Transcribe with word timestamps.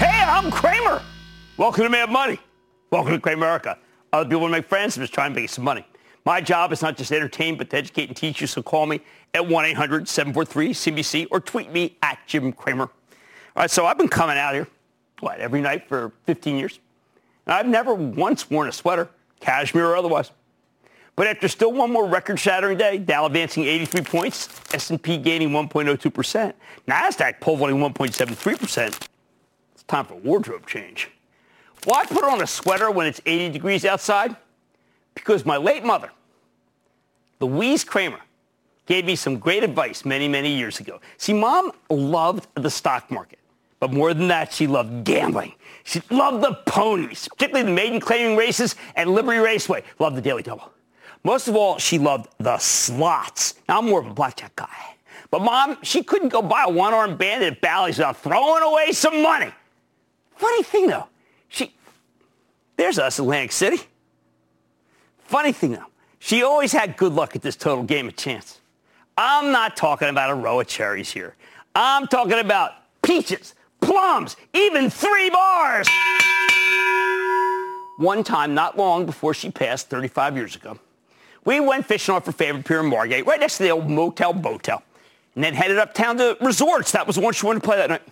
Hey, 0.00 0.24
I'm 0.26 0.50
Cramer. 0.50 1.02
Welcome 1.58 1.84
to 1.84 1.90
Mad 1.90 2.08
Money. 2.08 2.38
Welcome 2.90 3.12
to 3.12 3.18
Cramerica. 3.20 3.76
Other 4.14 4.30
people 4.30 4.40
want 4.40 4.52
to 4.52 4.58
make 4.60 4.66
friends. 4.66 4.96
I'm 4.96 5.02
just 5.02 5.12
trying 5.12 5.34
to 5.34 5.40
make 5.42 5.50
some 5.50 5.62
money. 5.62 5.84
My 6.24 6.40
job 6.40 6.72
is 6.72 6.80
not 6.80 6.96
just 6.96 7.10
to 7.10 7.16
entertain, 7.16 7.58
but 7.58 7.68
to 7.68 7.76
educate 7.76 8.08
and 8.08 8.16
teach 8.16 8.40
you. 8.40 8.46
So 8.46 8.62
call 8.62 8.86
me 8.86 9.02
at 9.34 9.42
1-800-743-CNBC 9.42 11.26
or 11.30 11.38
tweet 11.38 11.70
me 11.70 11.98
at 12.02 12.18
Jim 12.26 12.50
Cramer. 12.50 12.84
All 12.84 12.90
right, 13.56 13.70
so 13.70 13.84
I've 13.84 13.98
been 13.98 14.08
coming 14.08 14.38
out 14.38 14.54
here, 14.54 14.68
what, 15.20 15.38
every 15.38 15.60
night 15.60 15.86
for 15.86 16.12
15 16.24 16.56
years. 16.56 16.80
And 17.44 17.52
I've 17.52 17.68
never 17.68 17.92
once 17.92 18.48
worn 18.48 18.68
a 18.68 18.72
sweater, 18.72 19.10
cashmere 19.40 19.84
or 19.84 19.96
otherwise. 19.96 20.30
But 21.14 21.26
after 21.26 21.46
still 21.46 21.74
one 21.74 21.92
more 21.92 22.08
record-shattering 22.08 22.78
day, 22.78 22.96
Dow 22.96 23.26
advancing 23.26 23.64
83 23.64 24.00
points, 24.04 24.48
S&P 24.72 25.18
gaining 25.18 25.50
1.02%, 25.50 26.54
NASDAQ 26.88 27.38
pulling 27.40 27.76
1.73%, 27.76 29.08
Time 29.90 30.04
for 30.04 30.14
wardrobe 30.14 30.68
change. 30.68 31.10
Why 31.82 32.06
put 32.06 32.22
on 32.22 32.40
a 32.40 32.46
sweater 32.46 32.92
when 32.92 33.08
it's 33.08 33.20
80 33.26 33.48
degrees 33.48 33.84
outside? 33.84 34.36
Because 35.14 35.44
my 35.44 35.56
late 35.56 35.82
mother, 35.82 36.10
Louise 37.40 37.82
Cramer, 37.82 38.20
gave 38.86 39.04
me 39.04 39.16
some 39.16 39.36
great 39.40 39.64
advice 39.64 40.04
many, 40.04 40.28
many 40.28 40.54
years 40.54 40.78
ago. 40.78 41.00
See, 41.16 41.32
mom 41.32 41.72
loved 41.90 42.46
the 42.54 42.70
stock 42.70 43.10
market. 43.10 43.40
But 43.80 43.92
more 43.92 44.14
than 44.14 44.28
that, 44.28 44.52
she 44.52 44.68
loved 44.68 45.02
gambling. 45.02 45.54
She 45.82 46.00
loved 46.08 46.44
the 46.44 46.54
ponies, 46.66 47.26
particularly 47.26 47.66
the 47.66 47.74
maiden 47.74 47.98
claiming 47.98 48.36
races 48.36 48.76
and 48.94 49.10
Liberty 49.10 49.40
Raceway. 49.40 49.82
Loved 49.98 50.16
the 50.16 50.22
Daily 50.22 50.44
Double. 50.44 50.70
Most 51.24 51.48
of 51.48 51.56
all, 51.56 51.78
she 51.78 51.98
loved 51.98 52.28
the 52.38 52.58
slots. 52.58 53.54
Now, 53.68 53.78
I'm 53.78 53.86
more 53.86 53.98
of 53.98 54.06
a 54.06 54.14
blackjack 54.14 54.54
guy. 54.54 54.94
But 55.32 55.42
mom, 55.42 55.78
she 55.82 56.04
couldn't 56.04 56.28
go 56.28 56.42
buy 56.42 56.66
a 56.68 56.70
one-armed 56.70 57.18
bandit 57.18 57.54
at 57.54 57.60
Bally's 57.60 57.98
without 57.98 58.18
throwing 58.18 58.62
away 58.62 58.92
some 58.92 59.20
money. 59.20 59.52
Funny 60.40 60.62
thing 60.62 60.86
though, 60.86 61.06
she, 61.48 61.74
there's 62.78 62.98
us, 62.98 63.18
in 63.18 63.26
Atlantic 63.26 63.52
City. 63.52 63.78
Funny 65.18 65.52
thing 65.52 65.72
though, 65.72 65.84
she 66.18 66.42
always 66.42 66.72
had 66.72 66.96
good 66.96 67.12
luck 67.12 67.36
at 67.36 67.42
this 67.42 67.56
total 67.56 67.84
game 67.84 68.08
of 68.08 68.16
chance. 68.16 68.58
I'm 69.18 69.52
not 69.52 69.76
talking 69.76 70.08
about 70.08 70.30
a 70.30 70.34
row 70.34 70.58
of 70.58 70.66
cherries 70.66 71.12
here. 71.12 71.36
I'm 71.74 72.06
talking 72.06 72.38
about 72.38 72.72
peaches, 73.02 73.54
plums, 73.82 74.38
even 74.54 74.88
three 74.88 75.28
bars. 75.28 75.86
One 77.98 78.24
time, 78.24 78.54
not 78.54 78.78
long 78.78 79.04
before 79.04 79.34
she 79.34 79.50
passed 79.50 79.90
35 79.90 80.36
years 80.36 80.56
ago, 80.56 80.78
we 81.44 81.60
went 81.60 81.84
fishing 81.84 82.14
off 82.14 82.24
her 82.24 82.32
favorite 82.32 82.64
pier 82.64 82.80
in 82.80 82.86
Margate, 82.86 83.26
right 83.26 83.38
next 83.38 83.58
to 83.58 83.64
the 83.64 83.70
old 83.72 83.90
motel 83.90 84.32
botel, 84.32 84.80
and 85.34 85.44
then 85.44 85.52
headed 85.52 85.76
uptown 85.76 86.16
to 86.16 86.38
resorts. 86.40 86.92
That 86.92 87.06
was 87.06 87.16
the 87.16 87.22
one 87.22 87.34
she 87.34 87.44
wanted 87.44 87.60
to 87.60 87.66
play 87.66 87.76
that 87.76 87.90
night. 87.90 88.02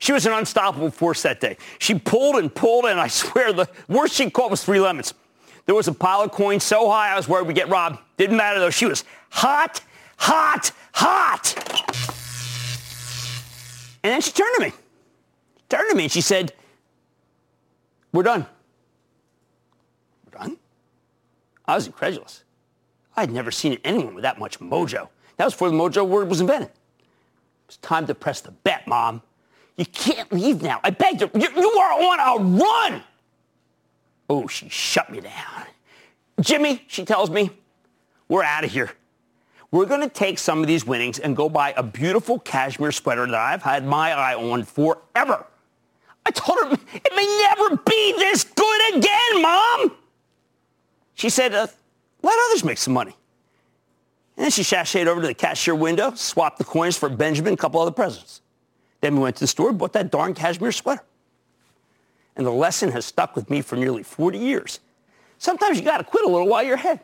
She 0.00 0.12
was 0.12 0.26
an 0.26 0.32
unstoppable 0.32 0.90
force 0.90 1.22
that 1.22 1.40
day. 1.40 1.56
She 1.78 1.98
pulled 1.98 2.36
and 2.36 2.52
pulled, 2.52 2.86
and 2.86 2.98
I 2.98 3.06
swear 3.08 3.52
the 3.52 3.68
worst 3.88 4.14
she 4.14 4.28
caught 4.30 4.50
was 4.50 4.64
three 4.64 4.80
lemons. 4.80 5.14
There 5.66 5.74
was 5.74 5.86
a 5.86 5.92
pile 5.92 6.22
of 6.22 6.32
coins 6.32 6.64
so 6.64 6.90
high 6.90 7.12
I 7.12 7.16
was 7.16 7.28
worried 7.28 7.46
we'd 7.46 7.54
get 7.54 7.68
robbed. 7.68 7.98
Didn't 8.16 8.36
matter 8.36 8.58
though. 8.58 8.70
She 8.70 8.86
was 8.86 9.04
hot, 9.28 9.82
hot, 10.16 10.72
hot. 10.92 11.54
And 14.02 14.12
then 14.12 14.20
she 14.20 14.32
turned 14.32 14.54
to 14.56 14.64
me. 14.64 14.70
She 14.70 15.64
Turned 15.68 15.90
to 15.90 15.96
me 15.96 16.04
and 16.04 16.12
she 16.12 16.22
said, 16.22 16.54
we're 18.12 18.22
done. 18.22 18.46
We're 20.24 20.38
done? 20.38 20.56
I 21.66 21.74
was 21.76 21.86
incredulous. 21.86 22.42
I 23.16 23.20
had 23.20 23.30
never 23.30 23.50
seen 23.50 23.78
anyone 23.84 24.14
with 24.14 24.22
that 24.22 24.38
much 24.38 24.58
mojo. 24.58 25.08
That 25.36 25.44
was 25.44 25.54
before 25.54 25.70
the 25.70 25.76
mojo 25.76 26.06
word 26.06 26.28
was 26.28 26.40
invented. 26.40 26.70
It 26.70 27.66
was 27.66 27.76
time 27.76 28.06
to 28.06 28.14
press 28.14 28.40
the 28.40 28.50
bet, 28.50 28.86
Mom. 28.86 29.22
You 29.80 29.86
can't 29.86 30.30
leave 30.30 30.60
now. 30.60 30.78
I 30.84 30.90
begged 30.90 31.22
her. 31.22 31.30
You, 31.32 31.48
you 31.56 31.70
are 31.70 31.92
on 31.92 32.20
a 32.20 32.44
run. 32.62 33.02
Oh, 34.28 34.46
she 34.46 34.68
shut 34.68 35.10
me 35.10 35.20
down. 35.20 35.64
Jimmy, 36.38 36.84
she 36.86 37.02
tells 37.06 37.30
me, 37.30 37.48
we're 38.28 38.42
out 38.42 38.62
of 38.62 38.70
here. 38.70 38.90
We're 39.70 39.86
going 39.86 40.02
to 40.02 40.10
take 40.10 40.38
some 40.38 40.60
of 40.60 40.66
these 40.66 40.84
winnings 40.84 41.18
and 41.18 41.34
go 41.34 41.48
buy 41.48 41.72
a 41.78 41.82
beautiful 41.82 42.38
cashmere 42.38 42.92
sweater 42.92 43.24
that 43.24 43.34
I've 43.34 43.62
had 43.62 43.86
my 43.86 44.12
eye 44.12 44.34
on 44.34 44.64
forever. 44.64 45.46
I 46.26 46.30
told 46.30 46.58
her 46.58 46.78
it 46.92 47.12
may 47.16 47.44
never 47.48 47.78
be 47.78 48.12
this 48.18 48.44
good 48.44 48.96
again, 48.96 49.40
Mom. 49.40 49.96
She 51.14 51.30
said, 51.30 51.54
uh, 51.54 51.68
let 52.22 52.38
others 52.50 52.64
make 52.64 52.76
some 52.76 52.92
money. 52.92 53.16
And 54.36 54.44
then 54.44 54.50
she 54.50 54.60
sashayed 54.60 55.06
over 55.06 55.22
to 55.22 55.26
the 55.26 55.32
cashier 55.32 55.74
window, 55.74 56.12
swapped 56.16 56.58
the 56.58 56.64
coins 56.64 56.98
for 56.98 57.08
Benjamin 57.08 57.52
and 57.52 57.58
a 57.58 57.62
couple 57.62 57.80
other 57.80 57.90
presents. 57.90 58.42
Then 59.00 59.16
we 59.16 59.22
went 59.22 59.36
to 59.36 59.40
the 59.40 59.46
store, 59.46 59.72
bought 59.72 59.92
that 59.94 60.10
darn 60.10 60.34
cashmere 60.34 60.72
sweater. 60.72 61.02
And 62.36 62.46
the 62.46 62.52
lesson 62.52 62.92
has 62.92 63.04
stuck 63.04 63.34
with 63.34 63.50
me 63.50 63.60
for 63.60 63.76
nearly 63.76 64.02
40 64.02 64.38
years. 64.38 64.80
Sometimes 65.38 65.78
you 65.78 65.84
got 65.84 65.98
to 65.98 66.04
quit 66.04 66.24
a 66.24 66.28
little 66.28 66.48
while 66.48 66.62
you're 66.62 66.74
ahead. 66.74 67.00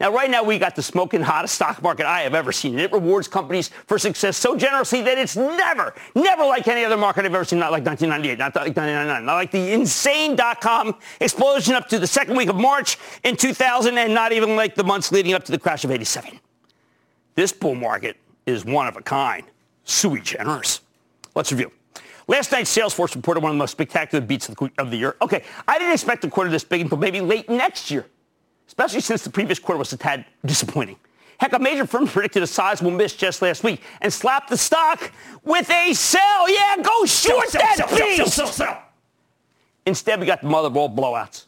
Now, 0.00 0.12
right 0.12 0.30
now, 0.30 0.44
we 0.44 0.60
got 0.60 0.76
the 0.76 0.82
smoking 0.82 1.22
hottest 1.22 1.56
stock 1.56 1.82
market 1.82 2.06
I 2.06 2.20
have 2.20 2.32
ever 2.32 2.52
seen. 2.52 2.74
And 2.74 2.80
it 2.80 2.92
rewards 2.92 3.26
companies 3.26 3.70
for 3.86 3.98
success 3.98 4.36
so 4.36 4.56
generously 4.56 5.02
that 5.02 5.18
it's 5.18 5.34
never, 5.34 5.92
never 6.14 6.44
like 6.44 6.68
any 6.68 6.84
other 6.84 6.96
market 6.96 7.24
I've 7.24 7.34
ever 7.34 7.44
seen. 7.44 7.58
Not 7.58 7.72
like 7.72 7.84
1998, 7.84 8.38
not 8.38 8.54
like 8.54 8.76
1999, 8.76 9.26
not 9.26 9.34
like 9.34 9.50
the 9.50 9.72
insane 9.72 10.36
dot-com 10.36 10.94
explosion 11.20 11.74
up 11.74 11.88
to 11.88 11.98
the 11.98 12.06
second 12.06 12.36
week 12.36 12.48
of 12.48 12.54
March 12.54 12.96
in 13.24 13.36
2000, 13.36 13.98
and 13.98 14.14
not 14.14 14.30
even 14.30 14.54
like 14.54 14.76
the 14.76 14.84
months 14.84 15.10
leading 15.10 15.34
up 15.34 15.42
to 15.44 15.52
the 15.52 15.58
crash 15.58 15.84
of 15.84 15.90
87. 15.90 16.38
This 17.34 17.52
bull 17.52 17.74
market 17.74 18.18
is 18.46 18.64
one 18.64 18.86
of 18.86 18.96
a 18.96 19.02
kind, 19.02 19.44
sui 19.82 20.20
generis. 20.20 20.80
Let's 21.38 21.52
review. 21.52 21.70
Last 22.26 22.50
night, 22.50 22.64
Salesforce 22.64 23.14
reported 23.14 23.44
one 23.44 23.52
of 23.52 23.54
the 23.54 23.60
most 23.60 23.70
spectacular 23.70 24.20
beats 24.20 24.48
of 24.48 24.90
the 24.90 24.96
year. 24.96 25.14
Okay, 25.22 25.44
I 25.68 25.78
didn't 25.78 25.92
expect 25.92 26.24
a 26.24 26.28
quarter 26.28 26.50
this 26.50 26.64
big 26.64 26.80
until 26.80 26.98
maybe 26.98 27.20
late 27.20 27.48
next 27.48 27.92
year, 27.92 28.06
especially 28.66 29.00
since 29.00 29.22
the 29.22 29.30
previous 29.30 29.60
quarter 29.60 29.78
was 29.78 29.92
a 29.92 29.96
tad 29.96 30.26
disappointing. 30.44 30.96
Heck, 31.38 31.52
a 31.52 31.60
major 31.60 31.86
firm 31.86 32.06
predicted 32.08 32.42
a 32.42 32.46
sizable 32.48 32.90
miss 32.90 33.14
just 33.14 33.40
last 33.40 33.62
week 33.62 33.80
and 34.00 34.12
slapped 34.12 34.50
the 34.50 34.56
stock 34.56 35.12
with 35.44 35.70
a 35.70 35.94
sell. 35.94 36.50
Yeah, 36.50 36.74
go 36.82 37.06
short 37.06 37.50
sell, 37.50 37.62
that 37.62 37.76
sell, 37.76 37.96
beast. 37.96 38.34
Sell, 38.34 38.48
sell, 38.48 38.82
Instead, 39.86 40.18
we 40.18 40.26
got 40.26 40.40
the 40.40 40.48
mother 40.48 40.66
of 40.66 40.76
all 40.76 40.90
blowouts. 40.90 41.44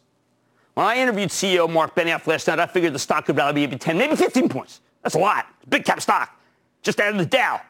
When 0.74 0.86
I 0.86 0.98
interviewed 0.98 1.30
CEO 1.30 1.68
Marc 1.68 1.96
Benioff 1.96 2.28
last 2.28 2.46
night, 2.46 2.60
I 2.60 2.66
figured 2.66 2.92
the 2.92 3.00
stock 3.00 3.26
could 3.26 3.34
probably 3.34 3.66
be 3.66 3.76
10, 3.76 3.98
maybe 3.98 4.14
15 4.14 4.48
points. 4.48 4.82
That's 5.02 5.16
a 5.16 5.18
lot. 5.18 5.46
Big 5.68 5.84
cap 5.84 6.00
stock. 6.00 6.40
Just 6.80 7.00
out 7.00 7.10
of 7.10 7.18
the 7.18 7.26
Dow. 7.26 7.60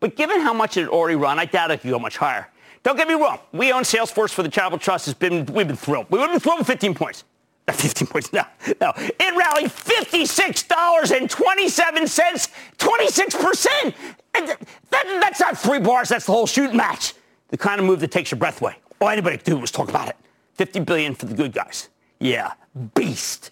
But 0.00 0.16
given 0.16 0.40
how 0.40 0.54
much 0.54 0.76
it 0.76 0.80
had 0.82 0.88
already 0.88 1.16
run, 1.16 1.38
I 1.38 1.44
doubt 1.44 1.70
it 1.70 1.82
could 1.82 1.90
go 1.90 1.98
much 1.98 2.16
higher. 2.16 2.48
Don't 2.82 2.96
get 2.96 3.06
me 3.06 3.14
wrong. 3.14 3.38
We 3.52 3.72
own 3.72 3.82
Salesforce 3.82 4.32
for 4.32 4.42
the 4.42 4.48
Charitable 4.48 4.78
Trust. 4.78 5.04
Has 5.04 5.14
been, 5.14 5.44
we've 5.46 5.68
been 5.68 5.76
thrilled. 5.76 6.06
We 6.08 6.18
would 6.18 6.30
have 6.30 6.32
been 6.32 6.40
thrilled 6.40 6.58
with 6.60 6.66
15 6.66 6.94
points. 6.94 7.24
Not 7.68 7.76
15 7.80 8.08
points, 8.08 8.32
no. 8.32 8.42
No. 8.80 8.92
It 8.96 9.36
rallied 9.36 9.70
$56.27, 9.70 12.48
26%. 12.78 13.94
And 14.34 14.48
that, 14.48 14.58
that's 14.90 15.40
not 15.40 15.58
three 15.58 15.80
bars. 15.80 16.08
That's 16.08 16.24
the 16.24 16.32
whole 16.32 16.46
shooting 16.46 16.76
match. 16.76 17.12
The 17.48 17.58
kind 17.58 17.78
of 17.80 17.86
move 17.86 18.00
that 18.00 18.10
takes 18.10 18.30
your 18.30 18.38
breath 18.38 18.62
away. 18.62 18.76
All 19.00 19.08
anybody 19.08 19.36
could 19.36 19.46
do 19.46 19.58
was 19.58 19.70
talk 19.70 19.90
about 19.90 20.08
it. 20.08 20.16
50 20.54 20.80
billion 20.80 21.14
for 21.14 21.26
the 21.26 21.34
good 21.34 21.52
guys. 21.52 21.88
Yeah, 22.18 22.52
beast. 22.94 23.50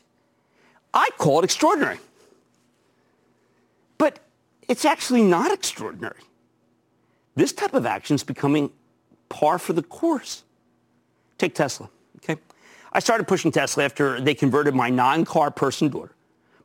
I 0.95 1.09
call 1.19 1.41
it 1.41 1.45
extraordinary. 1.45 1.99
But 3.99 4.21
it's 4.69 4.85
actually 4.85 5.23
not 5.23 5.53
extraordinary. 5.53 6.21
This 7.39 7.53
type 7.53 7.73
of 7.73 7.87
action 7.87 8.17
is 8.17 8.25
becoming 8.25 8.69
par 9.29 9.61
for 9.61 9.73
the 9.73 9.85
course. 9.85 10.43
Take 11.39 11.55
Tesla, 11.55 11.89
okay? 12.17 12.37
I 12.93 12.99
started 12.99 13.29
pushing 13.29 13.53
Tesla 13.53 13.85
after 13.85 14.21
they 14.21 14.35
converted 14.35 14.75
my 14.75 14.91
non-car 14.91 15.53
person 15.53 15.89
daughter, 15.89 16.11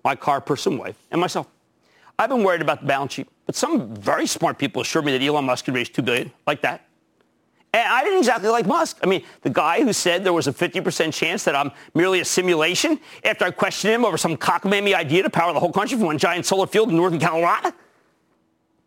my 0.03 0.15
car 0.15 0.41
person 0.41 0.79
wife, 0.79 0.97
and 1.11 1.21
myself. 1.21 1.45
I've 2.17 2.29
been 2.29 2.43
worried 2.43 2.63
about 2.63 2.81
the 2.81 2.87
balance 2.87 3.13
sheet, 3.13 3.27
but 3.45 3.55
some 3.55 3.93
very 3.93 4.25
smart 4.25 4.57
people 4.57 4.81
assured 4.81 5.05
me 5.05 5.15
that 5.15 5.23
Elon 5.23 5.45
Musk 5.45 5.65
could 5.65 5.75
raise 5.75 5.89
2 5.89 6.01
billion 6.01 6.31
like 6.47 6.61
that. 6.61 6.87
And 7.71 7.87
I 7.87 8.03
didn't 8.03 8.17
exactly 8.17 8.49
like 8.49 8.65
Musk. 8.65 8.97
I 9.03 9.05
mean, 9.05 9.23
the 9.43 9.51
guy 9.51 9.83
who 9.83 9.93
said 9.93 10.23
there 10.23 10.33
was 10.33 10.47
a 10.47 10.53
50% 10.53 11.13
chance 11.13 11.43
that 11.43 11.55
I'm 11.55 11.71
merely 11.93 12.19
a 12.19 12.25
simulation 12.25 12.99
after 13.23 13.45
I 13.45 13.51
questioned 13.51 13.93
him 13.93 14.05
over 14.05 14.17
some 14.17 14.37
cockamamie 14.37 14.95
idea 14.95 15.21
to 15.21 15.29
power 15.29 15.53
the 15.53 15.59
whole 15.59 15.71
country 15.71 15.99
from 15.99 16.07
one 16.07 16.17
giant 16.17 16.47
solar 16.47 16.65
field 16.65 16.89
in 16.89 16.95
northern 16.95 17.19
Colorado. 17.19 17.73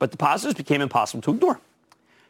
But 0.00 0.10
the 0.10 0.16
positives 0.16 0.56
became 0.56 0.80
impossible 0.80 1.22
to 1.22 1.30
ignore. 1.30 1.60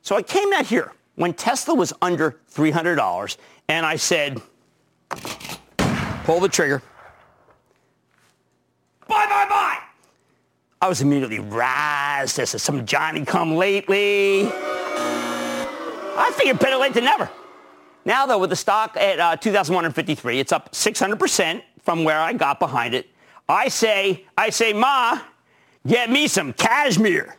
So 0.03 0.17
I 0.17 0.23
came 0.23 0.53
out 0.53 0.67
here 0.67 0.93
when 1.17 1.35
Tesla 1.35 1.75
was 1.75 1.93
under 2.01 2.39
$300 2.53 3.37
and 3.69 3.85
I 3.85 3.97
said, 3.97 4.41
pull 6.25 6.41
the 6.41 6.49
trigger. 6.49 6.83
Bye, 9.09 9.27
bye, 9.27 9.47
bye. 9.49 9.79
I 10.81 10.89
was 10.89 11.01
immediately 11.01 11.39
razzed 11.39 12.39
as 12.39 12.63
some 12.63 12.85
Johnny 12.87 13.25
come 13.25 13.57
lately. 13.57 14.47
I 16.19 16.33
figured 16.37 16.59
better 16.59 16.77
late 16.77 16.95
than 16.95 17.05
never. 17.05 17.31
Now, 18.05 18.25
though, 18.27 18.39
with 18.39 18.51
the 18.51 18.57
stock 18.57 18.97
at 18.97 19.19
uh, 19.19 19.37
2,153, 19.37 20.39
it's 20.39 20.53
up 20.53 20.73
600% 20.73 21.63
from 21.83 22.05
where 22.05 22.21
I 22.21 22.33
got 22.33 22.61
behind 22.61 22.95
it. 22.95 23.09
I 23.49 23.69
say, 23.69 24.25
I 24.37 24.51
say, 24.51 24.73
Ma, 24.73 25.21
get 25.87 26.11
me 26.11 26.29
some 26.29 26.53
cashmere. 26.53 27.37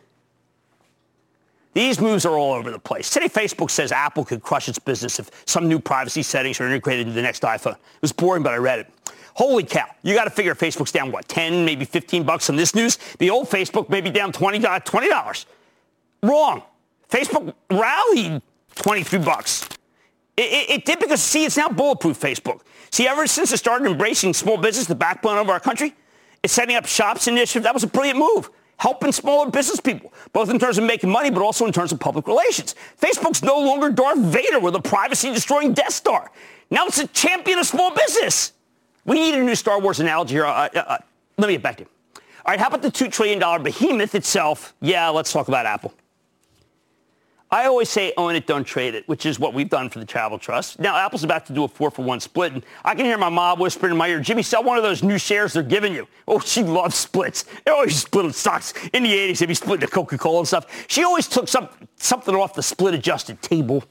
These 1.78 2.00
moves 2.00 2.26
are 2.26 2.36
all 2.36 2.54
over 2.54 2.72
the 2.72 2.78
place. 2.80 3.08
Today, 3.08 3.28
Facebook 3.28 3.70
says 3.70 3.92
Apple 3.92 4.24
could 4.24 4.42
crush 4.42 4.68
its 4.68 4.80
business 4.80 5.20
if 5.20 5.30
some 5.46 5.68
new 5.68 5.78
privacy 5.78 6.24
settings 6.24 6.60
are 6.60 6.66
integrated 6.66 7.06
into 7.06 7.14
the 7.14 7.22
next 7.22 7.44
iPhone. 7.44 7.74
It 7.74 8.02
was 8.02 8.10
boring, 8.10 8.42
but 8.42 8.52
I 8.52 8.56
read 8.56 8.80
it. 8.80 8.92
Holy 9.34 9.62
cow. 9.62 9.86
You 10.02 10.12
got 10.12 10.24
to 10.24 10.30
figure 10.30 10.56
Facebook's 10.56 10.90
down, 10.90 11.12
what, 11.12 11.28
10, 11.28 11.64
maybe 11.64 11.84
15 11.84 12.24
bucks 12.24 12.50
on 12.50 12.56
this 12.56 12.74
news? 12.74 12.98
The 13.20 13.30
old 13.30 13.48
Facebook 13.48 13.88
may 13.88 14.00
be 14.00 14.10
down 14.10 14.32
$20. 14.32 14.64
Uh, 14.64 14.80
$20. 14.80 15.44
Wrong. 16.24 16.64
Facebook 17.10 17.54
rallied 17.70 18.42
23 18.74 19.20
bucks. 19.20 19.68
It, 20.36 20.52
it, 20.52 20.70
it, 20.70 20.84
did 20.84 20.98
because, 20.98 21.22
see, 21.22 21.44
it's 21.44 21.56
now 21.56 21.68
bulletproof 21.68 22.18
Facebook. 22.18 22.62
See, 22.90 23.06
ever 23.06 23.28
since 23.28 23.52
it 23.52 23.58
started 23.58 23.86
embracing 23.86 24.34
small 24.34 24.56
business, 24.56 24.88
the 24.88 24.96
backbone 24.96 25.38
of 25.38 25.48
our 25.48 25.60
country, 25.60 25.94
it's 26.42 26.52
setting 26.52 26.74
up 26.74 26.86
shops 26.86 27.28
initiative. 27.28 27.62
That 27.62 27.74
was 27.74 27.84
a 27.84 27.86
brilliant 27.86 28.18
move 28.18 28.50
helping 28.78 29.12
smaller 29.12 29.50
business 29.50 29.80
people, 29.80 30.12
both 30.32 30.50
in 30.50 30.58
terms 30.58 30.78
of 30.78 30.84
making 30.84 31.10
money, 31.10 31.30
but 31.30 31.42
also 31.42 31.66
in 31.66 31.72
terms 31.72 31.92
of 31.92 32.00
public 32.00 32.26
relations. 32.26 32.74
Facebook's 33.00 33.42
no 33.42 33.58
longer 33.58 33.90
Darth 33.90 34.18
Vader 34.18 34.60
with 34.60 34.74
a 34.74 34.80
privacy-destroying 34.80 35.74
Death 35.74 35.92
Star. 35.92 36.30
Now 36.70 36.86
it's 36.86 36.98
a 36.98 37.06
champion 37.08 37.58
of 37.58 37.66
small 37.66 37.94
business. 37.94 38.52
We 39.04 39.16
need 39.16 39.34
a 39.34 39.42
new 39.42 39.54
Star 39.54 39.80
Wars 39.80 40.00
analogy 40.00 40.34
here. 40.34 40.46
Uh, 40.46 40.68
uh, 40.74 40.78
uh, 40.78 40.98
let 41.38 41.48
me 41.48 41.54
get 41.54 41.62
back 41.62 41.76
to 41.76 41.84
you. 41.84 41.88
All 42.44 42.52
right, 42.52 42.60
how 42.60 42.68
about 42.68 42.82
the 42.82 42.90
$2 42.90 43.10
trillion 43.12 43.62
behemoth 43.62 44.14
itself? 44.14 44.74
Yeah, 44.80 45.08
let's 45.08 45.32
talk 45.32 45.48
about 45.48 45.66
Apple. 45.66 45.92
I 47.50 47.64
always 47.64 47.88
say 47.88 48.12
own 48.18 48.34
it, 48.34 48.46
don't 48.46 48.64
trade 48.64 48.94
it, 48.94 49.08
which 49.08 49.24
is 49.24 49.40
what 49.40 49.54
we've 49.54 49.70
done 49.70 49.88
for 49.88 50.00
the 50.00 50.04
Travel 50.04 50.38
Trust. 50.38 50.78
Now, 50.78 50.96
Apple's 50.96 51.24
about 51.24 51.46
to 51.46 51.54
do 51.54 51.64
a 51.64 51.68
four 51.68 51.90
for 51.90 52.02
one 52.02 52.20
split, 52.20 52.52
and 52.52 52.62
I 52.84 52.94
can 52.94 53.06
hear 53.06 53.16
my 53.16 53.30
mom 53.30 53.58
whispering 53.58 53.92
in 53.92 53.96
my 53.96 54.08
ear, 54.08 54.20
Jimmy, 54.20 54.42
sell 54.42 54.62
one 54.62 54.76
of 54.76 54.82
those 54.82 55.02
new 55.02 55.16
shares 55.16 55.54
they're 55.54 55.62
giving 55.62 55.94
you. 55.94 56.06
Oh, 56.26 56.40
she 56.40 56.62
loves 56.62 56.96
splits. 56.96 57.46
They 57.64 57.70
always 57.70 57.96
split 57.96 58.34
stocks. 58.34 58.74
In 58.92 59.02
the 59.02 59.12
80s, 59.12 59.38
they'd 59.38 59.46
be 59.46 59.54
splitting 59.54 59.86
the 59.86 59.90
Coca-Cola 59.90 60.40
and 60.40 60.48
stuff. 60.48 60.66
She 60.88 61.04
always 61.04 61.26
took 61.26 61.48
some, 61.48 61.70
something 61.96 62.34
off 62.34 62.52
the 62.52 62.62
split-adjusted 62.62 63.40
table. 63.40 63.82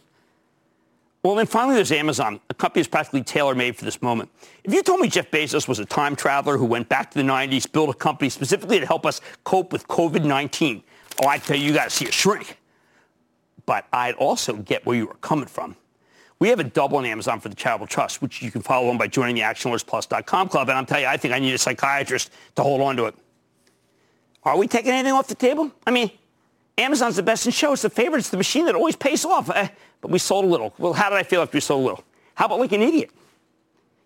Well, 1.24 1.34
then 1.34 1.48
finally 1.48 1.76
there's 1.76 1.92
Amazon, 1.92 2.40
a 2.52 2.54
company 2.54 2.84
that's 2.84 2.92
practically 2.92 3.24
tailor-made 3.24 3.76
for 3.76 3.86
this 3.86 4.04
moment. 4.04 4.30
If 4.64 4.72
you 4.72 4.84
told 4.84 5.00
me 5.00 5.10
Jeff 5.10 5.32
Bezos 5.32 5.68
was 5.68 5.80
a 5.80 5.86
time 5.86 6.16
traveler 6.16 6.58
who 6.58 6.66
went 6.66 6.90
back 6.90 7.10
to 7.10 7.18
the 7.18 7.28
90s, 7.28 7.70
built 7.70 7.90
a 7.90 7.94
company 7.96 8.30
specifically 8.30 8.80
to 8.80 8.86
help 8.86 9.04
us 9.04 9.20
cope 9.44 9.74
with 9.74 9.88
COVID-19, 9.88 10.84
oh, 11.24 11.28
I'd 11.28 11.42
tell 11.42 11.58
you, 11.58 11.66
you 11.66 11.74
got 11.74 11.86
to 11.86 11.90
see 11.90 12.06
a 12.06 12.12
shrink 12.12 12.56
but 13.68 13.86
I'd 13.94 14.16
also 14.16 14.56
get 14.56 14.84
where 14.88 14.98
you 14.98 15.06
were 15.06 15.14
coming 15.16 15.46
from. 15.46 15.76
We 16.40 16.50
have 16.50 16.60
a 16.60 16.64
double 16.64 16.98
on 16.98 17.06
Amazon 17.06 17.40
for 17.40 17.50
the 17.50 17.56
Charitable 17.56 17.88
Trust, 17.88 18.22
which 18.22 18.42
you 18.42 18.50
can 18.50 18.62
follow 18.62 18.90
on 18.90 18.98
by 18.98 19.08
joining 19.08 19.36
the 19.36 19.42
ActionAlertsPlus.com 19.42 20.50
club. 20.50 20.70
And 20.70 20.78
I'm 20.78 20.86
telling 20.86 21.04
you, 21.04 21.10
I 21.10 21.18
think 21.18 21.34
I 21.34 21.40
need 21.40 21.54
a 21.54 21.58
psychiatrist 21.58 22.32
to 22.56 22.64
hold 22.64 22.82
on 22.82 22.96
to 22.98 23.06
it. 23.06 23.16
Are 24.44 24.58
we 24.58 24.68
taking 24.68 24.92
anything 24.92 25.14
off 25.14 25.28
the 25.28 25.36
table? 25.36 25.72
I 25.86 25.92
mean, 25.92 26.12
Amazon's 26.78 27.16
the 27.18 27.24
best 27.24 27.46
in 27.46 27.52
show. 27.52 27.74
It's 27.74 27.82
the 27.82 27.90
favorite. 27.90 28.20
It's 28.20 28.30
the 28.30 28.38
machine 28.38 28.66
that 28.68 28.76
always 28.76 28.96
pays 28.96 29.26
off. 29.26 29.50
Uh, 29.50 29.68
but 30.00 30.12
we 30.12 30.20
sold 30.20 30.46
a 30.46 30.48
little. 30.48 30.74
Well, 30.78 30.94
how 30.94 31.10
did 31.10 31.18
I 31.18 31.24
feel 31.24 31.42
after 31.42 31.58
we 31.58 31.62
sold 31.62 31.82
a 31.82 31.88
little? 31.88 32.04
How 32.36 32.46
about 32.46 32.60
like 32.60 32.72
an 32.72 32.82
idiot? 32.82 33.10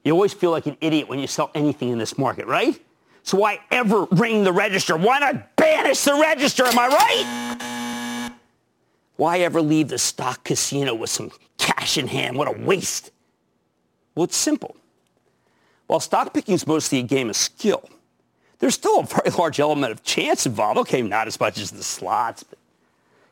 You 0.04 0.14
always 0.14 0.34
feel 0.34 0.52
like 0.52 0.66
an 0.66 0.78
idiot 0.82 1.08
when 1.10 1.20
you 1.20 1.28
sell 1.28 1.52
anything 1.54 1.90
in 1.90 2.00
this 2.00 2.18
market, 2.18 2.48
right? 2.48 2.80
So 3.24 3.38
why 3.38 3.60
ever 3.70 4.06
ring 4.06 4.44
the 4.44 4.54
register? 4.54 4.98
Why 4.98 5.20
not 5.20 5.56
banish 5.58 6.02
the 6.02 6.14
register? 6.14 6.66
Am 6.66 6.80
I 6.80 6.88
right? 6.88 7.81
Why 9.22 9.42
ever 9.42 9.62
leave 9.62 9.90
the 9.90 10.00
stock 10.00 10.44
casino 10.44 10.96
with 10.96 11.12
some 11.12 11.30
cash 11.60 12.00
in 12.00 12.08
hand? 12.08 12.36
What 12.36 12.48
a 12.48 12.60
waste. 12.60 13.12
Well, 14.16 14.24
it's 14.24 14.36
simple. 14.36 14.76
While 15.86 16.00
stock 16.00 16.34
picking 16.34 16.56
is 16.56 16.66
mostly 16.66 16.98
a 16.98 17.04
game 17.04 17.30
of 17.30 17.36
skill, 17.36 17.88
there's 18.58 18.74
still 18.74 19.02
a 19.02 19.06
very 19.06 19.30
large 19.38 19.60
element 19.60 19.92
of 19.92 20.02
chance 20.02 20.48
involved. 20.48 20.80
Okay, 20.80 21.04
not 21.04 21.28
as 21.28 21.40
much 21.40 21.60
as 21.60 21.70
the 21.70 21.84
slots, 21.84 22.44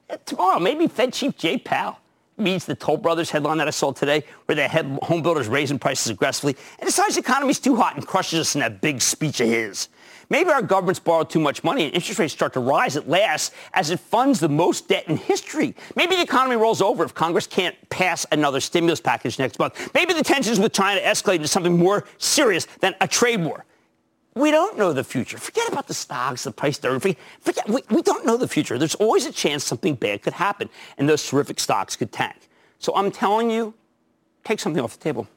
but 0.07 0.24
tomorrow, 0.27 0.59
maybe 0.59 0.88
Fed 0.88 1.12
Chief 1.12 1.36
Jay 1.36 1.57
Powell 1.57 1.97
meets 2.38 2.65
the 2.65 2.75
Toll 2.75 2.97
Brothers 2.97 3.31
headline 3.31 3.57
that 3.57 3.68
I 3.68 3.71
saw 3.71 3.92
today, 3.92 4.24
where 4.45 4.56
they 4.56 4.68
had 4.68 4.85
home 5.01 5.24
builders 5.24 5.47
raising 5.47 5.80
prices 5.80 6.12
aggressively, 6.12 6.56
and 6.77 6.85
decides 6.85 7.15
the 7.15 7.21
economy's 7.21 7.59
too 7.59 7.75
hot 7.75 7.95
and 7.95 8.06
crushes 8.06 8.39
us 8.42 8.53
in 8.53 8.62
that 8.62 8.80
big 8.80 9.01
speech 9.01 9.42
of 9.42 9.47
his. 9.47 9.88
Maybe 10.30 10.52
our 10.52 10.62
government's 10.62 11.00
borrowed 11.00 11.30
too 11.30 11.40
much 11.40 11.64
money 11.64 11.86
and 11.86 11.94
interest 11.94 12.20
rates 12.20 12.34
start 12.34 12.54
to 12.54 12.60
rise 12.60 12.96
at 12.96 13.10
last 13.10 13.54
as 13.74 13.90
it 13.90 14.00
funds 14.00 14.40
the 14.40 14.50
most 14.50 14.88
debt 14.88 15.06
in 15.08 15.18
history. 15.18 15.76
Maybe 15.96 16.16
the 16.16 16.22
economy 16.22 16.56
rolls 16.56 16.81
over 16.81 17.04
if 17.04 17.16
Congress 17.16 17.48
can't 17.48 17.76
pass 17.90 18.28
another 18.31 18.60
stimulus 18.60 19.02
package 19.02 19.40
next 19.40 19.58
month. 19.58 19.92
Maybe 19.96 20.14
the 20.14 20.24
tensions 20.24 20.60
with 20.60 20.72
China 20.72 21.02
escalate 21.02 21.38
into 21.38 21.48
something 21.48 21.78
more 21.78 22.06
serious 22.20 22.68
than 22.80 22.94
a 23.02 23.08
trade 23.08 23.44
war. 23.44 23.66
We 24.36 24.52
don't 24.52 24.78
know 24.78 24.94
the 24.94 25.04
future. 25.04 25.40
Forget 25.40 25.68
about 25.68 25.88
the 25.88 25.96
stocks, 25.96 26.44
the 26.44 26.52
price 26.52 26.78
there. 26.78 26.98
Forget, 27.00 27.68
we, 27.68 27.81
we 27.90 28.04
don't 28.04 28.26
know 28.26 28.38
the 28.38 28.48
future. 28.48 28.78
There's 28.78 28.96
always 28.96 29.26
a 29.26 29.31
chance 29.31 29.64
something 29.64 29.96
bad 29.96 30.22
could 30.22 30.34
happen, 30.34 30.70
and 30.98 31.10
those 31.10 31.28
terrific 31.28 31.60
stocks 31.60 31.96
could 31.96 32.12
tank. 32.12 32.38
So 32.78 32.96
I'm 32.96 33.12
telling 33.12 33.50
you, 33.50 33.74
take 34.44 34.60
something 34.60 34.81
off 34.81 34.94
the 34.94 35.04
table. 35.04 35.28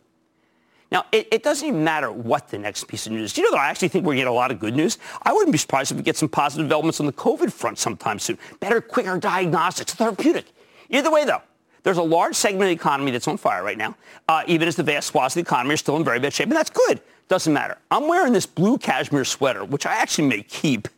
Now, 0.93 1.07
it, 1.11 1.27
it, 1.33 1.43
doesn't 1.43 1.67
even 1.67 1.83
matter 1.83 2.13
what 2.13 2.49
the 2.49 2.59
next 2.59 2.87
piece 2.87 3.07
of 3.07 3.13
news 3.13 3.33
is. 3.33 3.39
You 3.39 3.45
know 3.45 3.53
that 3.53 3.61
I 3.61 3.71
actually 3.71 3.89
think 3.89 4.05
we're 4.05 4.11
going 4.11 4.19
to 4.19 4.25
get 4.25 4.29
a 4.29 4.33
lot 4.33 4.51
of 4.51 4.61
good 4.61 4.77
news? 4.77 4.99
I 5.23 5.33
wouldn't 5.33 5.51
be 5.51 5.57
surprised 5.57 5.91
if 5.91 5.97
we 5.97 6.03
get 6.03 6.19
some 6.19 6.29
positive 6.29 6.67
developments 6.67 7.01
on 7.01 7.07
the 7.07 7.15
COVID 7.15 7.51
front 7.51 7.79
sometime 7.79 8.19
soon. 8.19 8.37
Better, 8.61 8.83
quicker 8.83 9.19
diagnostics, 9.19 9.95
therapeutic. 9.95 10.45
Either 10.91 11.11
way, 11.11 11.25
though, 11.25 11.41
there's 11.83 11.97
a 11.97 12.03
large 12.03 12.35
segment 12.35 12.65
of 12.65 12.69
the 12.69 12.75
economy 12.75 13.11
that's 13.11 13.27
on 13.27 13.39
fire 13.39 13.65
right 13.65 13.79
now, 13.79 13.97
uh, 14.29 14.43
even 14.47 14.69
as 14.69 14.77
the 14.77 14.83
vast 14.83 15.09
swaths 15.09 15.35
of 15.35 15.43
the 15.43 15.49
economy 15.49 15.73
are 15.73 15.79
still 15.79 15.97
in 15.97 16.05
very 16.05 16.21
bad 16.21 16.35
shape, 16.35 16.49
and 16.49 16.57
that's 16.57 16.69
good. 16.69 17.01
Doesn't 17.27 17.55
matter. 17.55 17.79
I'm 17.91 18.07
wearing 18.07 18.35
this 18.35 18.45
blue 18.45 18.77
cashmere 18.77 19.25
sweater, 19.25 19.65
which 19.65 19.87
I 19.87 19.95
actually 19.95 20.29
may 20.29 20.43
keep. 20.43 20.89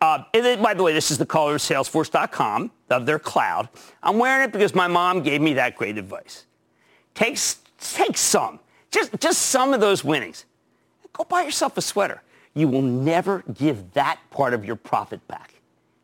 Uh, 0.00 0.24
and 0.34 0.44
then, 0.44 0.60
by 0.60 0.74
the 0.74 0.82
way, 0.82 0.92
this 0.92 1.12
is 1.12 1.18
the 1.18 1.26
color 1.26 1.54
of 1.54 1.60
Salesforce.com, 1.60 2.72
of 2.90 3.06
their 3.06 3.20
cloud. 3.20 3.68
I'm 4.02 4.18
wearing 4.18 4.48
it 4.48 4.52
because 4.52 4.74
my 4.74 4.88
mom 4.88 5.22
gave 5.22 5.40
me 5.40 5.54
that 5.54 5.76
great 5.76 5.96
advice. 5.96 6.46
Take, 7.14 7.38
take 7.78 8.16
some, 8.16 8.60
just, 8.90 9.18
just 9.20 9.42
some 9.42 9.74
of 9.74 9.80
those 9.80 10.04
winnings. 10.04 10.44
Go 11.12 11.24
buy 11.24 11.42
yourself 11.42 11.76
a 11.76 11.82
sweater. 11.82 12.22
You 12.54 12.68
will 12.68 12.82
never 12.82 13.44
give 13.54 13.92
that 13.92 14.18
part 14.30 14.54
of 14.54 14.64
your 14.64 14.76
profit 14.76 15.26
back. 15.28 15.54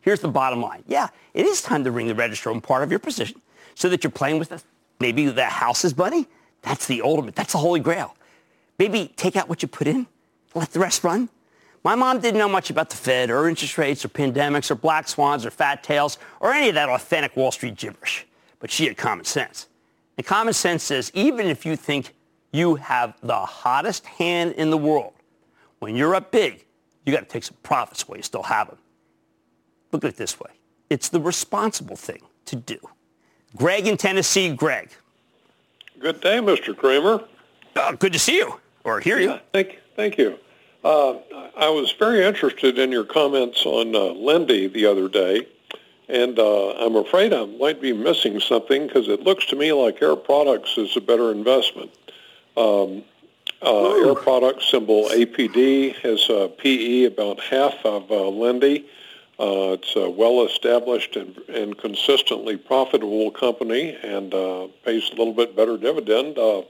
Here's 0.00 0.20
the 0.20 0.28
bottom 0.28 0.60
line. 0.60 0.84
Yeah, 0.86 1.08
it 1.34 1.46
is 1.46 1.60
time 1.60 1.84
to 1.84 1.90
ring 1.90 2.06
the 2.06 2.14
register 2.14 2.50
on 2.50 2.60
part 2.60 2.82
of 2.82 2.90
your 2.90 3.00
position 3.00 3.40
so 3.74 3.88
that 3.88 4.04
you're 4.04 4.10
playing 4.10 4.38
with 4.38 4.50
the, 4.50 4.62
maybe 5.00 5.26
the 5.26 5.44
house's 5.44 5.96
money. 5.96 6.28
That's 6.62 6.86
the 6.86 7.02
ultimate. 7.02 7.34
That's 7.34 7.52
the 7.52 7.58
holy 7.58 7.80
grail. 7.80 8.16
Maybe 8.78 9.12
take 9.16 9.36
out 9.36 9.48
what 9.48 9.62
you 9.62 9.68
put 9.68 9.86
in, 9.86 10.06
let 10.54 10.70
the 10.70 10.80
rest 10.80 11.02
run. 11.02 11.28
My 11.82 11.94
mom 11.94 12.20
didn't 12.20 12.38
know 12.38 12.48
much 12.48 12.70
about 12.70 12.90
the 12.90 12.96
Fed 12.96 13.30
or 13.30 13.48
interest 13.48 13.78
rates 13.78 14.04
or 14.04 14.08
pandemics 14.08 14.70
or 14.70 14.74
black 14.74 15.08
swans 15.08 15.46
or 15.46 15.50
fat 15.50 15.82
tails 15.82 16.18
or 16.40 16.52
any 16.52 16.68
of 16.68 16.74
that 16.74 16.88
authentic 16.88 17.36
Wall 17.36 17.52
Street 17.52 17.76
gibberish, 17.76 18.26
but 18.58 18.70
she 18.70 18.86
had 18.86 18.96
common 18.96 19.24
sense. 19.24 19.68
And 20.16 20.26
common 20.26 20.54
sense 20.54 20.82
says 20.82 21.10
even 21.14 21.46
if 21.46 21.66
you 21.66 21.76
think 21.76 22.14
you 22.52 22.76
have 22.76 23.14
the 23.22 23.38
hottest 23.38 24.06
hand 24.06 24.52
in 24.52 24.70
the 24.70 24.78
world, 24.78 25.12
when 25.78 25.94
you're 25.94 26.14
up 26.14 26.30
big, 26.30 26.64
you 27.04 27.12
got 27.12 27.20
to 27.20 27.26
take 27.26 27.44
some 27.44 27.56
profits 27.62 28.08
while 28.08 28.16
you 28.16 28.22
still 28.22 28.42
have 28.42 28.68
them. 28.68 28.78
Look 29.92 30.04
at 30.04 30.10
it 30.10 30.16
this 30.16 30.40
way. 30.40 30.50
It's 30.90 31.08
the 31.08 31.20
responsible 31.20 31.96
thing 31.96 32.22
to 32.46 32.56
do. 32.56 32.78
Greg 33.56 33.86
in 33.86 33.96
Tennessee. 33.96 34.52
Greg. 34.54 34.90
Good 35.98 36.20
day, 36.20 36.38
Mr. 36.38 36.76
Cramer. 36.76 37.24
Uh, 37.74 37.92
good 37.92 38.12
to 38.12 38.18
see 38.18 38.36
you 38.36 38.60
or 38.84 39.00
hear 39.00 39.18
you. 39.18 39.30
Yeah, 39.30 39.38
thank, 39.52 39.80
thank 39.96 40.18
you. 40.18 40.38
Uh, 40.84 41.14
I 41.56 41.68
was 41.68 41.92
very 41.92 42.24
interested 42.24 42.78
in 42.78 42.92
your 42.92 43.04
comments 43.04 43.64
on 43.66 43.94
uh, 43.94 43.98
Linde 43.98 44.72
the 44.72 44.86
other 44.86 45.08
day 45.08 45.48
and 46.08 46.38
uh, 46.38 46.70
I'm 46.72 46.96
afraid 46.96 47.32
I 47.32 47.46
might 47.46 47.80
be 47.80 47.92
missing 47.92 48.40
something 48.40 48.86
because 48.86 49.08
it 49.08 49.22
looks 49.22 49.46
to 49.46 49.56
me 49.56 49.72
like 49.72 50.00
Air 50.00 50.16
Products 50.16 50.78
is 50.78 50.96
a 50.96 51.00
better 51.00 51.30
investment. 51.30 51.90
Um, 52.56 53.02
uh, 53.62 54.06
Air 54.06 54.14
Products 54.14 54.70
symbol 54.70 55.08
APD 55.08 55.94
has 55.96 56.28
a 56.28 56.48
PE 56.48 57.04
about 57.04 57.40
half 57.40 57.74
of 57.84 58.10
uh, 58.10 58.14
Linde. 58.14 58.84
Uh, 59.38 59.72
it's 59.74 59.96
a 59.96 60.08
well-established 60.08 61.16
and, 61.16 61.36
and 61.48 61.76
consistently 61.76 62.56
profitable 62.56 63.30
company 63.30 63.96
and 64.02 64.32
uh, 64.32 64.66
pays 64.84 65.10
a 65.10 65.16
little 65.16 65.34
bit 65.34 65.54
better 65.56 65.76
dividend. 65.76 66.38
Uh, 66.38 66.62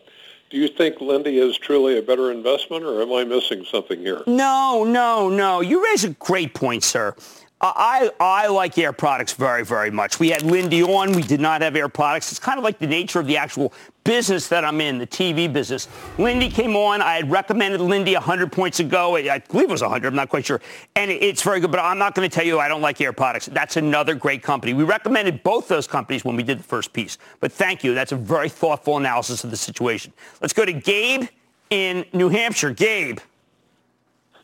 do 0.48 0.56
you 0.58 0.68
think 0.68 0.98
Linde 1.00 1.26
is 1.26 1.58
truly 1.58 1.98
a 1.98 2.02
better 2.02 2.30
investment, 2.30 2.84
or 2.84 3.02
am 3.02 3.12
I 3.12 3.24
missing 3.24 3.64
something 3.70 3.98
here? 3.98 4.22
No, 4.26 4.84
no, 4.84 5.28
no. 5.28 5.60
You 5.60 5.84
raise 5.84 6.04
a 6.04 6.10
great 6.10 6.54
point, 6.54 6.84
sir. 6.84 7.14
I, 7.58 8.10
I 8.20 8.48
like 8.48 8.76
Air 8.76 8.92
Products 8.92 9.32
very, 9.32 9.64
very 9.64 9.90
much. 9.90 10.20
We 10.20 10.28
had 10.28 10.42
Linde 10.42 10.86
on. 10.86 11.12
We 11.12 11.22
did 11.22 11.40
not 11.40 11.62
have 11.62 11.74
Air 11.74 11.88
Products. 11.88 12.30
It's 12.30 12.38
kind 12.38 12.58
of 12.58 12.64
like 12.64 12.78
the 12.78 12.86
nature 12.86 13.18
of 13.18 13.26
the 13.26 13.38
actual 13.38 13.72
business 14.04 14.48
that 14.48 14.62
I'm 14.62 14.78
in, 14.82 14.98
the 14.98 15.06
TV 15.06 15.50
business. 15.50 15.88
Linde 16.18 16.52
came 16.52 16.76
on. 16.76 17.00
I 17.00 17.14
had 17.14 17.30
recommended 17.30 17.80
Linde 17.80 18.12
100 18.12 18.52
points 18.52 18.78
ago. 18.78 19.16
I 19.16 19.38
believe 19.38 19.70
it 19.70 19.72
was 19.72 19.80
100. 19.80 20.06
I'm 20.06 20.14
not 20.14 20.28
quite 20.28 20.44
sure. 20.44 20.60
And 20.96 21.10
it's 21.10 21.42
very 21.42 21.60
good, 21.60 21.70
but 21.70 21.80
I'm 21.80 21.96
not 21.96 22.14
going 22.14 22.28
to 22.28 22.34
tell 22.34 22.44
you 22.44 22.60
I 22.60 22.68
don't 22.68 22.82
like 22.82 23.00
Air 23.00 23.14
Products. 23.14 23.46
That's 23.46 23.78
another 23.78 24.14
great 24.14 24.42
company. 24.42 24.74
We 24.74 24.84
recommended 24.84 25.42
both 25.42 25.66
those 25.66 25.86
companies 25.86 26.26
when 26.26 26.36
we 26.36 26.42
did 26.42 26.58
the 26.58 26.64
first 26.64 26.92
piece. 26.92 27.16
But 27.40 27.52
thank 27.52 27.82
you. 27.82 27.94
That's 27.94 28.12
a 28.12 28.16
very 28.16 28.50
thoughtful 28.50 28.98
analysis 28.98 29.44
of 29.44 29.50
the 29.50 29.56
situation. 29.56 30.12
Let's 30.42 30.52
go 30.52 30.66
to 30.66 30.74
Gabe 30.74 31.24
in 31.70 32.04
New 32.12 32.28
Hampshire. 32.28 32.70
Gabe. 32.70 33.18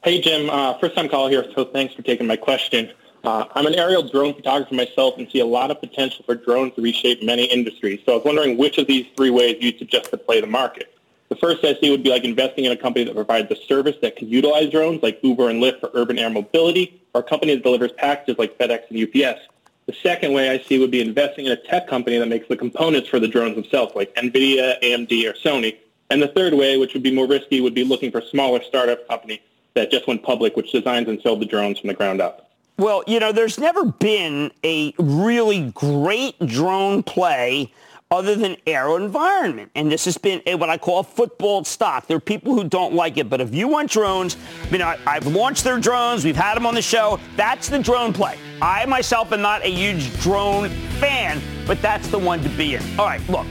Hey, 0.02 0.20
Jim. 0.22 0.48
Uh, 0.48 0.78
first 0.78 0.94
time 0.94 1.10
call 1.10 1.28
here, 1.28 1.44
so 1.54 1.66
thanks 1.66 1.94
for 1.94 2.00
taking 2.00 2.26
my 2.26 2.36
question. 2.36 2.90
Uh, 3.24 3.44
I'm 3.54 3.66
an 3.66 3.76
aerial 3.76 4.02
drone 4.02 4.34
photographer 4.34 4.74
myself 4.74 5.16
and 5.16 5.30
see 5.30 5.38
a 5.38 5.46
lot 5.46 5.70
of 5.70 5.80
potential 5.80 6.24
for 6.24 6.34
drones 6.34 6.74
to 6.74 6.82
reshape 6.82 7.22
many 7.22 7.44
industries. 7.44 8.00
So 8.04 8.12
I 8.12 8.16
was 8.16 8.24
wondering 8.24 8.58
which 8.58 8.78
of 8.78 8.88
these 8.88 9.06
three 9.16 9.30
ways 9.30 9.58
you'd 9.60 9.78
suggest 9.78 10.10
to 10.10 10.16
play 10.16 10.40
the 10.40 10.48
market. 10.48 10.92
The 11.28 11.36
first 11.36 11.64
I 11.64 11.74
see 11.80 11.90
would 11.90 12.02
be 12.02 12.10
like 12.10 12.24
investing 12.24 12.64
in 12.64 12.72
a 12.72 12.76
company 12.76 13.04
that 13.04 13.14
provides 13.14 13.50
a 13.50 13.56
service 13.66 13.96
that 14.02 14.16
can 14.16 14.28
utilize 14.28 14.70
drones 14.70 15.02
like 15.02 15.20
Uber 15.22 15.48
and 15.48 15.62
Lyft 15.62 15.80
for 15.80 15.90
urban 15.94 16.18
air 16.18 16.30
mobility 16.30 17.00
or 17.14 17.20
a 17.20 17.24
company 17.24 17.54
that 17.54 17.62
delivers 17.62 17.92
packages 17.92 18.38
like 18.38 18.58
FedEx 18.58 18.90
and 18.90 18.98
UPS. 18.98 19.40
The 19.86 19.94
second 20.02 20.32
way 20.32 20.50
I 20.50 20.58
see 20.58 20.78
would 20.80 20.90
be 20.90 21.00
investing 21.00 21.46
in 21.46 21.52
a 21.52 21.56
tech 21.56 21.86
company 21.86 22.18
that 22.18 22.26
makes 22.26 22.48
the 22.48 22.56
components 22.56 23.08
for 23.08 23.20
the 23.20 23.28
drones 23.28 23.54
themselves 23.54 23.94
like 23.94 24.14
NVIDIA, 24.16 24.80
AMD, 24.82 25.30
or 25.30 25.34
Sony. 25.34 25.76
And 26.10 26.20
the 26.20 26.28
third 26.28 26.54
way, 26.54 26.76
which 26.76 26.92
would 26.92 27.02
be 27.02 27.14
more 27.14 27.26
risky, 27.26 27.60
would 27.60 27.74
be 27.74 27.84
looking 27.84 28.10
for 28.10 28.18
a 28.18 28.26
smaller 28.26 28.62
startup 28.62 29.06
company 29.08 29.40
that 29.74 29.90
just 29.90 30.06
went 30.06 30.22
public, 30.22 30.56
which 30.56 30.72
designs 30.72 31.08
and 31.08 31.20
sells 31.22 31.38
the 31.38 31.46
drones 31.46 31.78
from 31.78 31.88
the 31.88 31.94
ground 31.94 32.20
up. 32.20 32.51
Well, 32.78 33.04
you 33.06 33.20
know, 33.20 33.32
there's 33.32 33.58
never 33.58 33.84
been 33.84 34.50
a 34.64 34.94
really 34.98 35.70
great 35.70 36.38
drone 36.46 37.02
play 37.02 37.72
other 38.12 38.34
than 38.34 38.56
AeroVironment. 38.66 39.70
And 39.74 39.90
this 39.90 40.04
has 40.04 40.18
been 40.18 40.42
a, 40.46 40.54
what 40.54 40.68
I 40.68 40.76
call 40.76 41.00
a 41.00 41.04
football 41.04 41.64
stock. 41.64 42.06
There 42.06 42.16
are 42.16 42.20
people 42.20 42.54
who 42.54 42.68
don't 42.68 42.94
like 42.94 43.16
it, 43.16 43.30
but 43.30 43.40
if 43.40 43.54
you 43.54 43.68
want 43.68 43.90
drones, 43.90 44.36
I 44.66 44.70
mean, 44.70 44.82
I, 44.82 44.96
have 45.06 45.26
launched 45.26 45.64
their 45.64 45.78
drones. 45.78 46.24
We've 46.24 46.36
had 46.36 46.54
them 46.54 46.66
on 46.66 46.74
the 46.74 46.82
show. 46.82 47.18
That's 47.36 47.68
the 47.68 47.78
drone 47.78 48.12
play. 48.12 48.38
I 48.60 48.84
myself 48.84 49.32
am 49.32 49.40
not 49.40 49.64
a 49.64 49.70
huge 49.70 50.12
drone 50.20 50.68
fan, 51.00 51.40
but 51.66 51.80
that's 51.80 52.08
the 52.08 52.18
one 52.18 52.42
to 52.42 52.48
be 52.50 52.74
in. 52.74 52.82
All 52.98 53.06
right, 53.06 53.26
look, 53.30 53.46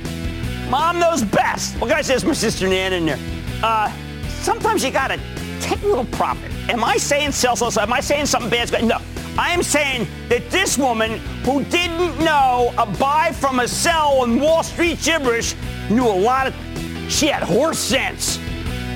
mom 0.70 1.00
knows 1.00 1.24
best. 1.24 1.76
What 1.80 1.90
can 1.90 1.98
I 1.98 2.02
say? 2.02 2.14
It's 2.14 2.24
my 2.24 2.34
sister 2.34 2.68
Nan 2.68 2.94
in 2.94 3.06
there. 3.08 3.20
Uh, 3.64 3.92
sometimes 4.28 4.84
you 4.84 4.92
got 4.92 5.08
to 5.08 5.20
take 5.60 5.82
a 5.82 5.88
little 5.88 6.06
profit. 6.06 6.52
Am 6.72 6.86
I 6.86 6.96
saying 6.96 7.34
sell? 7.34 7.58
Am 7.78 7.92
I 7.92 8.00
saying 8.00 8.28
something 8.28 8.50
bad? 8.50 8.72
No. 8.86 8.98
I 9.38 9.52
am 9.52 9.62
saying 9.62 10.08
that 10.30 10.50
this 10.52 10.78
woman 10.78 11.20
who 11.44 11.66
didn't 11.66 12.18
know 12.24 12.74
a 12.78 12.86
buy 12.86 13.34
from 13.34 13.60
a 13.60 13.68
sell 13.68 14.22
on 14.22 14.40
Wall 14.40 14.64
Street 14.64 15.00
gibberish 15.02 15.54
knew 15.90 16.08
a 16.08 16.08
lot 16.08 16.48
of. 16.48 16.56
She 17.10 17.28
had 17.28 17.44
horse 17.44 17.78
sense 17.78 18.40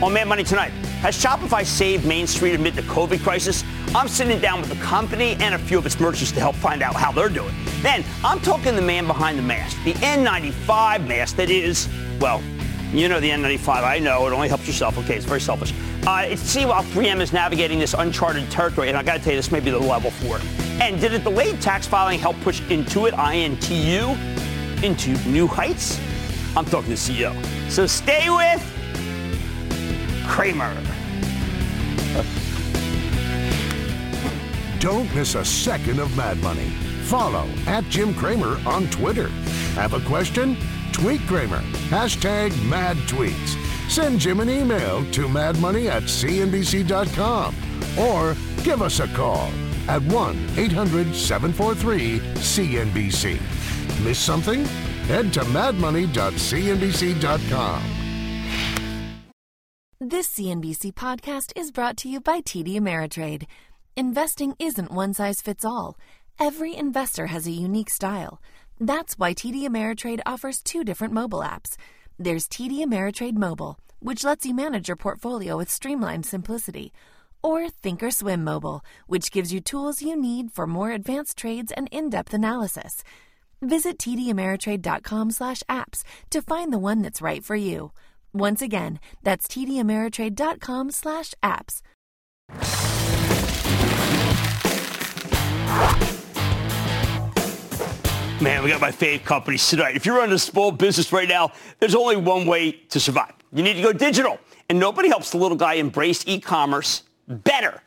on 0.02 0.14
Mad 0.14 0.30
Money 0.30 0.46
tonight. 0.46 0.70
Has 1.02 1.22
Shopify 1.22 1.66
saved 1.66 2.06
Main 2.06 2.28
Street 2.28 2.56
amid 2.56 2.76
the 2.76 2.82
COVID 2.84 3.22
crisis? 3.22 3.66
I'm 3.94 4.08
sitting 4.08 4.40
down 4.40 4.62
with 4.62 4.70
the 4.70 4.82
company 4.82 5.36
and 5.42 5.54
a 5.54 5.60
few 5.60 5.78
of 5.78 5.86
its 5.86 6.00
merchants 6.00 6.32
to 6.32 6.40
help 6.40 6.56
find 6.56 6.82
out 6.82 6.96
how 6.96 7.12
they're 7.12 7.28
doing. 7.28 7.54
Then 7.82 8.06
I'm 8.24 8.40
talking 8.40 8.78
the 8.78 8.82
man 8.82 9.06
behind 9.06 9.38
the 9.38 9.44
mask, 9.44 9.78
the 9.84 9.94
N95 9.96 11.06
mask 11.06 11.36
that 11.36 11.50
is, 11.50 11.90
well, 12.22 12.42
you 12.92 13.08
know 13.08 13.20
the 13.20 13.30
N95. 13.30 13.84
I 13.84 14.00
know 14.00 14.28
it 14.28 14.34
only 14.34 14.48
helps 14.48 14.68
yourself. 14.68 14.98
Okay, 15.00 15.16
it's 15.16 15.26
very 15.26 15.42
selfish. 15.42 15.74
Uh, 16.08 16.36
see 16.36 16.62
how 16.62 16.82
3M 16.82 17.20
is 17.20 17.34
navigating 17.34 17.80
this 17.80 17.94
uncharted 17.94 18.50
territory, 18.52 18.90
and 18.90 18.98
I 18.98 19.04
got 19.04 19.18
to 19.18 19.20
tell 19.20 19.34
you, 19.34 19.38
this 19.40 19.52
may 19.52 19.60
be 19.60 19.72
the 19.72 19.80
level 19.80 20.12
for 20.12 20.38
it. 20.38 20.46
And 20.82 21.00
did 21.00 21.14
a 21.14 21.20
delayed 21.20 21.62
tax 21.62 21.88
filing 21.88 22.20
help 22.20 22.40
push 22.42 22.62
Intuit, 22.64 23.12
INTU, 23.12 24.84
into 24.84 25.18
new 25.30 25.48
heights? 25.48 26.00
I'm 26.56 26.66
talking 26.66 26.90
to 26.90 26.96
CEO. 26.96 27.34
So 27.70 27.88
stay 27.88 28.30
with 28.30 28.62
Cramer. 30.28 30.74
Don't 34.80 35.14
miss 35.16 35.36
a 35.36 35.44
second 35.44 36.00
of 36.00 36.16
Mad 36.16 36.38
Money. 36.44 36.70
Follow 37.06 37.48
at 37.66 37.84
Jim 37.86 38.14
Cramer 38.14 38.60
on 38.68 38.88
Twitter. 38.90 39.30
Have 39.74 39.94
a 39.94 40.00
question? 40.02 40.58
Tweet 40.96 41.20
Cramer. 41.28 41.60
Hashtag 41.90 42.52
mad 42.70 42.96
tweets. 43.00 43.58
Send 43.92 44.18
Jim 44.18 44.40
an 44.40 44.50
email 44.50 45.04
to 45.12 45.28
madmoney 45.28 45.90
at 45.90 46.04
cnbc.com 46.04 47.54
or 48.00 48.34
give 48.64 48.82
us 48.82 49.02
a 49.02 49.08
call 49.10 49.52
at 49.90 50.02
1 50.04 50.52
800 50.56 51.14
743 51.14 52.20
CNBC. 52.36 53.42
Miss 54.06 54.18
something? 54.18 54.64
Head 55.08 55.34
to 55.34 55.42
madmoney.cnbc.com. 55.42 57.82
This 60.00 60.30
CNBC 60.30 60.94
podcast 60.94 61.52
is 61.58 61.72
brought 61.72 61.98
to 61.98 62.08
you 62.08 62.22
by 62.22 62.40
TD 62.40 62.78
Ameritrade. 62.78 63.48
Investing 63.98 64.56
isn't 64.60 64.92
one 64.92 65.14
size 65.14 65.42
fits 65.42 65.66
all, 65.66 65.98
every 66.40 66.74
investor 66.74 67.26
has 67.26 67.48
a 67.48 67.52
unique 67.52 67.90
style. 67.90 68.40
That's 68.80 69.18
why 69.18 69.34
TD 69.34 69.68
Ameritrade 69.68 70.22
offers 70.26 70.62
two 70.62 70.84
different 70.84 71.14
mobile 71.14 71.40
apps. 71.40 71.76
There's 72.20 72.48
TD 72.48 72.84
Ameritrade 72.84 73.36
Mobile, 73.36 73.80
which 74.00 74.24
lets 74.24 74.46
you 74.46 74.54
manage 74.54 74.88
your 74.88 74.98
portfolio 74.98 75.58
with 75.58 75.70
streamlined 75.70 76.26
simplicity, 76.26 76.94
or 77.42 77.68
Thinkorswim 77.68 78.42
Mobile, 78.42 78.82
which 79.08 79.32
gives 79.32 79.54
you 79.54 79.62
tools 79.62 80.02
you 80.02 80.20
need 80.20 80.52
for 80.52 80.68
more 80.68 80.92
advanced 80.92 81.38
trades 81.38 81.72
and 81.72 81.88
in-depth 81.92 82.34
analysis. 82.34 83.04
Visit 83.62 83.98
tdameritrade.com/apps 83.98 86.04
to 86.30 86.42
find 86.42 86.74
the 86.74 86.80
one 86.80 87.02
that's 87.02 87.22
right 87.22 87.44
for 87.44 87.56
you. 87.56 87.92
Once 88.34 88.62
again, 88.62 89.00
that's 89.24 89.48
tdameritrade.com/apps. 89.48 91.82
Man, 98.42 98.64
we 98.64 98.70
got 98.70 98.82
my 98.82 98.92
fave 98.92 99.24
companies 99.24 99.66
tonight. 99.66 99.96
If 99.96 100.06
you're 100.06 100.18
running 100.18 100.36
a 100.36 100.40
small 100.40 100.70
business 100.70 101.14
right 101.14 101.28
now, 101.28 101.54
there's 101.80 101.96
only 101.96 102.18
one 102.18 102.46
way 102.46 102.74
to 102.90 103.00
survive. 103.00 103.32
You 103.54 103.64
need 103.64 103.76
to 103.76 103.82
go 103.82 103.94
digital. 103.94 104.40
And 104.68 104.78
nobody 104.78 105.08
helps 105.08 105.32
the 105.32 105.38
little 105.38 105.56
guy 105.56 105.76
embrace 105.76 106.22
e-commerce 106.28 107.04
better 107.30 107.82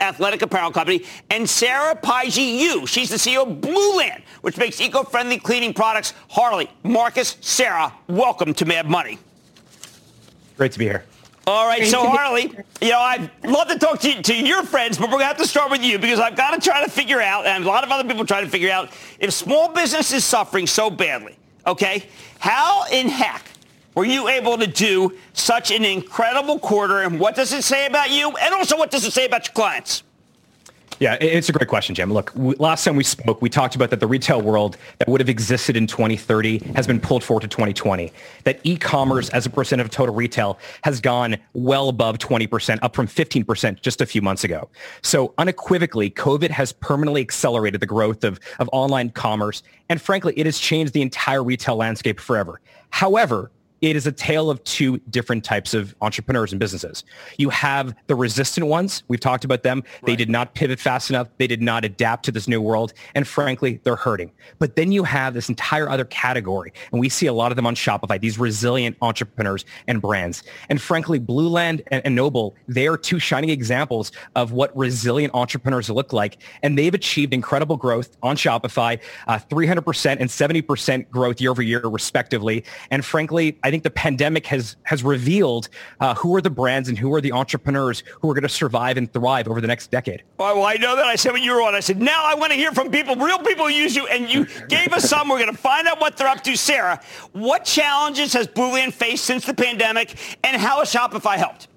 athletic 0.00 0.42
apparel 0.42 0.70
company, 0.70 1.04
and 1.30 1.48
Sarah 1.48 1.94
Paiji 1.94 2.58
Yu. 2.60 2.86
She's 2.86 3.10
the 3.10 3.16
CEO 3.16 3.49
Blueland, 3.50 4.22
which 4.40 4.56
makes 4.56 4.80
eco-friendly 4.80 5.38
cleaning 5.38 5.74
products. 5.74 6.14
Harley, 6.28 6.70
Marcus, 6.82 7.36
Sarah, 7.40 7.92
welcome 8.08 8.54
to 8.54 8.64
Mad 8.64 8.88
Money. 8.88 9.18
Great 10.56 10.72
to 10.72 10.78
be 10.78 10.84
here. 10.84 11.04
All 11.46 11.66
right, 11.66 11.86
so 11.86 12.06
Harley, 12.06 12.52
you 12.80 12.90
know, 12.90 12.98
I'd 13.00 13.30
love 13.44 13.68
to 13.68 13.78
talk 13.78 13.98
to, 14.00 14.12
you, 14.12 14.22
to 14.22 14.34
your 14.34 14.62
friends, 14.62 14.98
but 14.98 15.06
we're 15.06 15.12
going 15.12 15.22
to 15.22 15.26
have 15.26 15.38
to 15.38 15.46
start 15.48 15.70
with 15.70 15.82
you 15.82 15.98
because 15.98 16.20
I've 16.20 16.36
got 16.36 16.50
to 16.54 16.60
try 16.60 16.84
to 16.84 16.90
figure 16.90 17.20
out, 17.20 17.46
and 17.46 17.64
a 17.64 17.66
lot 17.66 17.82
of 17.82 17.90
other 17.90 18.06
people 18.06 18.24
try 18.24 18.42
to 18.42 18.48
figure 18.48 18.70
out, 18.70 18.90
if 19.18 19.32
small 19.32 19.72
business 19.72 20.12
is 20.12 20.24
suffering 20.24 20.66
so 20.66 20.90
badly, 20.90 21.36
okay, 21.66 22.06
how 22.38 22.84
in 22.92 23.08
heck 23.08 23.44
were 23.94 24.04
you 24.04 24.28
able 24.28 24.58
to 24.58 24.66
do 24.66 25.16
such 25.32 25.72
an 25.72 25.84
incredible 25.84 26.58
quarter, 26.58 27.00
and 27.02 27.18
what 27.18 27.34
does 27.34 27.52
it 27.52 27.64
say 27.64 27.86
about 27.86 28.10
you, 28.10 28.36
and 28.36 28.54
also 28.54 28.76
what 28.76 28.90
does 28.90 29.04
it 29.04 29.12
say 29.12 29.24
about 29.24 29.48
your 29.48 29.54
clients? 29.54 30.04
Yeah, 31.00 31.14
it's 31.14 31.48
a 31.48 31.52
great 31.52 31.66
question, 31.66 31.94
Jim. 31.94 32.12
Look, 32.12 32.30
last 32.36 32.84
time 32.84 32.94
we 32.94 33.04
spoke, 33.04 33.40
we 33.40 33.48
talked 33.48 33.74
about 33.74 33.88
that 33.88 34.00
the 34.00 34.06
retail 34.06 34.42
world 34.42 34.76
that 34.98 35.08
would 35.08 35.22
have 35.22 35.30
existed 35.30 35.74
in 35.74 35.86
2030 35.86 36.58
has 36.74 36.86
been 36.86 37.00
pulled 37.00 37.24
forward 37.24 37.40
to 37.40 37.48
2020. 37.48 38.12
That 38.44 38.60
e-commerce 38.64 39.30
as 39.30 39.46
a 39.46 39.50
percent 39.50 39.80
of 39.80 39.88
total 39.88 40.14
retail 40.14 40.58
has 40.84 41.00
gone 41.00 41.38
well 41.54 41.88
above 41.88 42.18
20%, 42.18 42.80
up 42.82 42.94
from 42.94 43.06
15% 43.06 43.80
just 43.80 44.02
a 44.02 44.06
few 44.06 44.20
months 44.20 44.44
ago. 44.44 44.68
So 45.00 45.32
unequivocally, 45.38 46.10
COVID 46.10 46.50
has 46.50 46.72
permanently 46.72 47.22
accelerated 47.22 47.80
the 47.80 47.86
growth 47.86 48.22
of, 48.22 48.38
of 48.58 48.68
online 48.70 49.08
commerce. 49.08 49.62
And 49.88 50.02
frankly, 50.02 50.34
it 50.36 50.44
has 50.44 50.58
changed 50.58 50.92
the 50.92 51.00
entire 51.00 51.42
retail 51.42 51.76
landscape 51.76 52.20
forever. 52.20 52.60
However, 52.90 53.50
it 53.80 53.96
is 53.96 54.06
a 54.06 54.12
tale 54.12 54.50
of 54.50 54.62
two 54.64 54.98
different 55.10 55.44
types 55.44 55.72
of 55.72 55.94
entrepreneurs 56.00 56.52
and 56.52 56.60
businesses. 56.60 57.04
You 57.38 57.48
have 57.50 57.94
the 58.06 58.14
resistant 58.14 58.66
ones. 58.66 59.02
We've 59.08 59.20
talked 59.20 59.44
about 59.44 59.62
them. 59.62 59.78
Right. 59.78 60.06
They 60.06 60.16
did 60.16 60.28
not 60.28 60.54
pivot 60.54 60.78
fast 60.78 61.10
enough. 61.10 61.28
They 61.38 61.46
did 61.46 61.62
not 61.62 61.84
adapt 61.84 62.24
to 62.26 62.32
this 62.32 62.46
new 62.46 62.60
world. 62.60 62.92
And 63.14 63.26
frankly, 63.26 63.80
they're 63.84 63.96
hurting. 63.96 64.32
But 64.58 64.76
then 64.76 64.92
you 64.92 65.04
have 65.04 65.34
this 65.34 65.48
entire 65.48 65.88
other 65.88 66.04
category. 66.04 66.72
And 66.92 67.00
we 67.00 67.08
see 67.08 67.26
a 67.26 67.32
lot 67.32 67.52
of 67.52 67.56
them 67.56 67.66
on 67.66 67.74
Shopify, 67.74 68.20
these 68.20 68.38
resilient 68.38 68.96
entrepreneurs 69.00 69.64
and 69.86 70.02
brands. 70.02 70.42
And 70.68 70.80
frankly, 70.80 71.18
Blueland 71.18 71.82
and, 71.88 72.04
and 72.04 72.14
NOBULL, 72.14 72.54
they 72.68 72.86
are 72.86 72.98
two 72.98 73.18
shining 73.18 73.50
examples 73.50 74.12
of 74.36 74.52
what 74.52 74.76
resilient 74.76 75.34
entrepreneurs 75.34 75.88
look 75.88 76.12
like. 76.12 76.38
And 76.62 76.76
they've 76.76 76.94
achieved 76.94 77.32
incredible 77.32 77.76
growth 77.76 78.16
on 78.22 78.36
Shopify, 78.36 79.00
uh, 79.26 79.38
300% 79.38 80.16
and 80.20 80.28
70% 80.28 81.08
growth 81.10 81.40
year 81.40 81.50
over 81.50 81.62
year, 81.62 81.80
respectively. 81.80 82.64
And 82.90 83.04
frankly, 83.04 83.58
I 83.62 83.69
I 83.70 83.72
think 83.72 83.84
the 83.84 83.90
pandemic 83.90 84.48
has 84.48 84.74
has 84.82 85.04
revealed 85.04 85.68
uh, 86.00 86.12
who 86.16 86.34
are 86.34 86.40
the 86.40 86.50
brands 86.50 86.88
and 86.88 86.98
who 86.98 87.14
are 87.14 87.20
the 87.20 87.30
entrepreneurs 87.30 88.02
who 88.20 88.28
are 88.28 88.34
going 88.34 88.42
to 88.42 88.48
survive 88.48 88.96
and 88.96 89.12
thrive 89.12 89.46
over 89.46 89.60
the 89.60 89.68
next 89.68 89.92
decade. 89.92 90.24
well, 90.38 90.64
I 90.64 90.74
know 90.74 90.96
that. 90.96 91.04
I 91.04 91.14
said 91.14 91.32
when 91.32 91.44
you 91.44 91.52
were 91.52 91.62
on, 91.62 91.76
I 91.76 91.78
said, 91.78 92.02
now 92.02 92.24
I 92.24 92.34
want 92.34 92.50
to 92.50 92.58
hear 92.58 92.72
from 92.72 92.90
people, 92.90 93.14
real 93.14 93.38
people 93.38 93.66
who 93.66 93.72
use 93.72 93.94
you, 93.94 94.08
and 94.08 94.28
you 94.28 94.46
gave 94.66 94.92
us 94.92 95.08
some. 95.08 95.28
We're 95.28 95.38
going 95.38 95.52
to 95.52 95.56
find 95.56 95.86
out 95.86 96.00
what 96.00 96.16
they're 96.16 96.26
up 96.26 96.42
to. 96.42 96.56
Sarah, 96.56 97.00
what 97.30 97.64
challenges 97.64 98.32
has 98.32 98.48
Blueland 98.48 98.92
faced 98.92 99.24
since 99.24 99.46
the 99.46 99.54
pandemic, 99.54 100.16
and 100.42 100.60
how 100.60 100.80
has 100.80 100.92
Shopify 100.92 101.36
helped? 101.36 101.68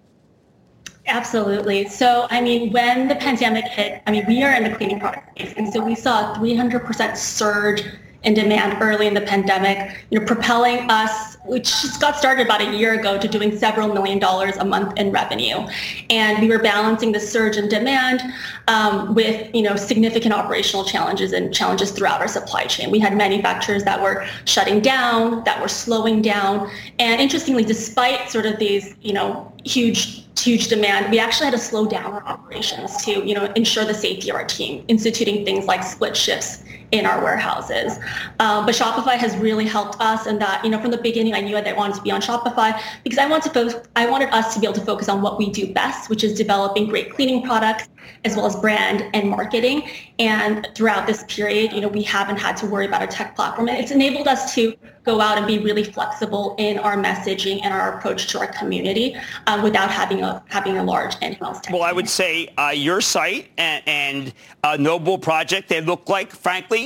Absolutely. 1.06 1.88
So, 1.90 2.26
I 2.32 2.42
mean, 2.42 2.72
when 2.72 3.08
the 3.08 3.16
pandemic 3.18 3.66
hit, 3.66 4.02
I 4.08 4.12
mean, 4.12 4.26
we 4.28 4.42
are 4.42 4.56
in 4.56 4.64
the 4.64 4.76
cleaning 4.76 5.00
product 5.00 5.38
space, 5.38 5.54
and 5.58 5.72
so 5.72 5.80
we 5.80 5.94
saw 5.94 6.34
a 6.34 6.40
300% 6.40 7.16
surge 7.16 7.84
in 8.24 8.34
demand 8.34 8.82
early 8.82 9.08
in 9.08 9.14
the 9.14 9.22
pandemic, 9.22 9.98
you 10.10 10.20
know, 10.20 10.26
propelling 10.26 10.90
us, 10.90 11.36
which 11.46 11.66
just 11.66 12.00
got 12.00 12.16
started 12.16 12.46
about 12.46 12.62
a 12.62 12.72
year 12.76 12.98
ago, 12.98 13.20
to 13.20 13.28
doing 13.28 13.58
several 13.58 13.94
million 13.94 14.18
dollars 14.18 14.56
a 14.58 14.66
month 14.66 14.98
in 14.98 15.12
revenue. 15.12 15.66
And 16.10 16.40
we 16.42 16.48
were 16.50 16.60
balancing 16.60 17.12
the 17.12 17.20
surge 17.20 17.58
in 17.58 17.68
demand 17.68 18.22
um, 18.68 19.14
with, 19.14 19.54
you 19.54 19.62
know, 19.62 19.76
significant 19.76 20.34
operational 20.34 20.86
challenges 20.86 21.34
and 21.34 21.54
challenges 21.54 21.92
throughout 21.92 22.22
our 22.22 22.30
supply 22.30 22.66
chain. 22.66 22.92
We 22.92 23.00
had 23.00 23.16
manufacturers 23.18 23.84
that 23.84 24.02
were 24.02 24.26
shutting 24.46 24.80
down, 24.80 25.44
that 25.44 25.62
were 25.62 25.68
slowing 25.68 26.22
down. 26.22 26.70
And 27.00 27.20
interestingly, 27.20 27.66
despite 27.66 28.30
sort 28.30 28.46
of 28.46 28.58
these, 28.58 28.96
you 29.02 29.14
know, 29.14 29.52
huge 29.66 30.22
huge 30.40 30.68
demand, 30.68 31.10
we 31.10 31.20
actually 31.20 31.46
had 31.46 31.54
to 31.54 31.60
slow 31.60 31.86
down 31.86 32.12
our 32.12 32.26
operations 32.26 32.98
to, 33.06 33.26
you 33.26 33.34
know, 33.34 33.46
ensure 33.56 33.86
the 33.86 33.94
safety 33.94 34.30
of 34.30 34.36
our 34.36 34.44
team, 34.44 34.84
instituting 34.90 35.46
things 35.46 35.66
like 35.66 35.84
split 35.84 36.18
shifts 36.18 36.64
in 36.94 37.08
our 37.08 37.22
warehouses. 37.22 37.98
Um, 38.40 38.66
but 38.68 38.76
Shopify 38.76 39.18
has 39.18 39.36
really 39.38 39.66
helped 39.66 40.00
us 40.00 40.28
in 40.28 40.38
that, 40.40 40.64
you 40.64 40.70
know, 40.70 40.80
from 40.80 40.92
the 40.92 40.98
beginning, 41.00 41.34
I 41.34 41.42
knew 41.42 41.56
that 41.56 41.68
I 41.68 41.74
wanted 41.74 41.96
to 41.96 42.04
be 42.04 42.12
on 42.12 42.22
Shopify 42.22 42.80
because 43.04 43.18
I 43.18 43.28
wanted 43.28 43.52
to 43.52 43.72
fo- 43.72 43.84
I 43.96 44.06
wanted 44.06 44.30
us 44.30 44.54
to 44.54 44.60
be 44.60 44.68
able 44.68 44.76
to 44.76 44.86
focus 44.86 45.10
on 45.10 45.22
what 45.22 45.40
we 45.40 45.50
do 45.50 45.74
best, 45.74 46.10
which 46.10 46.24
is 46.24 46.38
developing 46.38 46.88
great 46.88 47.12
cleaning 47.12 47.42
products 47.44 47.90
as 48.26 48.36
well 48.36 48.46
as 48.46 48.56
brand 48.56 49.04
and 49.14 49.30
marketing. 49.30 49.90
And 50.20 50.70
throughout 50.76 51.08
this 51.08 51.24
period, 51.28 51.74
you 51.74 51.82
know, 51.82 51.88
we 51.88 52.04
haven't 52.04 52.38
had 52.38 52.56
to 52.58 52.66
worry 52.68 52.86
about 52.86 53.02
a 53.02 53.08
tech 53.08 53.36
platform. 53.36 53.68
And 53.70 53.78
it's 53.78 53.92
enabled 53.92 54.28
us 54.28 54.54
to 54.56 54.76
go 55.04 55.20
out 55.20 55.38
and 55.38 55.46
be 55.46 55.60
really 55.60 55.84
flexible 55.84 56.56
in 56.58 56.80
our 56.80 56.96
messaging 56.96 57.60
and 57.64 57.74
our 57.74 57.98
approach 57.98 58.28
to 58.28 58.40
our 58.40 58.48
community 58.48 59.16
um, 59.48 59.62
without 59.62 59.90
having 59.90 60.22
a 60.22 60.42
having 60.48 60.78
a 60.78 60.84
large 60.84 61.16
in-house. 61.22 61.60
Well, 61.72 61.84
I 61.84 61.92
would 61.92 62.08
say 62.08 62.48
uh, 62.58 62.70
your 62.70 63.02
site 63.02 63.50
and, 63.58 63.84
and 63.88 64.34
uh, 64.64 64.78
No 64.80 65.00
Bull 65.00 65.18
Project, 65.18 65.68
they 65.68 65.82
look 65.82 66.08
like, 66.08 66.32
frankly, 66.32 66.83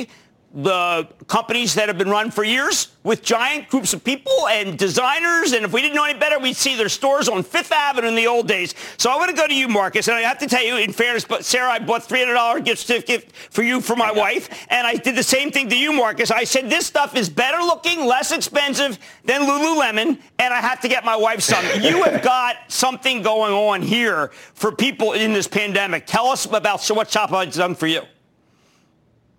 the 0.54 1.08
companies 1.28 1.76
that 1.76 1.90
have 1.90 1.98
been 1.98 2.10
run 2.10 2.32
for 2.32 2.44
years 2.44 2.88
with 3.04 3.22
giant 3.22 3.70
groups 3.70 3.94
of 3.94 4.04
people 4.04 4.48
and 4.48 4.78
designers. 4.78 5.52
And 5.52 5.66
if 5.66 5.74
we 5.74 5.82
didn't 5.82 5.96
know 5.96 6.06
any 6.06 6.18
better, 6.18 6.40
we'd 6.40 6.56
see 6.56 6.76
their 6.76 6.90
stores 6.90 7.28
on 7.28 7.44
Fifth 7.44 7.72
Avenue 7.72 8.08
in 8.08 8.16
the 8.16 8.28
old 8.28 8.48
days. 8.48 8.74
So 8.98 9.12
I 9.12 9.18
want 9.18 9.30
to 9.30 9.36
go 9.36 9.46
to 9.46 9.54
you, 9.54 9.68
Marcus. 9.68 10.08
And 10.08 10.16
I 10.18 10.22
have 10.22 10.40
to 10.40 10.48
tell 10.48 10.64
you, 10.64 10.78
in 10.78 10.94
fairness, 10.94 11.26
but 11.26 11.44
Sarah, 11.46 11.72
I 11.72 11.80
bought 11.80 12.08
$300 12.08 12.64
gift 12.66 12.88
certificate 12.88 13.32
for 13.34 13.62
you 13.62 13.82
for 13.82 13.96
my 13.96 14.12
wife. 14.12 14.66
And 14.70 14.88
I 14.88 14.96
did 14.96 15.16
the 15.16 15.24
same 15.24 15.52
thing 15.52 15.70
to 15.70 15.78
you, 15.78 15.92
Marcus. 15.92 16.32
I 16.32 16.46
said, 16.46 16.70
this 16.70 16.88
stuff 16.88 17.16
is 17.16 17.30
better 17.30 17.60
looking, 17.60 18.06
less 18.06 18.32
expensive 18.32 18.98
than 19.26 19.42
Lululemon. 19.42 20.20
And 20.40 20.54
I 20.54 20.62
have 20.62 20.80
to 20.82 20.88
get 20.88 21.04
my 21.04 21.16
wife 21.16 21.42
some. 21.42 21.66
you 21.82 22.04
have 22.04 22.24
got 22.24 22.56
something 22.70 23.22
going 23.22 23.54
on 23.54 23.82
here 23.82 24.30
for 24.54 24.72
people 24.72 25.12
in 25.14 25.34
this 25.34 25.48
pandemic. 25.48 26.08
Tell 26.08 26.28
us 26.28 26.46
about 26.46 26.82
so 26.82 26.96
what 26.96 27.10
Shopify 27.10 27.46
has 27.46 27.56
done 27.56 27.76
for 27.76 27.88
you. 27.88 28.02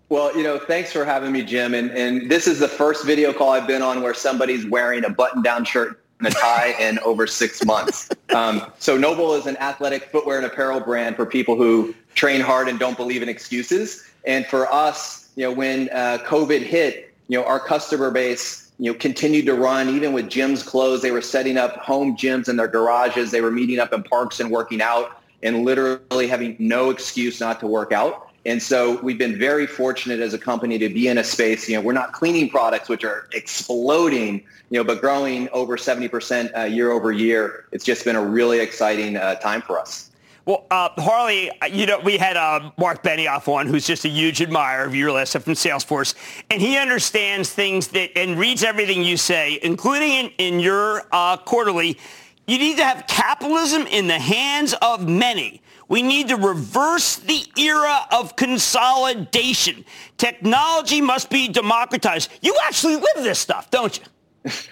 Well, 0.09 0.35
you 0.35 0.41
know, 0.41 0.57
thanks 0.57 0.91
for 0.91 1.05
having 1.05 1.31
me, 1.31 1.43
Jim. 1.43 1.75
And, 1.75 1.91
and 1.91 2.31
this 2.31 2.47
is 2.47 2.59
the 2.59 2.67
first 2.67 3.05
video 3.05 3.31
call 3.31 3.51
I've 3.51 3.67
been 3.67 3.83
on 3.83 4.01
where 4.01 4.15
somebody's 4.15 4.65
wearing 4.65 5.05
a 5.05 5.09
button-down 5.09 5.65
shirt 5.65 6.03
and 6.17 6.27
a 6.27 6.31
tie 6.31 6.75
in 6.79 6.97
over 6.99 7.27
six 7.27 7.63
months. 7.63 8.09
Um, 8.33 8.65
so 8.79 8.97
NOBULL 8.97 9.35
is 9.35 9.45
an 9.45 9.55
athletic 9.57 10.05
footwear 10.05 10.37
and 10.37 10.47
apparel 10.47 10.79
brand 10.79 11.15
for 11.15 11.27
people 11.27 11.55
who 11.55 11.93
train 12.15 12.41
hard 12.41 12.67
and 12.67 12.79
don't 12.79 12.97
believe 12.97 13.21
in 13.21 13.29
excuses. 13.29 14.03
And 14.25 14.47
for 14.47 14.71
us, 14.73 15.29
you 15.35 15.43
know, 15.43 15.51
when 15.51 15.89
uh, 15.89 16.17
COVID 16.25 16.61
hit, 16.61 17.13
you 17.27 17.37
know, 17.37 17.45
our 17.45 17.59
customer 17.59 18.09
base, 18.09 18.71
you 18.79 18.91
know, 18.91 18.97
continued 18.97 19.45
to 19.45 19.53
run 19.53 19.89
even 19.89 20.13
with 20.13 20.25
gyms 20.25 20.65
closed. 20.65 21.03
They 21.03 21.11
were 21.11 21.21
setting 21.21 21.57
up 21.57 21.75
home 21.77 22.17
gyms 22.17 22.49
in 22.49 22.55
their 22.55 22.67
garages. 22.67 23.29
They 23.29 23.41
were 23.41 23.51
meeting 23.51 23.77
up 23.77 23.93
in 23.93 24.01
parks 24.01 24.39
and 24.39 24.49
working 24.49 24.81
out 24.81 25.21
and 25.43 25.63
literally 25.63 26.27
having 26.27 26.55
no 26.57 26.89
excuse 26.89 27.39
not 27.39 27.59
to 27.59 27.67
work 27.67 27.91
out. 27.91 28.28
And 28.49 28.63
so 28.63 28.99
we've 29.01 29.19
been 29.19 29.37
very 29.37 29.67
fortunate 29.67 30.19
as 30.21 30.33
a 30.33 30.39
company 30.39 30.79
to 30.79 30.89
be 30.89 31.07
in 31.07 31.19
a 31.19 31.23
space, 31.23 31.69
you 31.69 31.75
know, 31.75 31.81
we're 31.81 31.93
not 31.93 32.13
cleaning 32.13 32.49
products, 32.49 32.89
which 32.89 33.03
are 33.03 33.29
exploding, 33.31 34.43
you 34.71 34.79
know, 34.79 34.83
but 34.83 35.01
growing 35.01 35.47
over 35.49 35.77
70% 35.77 36.57
uh, 36.57 36.61
year 36.63 36.91
over 36.91 37.11
year. 37.11 37.65
It's 37.71 37.85
just 37.85 38.03
been 38.05 38.15
a 38.15 38.25
really 38.25 38.59
exciting 38.59 39.17
uh, 39.17 39.35
time 39.35 39.61
for 39.61 39.77
us. 39.77 40.09
Well, 40.45 40.65
uh, 40.71 40.89
Harley, 40.97 41.51
you 41.71 41.85
know, 41.85 41.99
we 41.99 42.17
had 42.17 42.37
uh, 42.37 42.71
Marc 42.75 43.03
Benioff 43.03 43.47
on, 43.47 43.67
who's 43.67 43.85
just 43.85 44.03
a 44.03 44.09
huge 44.09 44.41
admirer 44.41 44.83
of 44.83 44.95
your 44.95 45.11
list 45.11 45.33
from 45.33 45.53
Salesforce, 45.53 46.15
and 46.49 46.59
he 46.59 46.75
understands 46.75 47.51
things 47.51 47.89
that 47.89 48.17
and 48.17 48.39
reads 48.39 48.63
everything 48.63 49.03
you 49.03 49.17
say, 49.17 49.59
including 49.61 50.09
in, 50.09 50.31
in 50.39 50.59
your 50.59 51.03
uh, 51.11 51.37
quarterly. 51.37 51.99
You 52.47 52.57
need 52.57 52.77
to 52.77 52.83
have 52.83 53.05
capitalism 53.05 53.85
in 53.85 54.07
the 54.07 54.17
hands 54.17 54.73
of 54.81 55.07
many 55.07 55.61
we 55.89 56.03
need 56.03 56.29
to 56.29 56.37
reverse 56.37 57.17
the 57.17 57.43
era 57.57 58.07
of 58.11 58.35
consolidation. 58.35 59.83
Technology 60.17 61.01
must 61.01 61.29
be 61.29 61.49
democratized. 61.49 62.29
You 62.41 62.55
actually 62.63 62.95
live 62.95 63.23
this 63.23 63.39
stuff, 63.39 63.69
don't 63.71 63.97
you? 63.97 64.05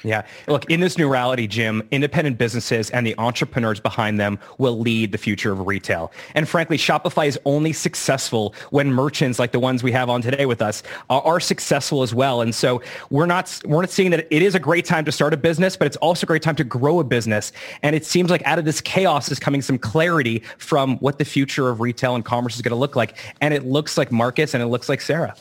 Yeah. 0.04 0.26
Look, 0.48 0.70
in 0.70 0.80
this 0.80 0.98
new 0.98 1.10
reality, 1.10 1.48
Jim, 1.48 1.88
independent 1.92 2.38
businesses 2.38 2.90
and 2.92 3.06
the 3.06 3.16
entrepreneurs 3.18 3.80
behind 3.80 4.20
them 4.20 4.40
will 4.58 4.80
lead 4.80 5.12
the 5.12 5.18
future 5.18 5.52
of 5.52 5.66
retail. 5.66 6.12
And 6.36 6.48
frankly, 6.48 6.78
Shopify 6.78 7.28
is 7.28 7.40
only 7.46 7.74
successful 7.74 8.54
when 8.72 8.92
merchants 8.92 9.40
like 9.40 9.52
the 9.52 9.60
ones 9.60 9.84
we 9.84 9.92
have 9.92 10.10
on 10.10 10.22
today 10.22 10.46
with 10.46 10.62
us 10.62 10.84
are, 11.10 11.22
are, 11.22 11.40
successful 11.40 12.02
as 12.02 12.14
well. 12.14 12.42
And 12.42 12.54
so 12.54 12.82
we're 13.10 13.26
not 13.26 13.62
we're 13.66 13.82
not 13.82 13.90
seeing 13.90 14.12
that 14.12 14.28
it 14.32 14.42
is 14.42 14.56
a 14.56 14.60
great 14.60 14.86
time 14.86 15.06
to 15.06 15.12
start 15.12 15.34
a 15.34 15.38
business, 15.38 15.78
but 15.78 15.86
it's 15.86 15.98
also 15.98 16.26
a 16.26 16.28
great 16.28 16.42
time 16.42 16.56
to 16.56 16.64
grow 16.64 17.00
a 17.00 17.04
business. 17.04 17.52
And 17.84 17.96
it 17.96 18.06
seems 18.06 18.30
like 18.30 18.46
out 18.46 18.60
of 18.60 18.66
this 18.66 18.82
chaos 18.82 19.32
is 19.32 19.40
coming 19.40 19.62
some 19.62 19.78
clarity 19.78 20.44
from 20.58 20.98
what 20.98 21.20
the 21.20 21.26
future 21.26 21.70
of 21.70 21.80
retail 21.80 22.16
and 22.16 22.26
commerce 22.26 22.56
is 22.56 22.62
going 22.62 22.72
to 22.72 22.78
look 22.78 22.96
like. 22.96 23.18
And 23.40 23.54
it 23.54 23.66
looks 23.66 23.98
like 23.98 24.12
Marcus 24.12 24.54
and 24.54 24.64
it 24.64 24.68
looks 24.68 24.90
like 24.90 25.02
Sarah. 25.02 25.36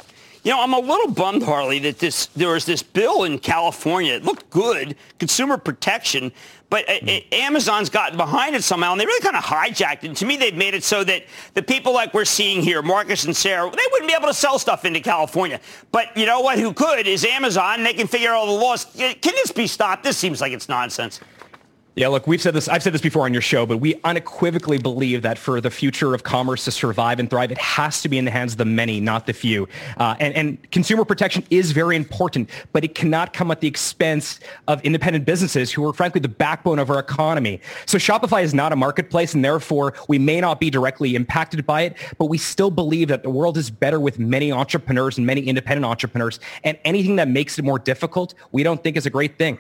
You 0.47 0.53
know, 0.53 0.63
I'm 0.63 0.75
a 0.75 0.79
little 0.79 1.11
bummed, 1.11 1.43
Harley, 1.43 1.81
that 1.81 1.99
this 1.99 2.27
there 2.27 2.51
was 2.51 2.65
this 2.65 2.81
bill 2.81 3.25
in 3.25 3.41
California. 3.41 4.13
It 4.13 4.25
looked 4.25 4.49
good, 4.49 4.95
consumer 5.19 5.57
protection, 5.59 6.31
but 6.71 6.87
mm. 6.87 7.33
Amazon's 7.33 7.91
gotten 7.91 8.17
behind 8.17 8.55
it 8.55 8.63
somehow, 8.63 8.93
and 8.93 9.01
they 9.01 9.07
really 9.07 9.25
kind 9.25 9.35
of 9.35 9.43
hijacked 9.43 10.05
it. 10.05 10.07
And 10.07 10.17
to 10.19 10.25
me, 10.25 10.37
they've 10.37 10.55
made 10.55 10.75
it 10.75 10.85
so 10.85 11.03
that 11.03 11.25
the 11.55 11.65
people 11.65 11.93
like 11.93 12.15
we're 12.15 12.25
seeing 12.25 12.63
here, 12.63 12.81
Marcus 12.81 13.25
and 13.25 13.35
Sarah, 13.35 13.69
they 13.69 13.83
wouldn't 13.91 14.09
be 14.09 14.15
able 14.15 14.29
to 14.29 14.35
sell 14.35 14.61
stuff 14.61 14.85
into 14.85 15.01
California. 15.01 15.59
But 15.91 16.17
you 16.17 16.27
know 16.27 16.39
what? 16.43 16.61
Who 16.61 16.73
could 16.73 17.09
is 17.09 17.25
Amazon. 17.25 17.83
They 17.83 17.95
can 17.95 18.07
figure 18.07 18.31
out 18.31 18.37
all 18.37 18.47
the 18.47 18.65
laws. 18.65 18.85
Can 18.95 19.17
this 19.23 19.51
be 19.51 19.67
stopped? 19.67 20.05
This 20.05 20.17
seems 20.17 20.41
like 20.41 20.53
it's 20.53 20.69
nonsense. 20.69 21.19
Yeah, 21.99 22.09
look, 22.09 22.27
we've 22.27 22.43
said 22.43 22.53
this, 22.53 22.69
I've 22.69 22.83
said 22.83 22.93
this 22.93 23.01
before 23.01 23.25
on 23.25 23.33
your 23.33 23.41
show, 23.41 23.65
but 23.65 23.79
we 23.79 23.99
unequivocally 24.05 24.77
believe 24.77 25.23
that 25.23 25.39
for 25.39 25.63
the 25.63 25.71
future 25.71 26.13
of 26.13 26.25
commerce 26.25 26.67
to 26.67 26.71
survive 26.71 27.19
and 27.19 27.31
thrive, 27.31 27.51
it 27.51 27.57
has 27.57 28.03
to 28.03 28.11
be 28.11 28.19
in 28.19 28.27
the 28.27 28.31
hands 28.31 28.53
of 28.53 28.59
the 28.59 28.67
many, 28.67 29.01
not 29.01 29.25
the 29.25 29.33
few. 29.33 29.67
Uh, 29.97 30.15
and, 30.21 30.35
and 30.35 30.71
consumer 30.73 31.07
protection 31.07 31.43
is 31.49 31.73
very 31.73 31.97
important, 31.97 32.51
but 32.75 32.85
it 32.85 32.95
cannot 32.95 33.33
come 33.33 33.51
at 33.51 33.63
the 33.63 33.67
expense 33.67 34.41
of 34.69 34.83
independent 34.83 35.25
businesses 35.25 35.73
who 35.73 35.89
are 35.89 35.95
frankly 35.95 36.21
the 36.21 36.29
backbone 36.29 36.79
of 36.79 36.91
our 36.91 36.99
economy. 36.99 37.63
So 37.87 37.97
Shopify 37.97 38.43
is 38.43 38.53
not 38.53 38.73
a 38.73 38.77
marketplace 38.77 39.33
and 39.33 39.43
therefore 39.43 39.95
we 40.07 40.19
may 40.19 40.39
not 40.39 40.61
be 40.61 40.69
directly 40.69 41.15
impacted 41.15 41.65
by 41.65 41.81
it, 41.85 41.97
but 42.19 42.27
we 42.27 42.37
still 42.37 42.71
believe 42.71 43.09
that 43.09 43.23
the 43.23 43.31
world 43.31 43.57
is 43.57 43.71
better 43.71 44.01
with 44.01 44.19
many 44.19 44.53
entrepreneurs 44.53 45.17
and 45.17 45.27
many 45.27 45.41
independent 45.41 45.87
entrepreneurs. 45.87 46.41
And 46.63 46.79
anything 46.85 47.17
that 47.17 47.29
makes 47.29 47.59
it 47.59 47.65
more 47.65 47.79
difficult, 47.79 48.35
we 48.53 48.63
don't 48.63 48.85
think 48.85 48.99
is 48.99 49.07
a 49.07 49.11
great 49.11 49.39
thing 49.39 49.59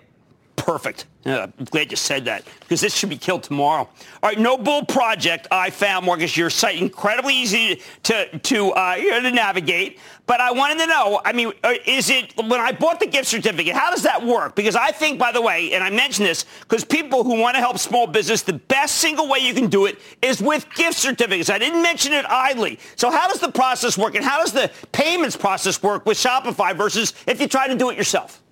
perfect. 0.67 1.07
I'm 1.25 1.53
glad 1.71 1.93
you 1.93 1.97
said 1.97 2.25
that 2.25 2.45
because 2.61 2.81
this 2.81 2.95
should 2.95 3.09
be 3.09 3.17
killed 3.17 3.45
tomorrow. 3.45 3.83
All 4.23 4.31
right, 4.31 4.39
No 4.39 4.59
Bull 4.59 4.85
Project. 4.85 5.47
I 5.53 5.71
found 5.71 6.05
Marcus 6.05 6.37
your 6.37 6.51
site 6.51 6.81
incredibly 6.81 7.35
easy 7.35 7.83
to 8.03 8.39
to 8.39 8.73
uh, 8.73 8.97
to 8.97 9.31
navigate. 9.31 10.01
But 10.27 10.41
I 10.41 10.51
wanted 10.51 10.79
to 10.81 10.87
know. 10.89 11.21
I 11.25 11.33
mean, 11.33 11.53
uh, 11.63 11.75
is 11.87 12.11
it 12.11 12.37
when 12.37 12.61
I 12.61 12.73
bought 12.73 12.99
the 12.99 13.07
gift 13.07 13.29
certificate? 13.29 13.75
How 13.75 13.93
does 13.93 14.03
that 14.03 14.25
work? 14.25 14.57
Because 14.57 14.75
I 14.75 14.91
think, 14.91 15.21
by 15.21 15.31
the 15.31 15.41
way, 15.41 15.73
and 15.73 15.85
I 15.85 15.91
mention 15.91 16.25
this 16.25 16.45
because 16.61 16.85
people 16.85 17.23
who 17.23 17.41
want 17.41 17.55
to 17.55 17.61
help 17.61 17.79
small 17.79 18.09
business, 18.09 18.43
the 18.43 18.55
best 18.55 18.97
single 18.97 19.29
way 19.29 19.39
you 19.39 19.55
can 19.55 19.69
do 19.69 19.87
it 19.87 20.01
is 20.21 20.43
with 20.43 20.67
gift 20.75 20.99
certificates. 20.99 21.49
I 21.49 21.59
didn't 21.59 21.83
mention 21.83 22.13
it 22.13 22.25
idly. 22.27 22.81
So 22.97 23.09
how 23.09 23.29
does 23.29 23.41
the 23.41 23.53
process 23.53 23.97
work, 23.97 24.17
and 24.17 24.25
how 24.25 24.41
does 24.41 24.53
the 24.53 24.71
payments 24.91 25.37
process 25.37 25.81
work 25.81 26.07
with 26.07 26.19
Shopify 26.19 26.77
versus 26.77 27.15
if 27.29 27.41
you 27.41 27.47
try 27.47 27.69
to 27.69 27.77
do 27.77 27.91
it 27.91 27.97
yourself? 27.97 28.43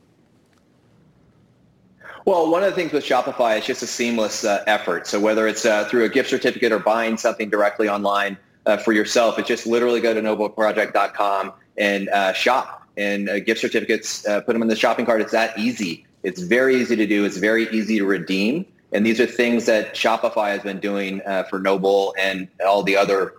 Well, 2.27 2.51
one 2.51 2.63
of 2.63 2.71
the 2.71 2.75
things 2.75 2.93
with 2.93 3.05
Shopify 3.05 3.59
is 3.59 3.67
just 3.67 3.83
a 3.83 3.87
seamless 3.87 4.45
uh, 4.45 4.65
effort. 4.67 5.07
So 5.07 5.21
whether 5.21 5.47
it's 5.47 5.67
uh, 5.67 5.85
through 5.85 6.05
a 6.05 6.09
gift 6.09 6.31
certificate 6.31 6.73
or 6.73 6.79
buying 6.79 7.19
something 7.19 7.51
directly 7.51 7.87
online 7.87 8.39
uh, 8.65 8.79
for 8.79 8.93
yourself, 8.93 9.39
it's 9.39 9.47
just 9.47 9.67
literally 9.67 10.01
go 10.01 10.15
to 10.15 10.23
nobullproject.com 10.23 11.53
and 11.77 12.09
uh, 12.09 12.33
shop. 12.33 12.89
And 12.97 13.29
uh, 13.29 13.41
gift 13.41 13.61
certificates, 13.61 14.27
uh, 14.27 14.41
put 14.41 14.55
them 14.55 14.63
in 14.63 14.69
the 14.69 14.77
shopping 14.77 15.05
cart. 15.05 15.21
It's 15.21 15.33
that 15.33 15.59
easy. 15.59 16.07
It's 16.23 16.41
very 16.41 16.77
easy 16.77 16.97
to 16.97 17.07
do. 17.07 17.27
It's 17.27 17.37
very 17.37 17.69
easy 17.71 17.99
to 17.99 18.07
redeem. 18.07 18.65
And 18.93 19.05
these 19.05 19.21
are 19.21 19.27
things 19.27 19.67
that 19.67 19.95
Shopify 19.95 20.51
has 20.51 20.63
been 20.63 20.79
doing 20.79 21.21
for 21.51 21.59
NOBULL 21.59 22.15
and 22.19 22.49
all 22.65 22.85
the 22.85 22.97
other 22.97 23.35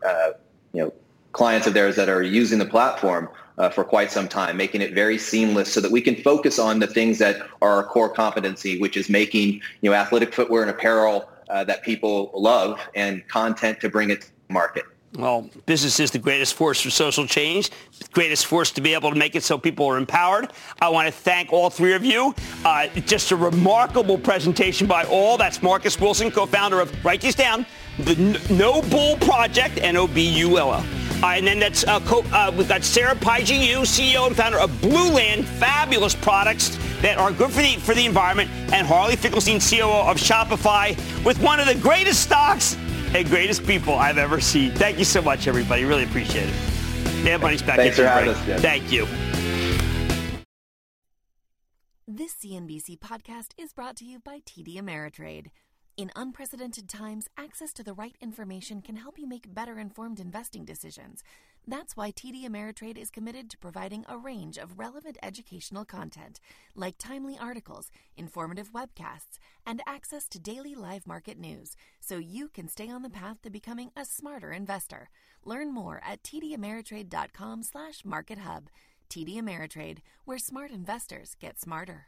you 0.74 0.84
know 0.84 0.94
clients 1.32 1.66
of 1.66 1.74
theirs 1.74 1.96
that 1.96 2.10
are 2.10 2.22
using 2.22 2.60
the 2.60 2.66
platform 2.66 3.30
uh, 3.58 3.70
for 3.70 3.84
quite 3.84 4.12
some 4.12 4.28
time, 4.28 4.58
making 4.58 4.82
it 4.82 4.94
very 4.94 5.18
seamless 5.18 5.72
so 5.72 5.82
that 5.82 5.92
we 5.92 6.02
can 6.02 6.16
focus 6.16 6.60
on 6.60 6.80
the 6.80 6.88
things 6.88 7.18
that 7.20 7.48
are 7.62 7.72
our 7.72 7.84
core 7.84 8.10
competency, 8.10 8.80
which 8.80 8.98
is 8.98 9.10
making 9.10 9.62
you 9.82 9.90
know 9.90 9.94
athletic 9.94 10.34
footwear 10.34 10.62
and 10.62 10.72
apparel 10.72 11.30
uh, 11.50 11.64
that 11.64 11.84
people 11.84 12.32
love 12.34 12.80
and 12.96 13.28
content 13.28 13.80
to 13.82 13.90
bring 13.90 14.10
it 14.10 14.22
to 14.22 14.28
market. 14.50 14.86
Well, 15.18 15.50
business 15.66 16.00
is 16.02 16.12
the 16.12 16.20
greatest 16.20 16.56
force 16.56 16.82
for 16.82 16.90
social 16.90 17.26
change, 17.26 17.72
greatest 18.12 18.46
force 18.48 18.72
to 18.72 18.82
be 18.82 18.94
able 18.94 19.12
to 19.12 19.16
make 19.16 19.36
it 19.36 19.44
so 19.44 19.58
people 19.58 19.86
are 19.88 19.98
empowered. 19.98 20.52
I 20.82 20.90
want 20.90 21.08
to 21.08 21.12
thank 21.12 21.54
all 21.54 21.70
three 21.70 21.94
of 21.94 22.04
you. 22.04 22.36
Uh, 22.66 22.88
just 22.88 23.32
a 23.32 23.36
remarkable 23.36 24.18
presentation 24.18 24.88
by 24.88 25.04
all. 25.06 25.38
That's 25.38 25.62
Marcus 25.62 26.00
Wilson, 26.00 26.32
co-founder 26.32 26.82
of, 26.82 27.06
write 27.06 27.22
these 27.22 27.36
down, 27.36 27.66
the 28.00 28.16
No 28.50 28.82
Bull 28.82 29.16
Project, 29.18 29.78
N-O-B-U-L-L. 29.82 31.05
Uh, 31.26 31.30
and 31.30 31.48
then 31.48 31.58
that's 31.58 31.84
uh, 31.88 32.00
co- 32.02 32.24
uh, 32.32 32.54
we've 32.56 32.68
got 32.68 32.84
Sarah 32.84 33.16
Yu, 33.16 33.80
CEO 33.80 34.28
and 34.28 34.36
founder 34.36 34.60
of 34.60 34.70
Blueland, 34.74 35.44
fabulous 35.44 36.14
products 36.14 36.78
that 37.02 37.18
are 37.18 37.32
good 37.32 37.50
for 37.50 37.64
the 37.64 37.78
for 37.78 37.96
the 37.96 38.06
environment, 38.06 38.48
and 38.72 38.86
Harley 38.86 39.16
Finkelstein, 39.16 39.58
CEO 39.58 39.90
of 40.08 40.18
Shopify, 40.18 40.96
with 41.26 41.42
one 41.42 41.60
of 41.60 41.66
the 41.66 41.74
greatest 41.74 42.22
stocks 42.22 42.78
and 43.16 43.28
greatest 43.28 43.66
people 43.66 43.96
I've 43.96 44.20
ever 44.20 44.40
seen. 44.40 44.72
Thank 44.74 45.00
you 45.00 45.04
so 45.04 45.20
much, 45.20 45.48
everybody. 45.48 45.84
Really 45.84 46.04
appreciate 46.04 46.48
it. 46.48 46.56
Yeah, 47.24 47.40
buddy's 47.40 47.64
back. 47.64 47.78
Thanks 47.78 47.98
for 47.98 48.06
having 48.06 48.30
us. 48.30 48.62
Thank 48.62 48.92
you. 48.92 49.08
This 52.08 52.36
CNBC 52.36 53.00
podcast 53.00 53.54
is 53.58 53.74
brought 53.74 53.96
to 53.96 54.06
you 54.06 54.20
by 54.20 54.42
TD 54.46 54.78
Ameritrade. 54.78 55.48
In 55.98 56.12
unprecedented 56.14 56.90
times, 56.90 57.30
access 57.38 57.72
to 57.72 57.82
the 57.82 57.94
right 57.94 58.18
information 58.20 58.82
can 58.82 58.98
help 58.98 59.18
you 59.18 59.26
make 59.26 59.54
better 59.56 59.80
informed 59.80 60.20
investing 60.20 60.66
decisions. 60.66 61.24
That's 61.66 61.96
why 61.96 62.12
TD 62.12 62.44
Ameritrade 62.46 62.98
is 62.98 63.10
committed 63.10 63.50
to 63.50 63.58
providing 63.58 64.04
a 64.10 64.18
range 64.18 64.58
of 64.58 64.78
relevant 64.78 65.18
educational 65.24 65.86
content, 65.86 66.42
like 66.76 66.98
timely 66.98 67.38
articles, 67.40 67.92
informative 68.18 68.74
webcasts, 68.74 69.40
and 69.66 69.82
access 69.88 70.28
to 70.30 70.40
daily 70.40 70.76
live 70.76 71.08
market 71.08 71.40
news, 71.40 71.78
so 72.02 72.18
you 72.18 72.50
can 72.50 72.68
stay 72.68 72.90
on 72.90 73.02
the 73.02 73.10
path 73.10 73.42
to 73.44 73.50
becoming 73.50 73.92
a 73.96 74.04
smarter 74.04 74.52
investor. 74.52 75.10
Learn 75.46 75.74
more 75.74 76.02
at 76.06 76.24
tdameritrade.com 76.24 77.64
slash 77.64 78.02
markethub. 78.02 78.64
TD 79.10 79.38
Ameritrade, 79.38 80.00
where 80.26 80.40
smart 80.40 80.72
investors 80.72 81.38
get 81.40 81.58
smarter. 81.58 82.08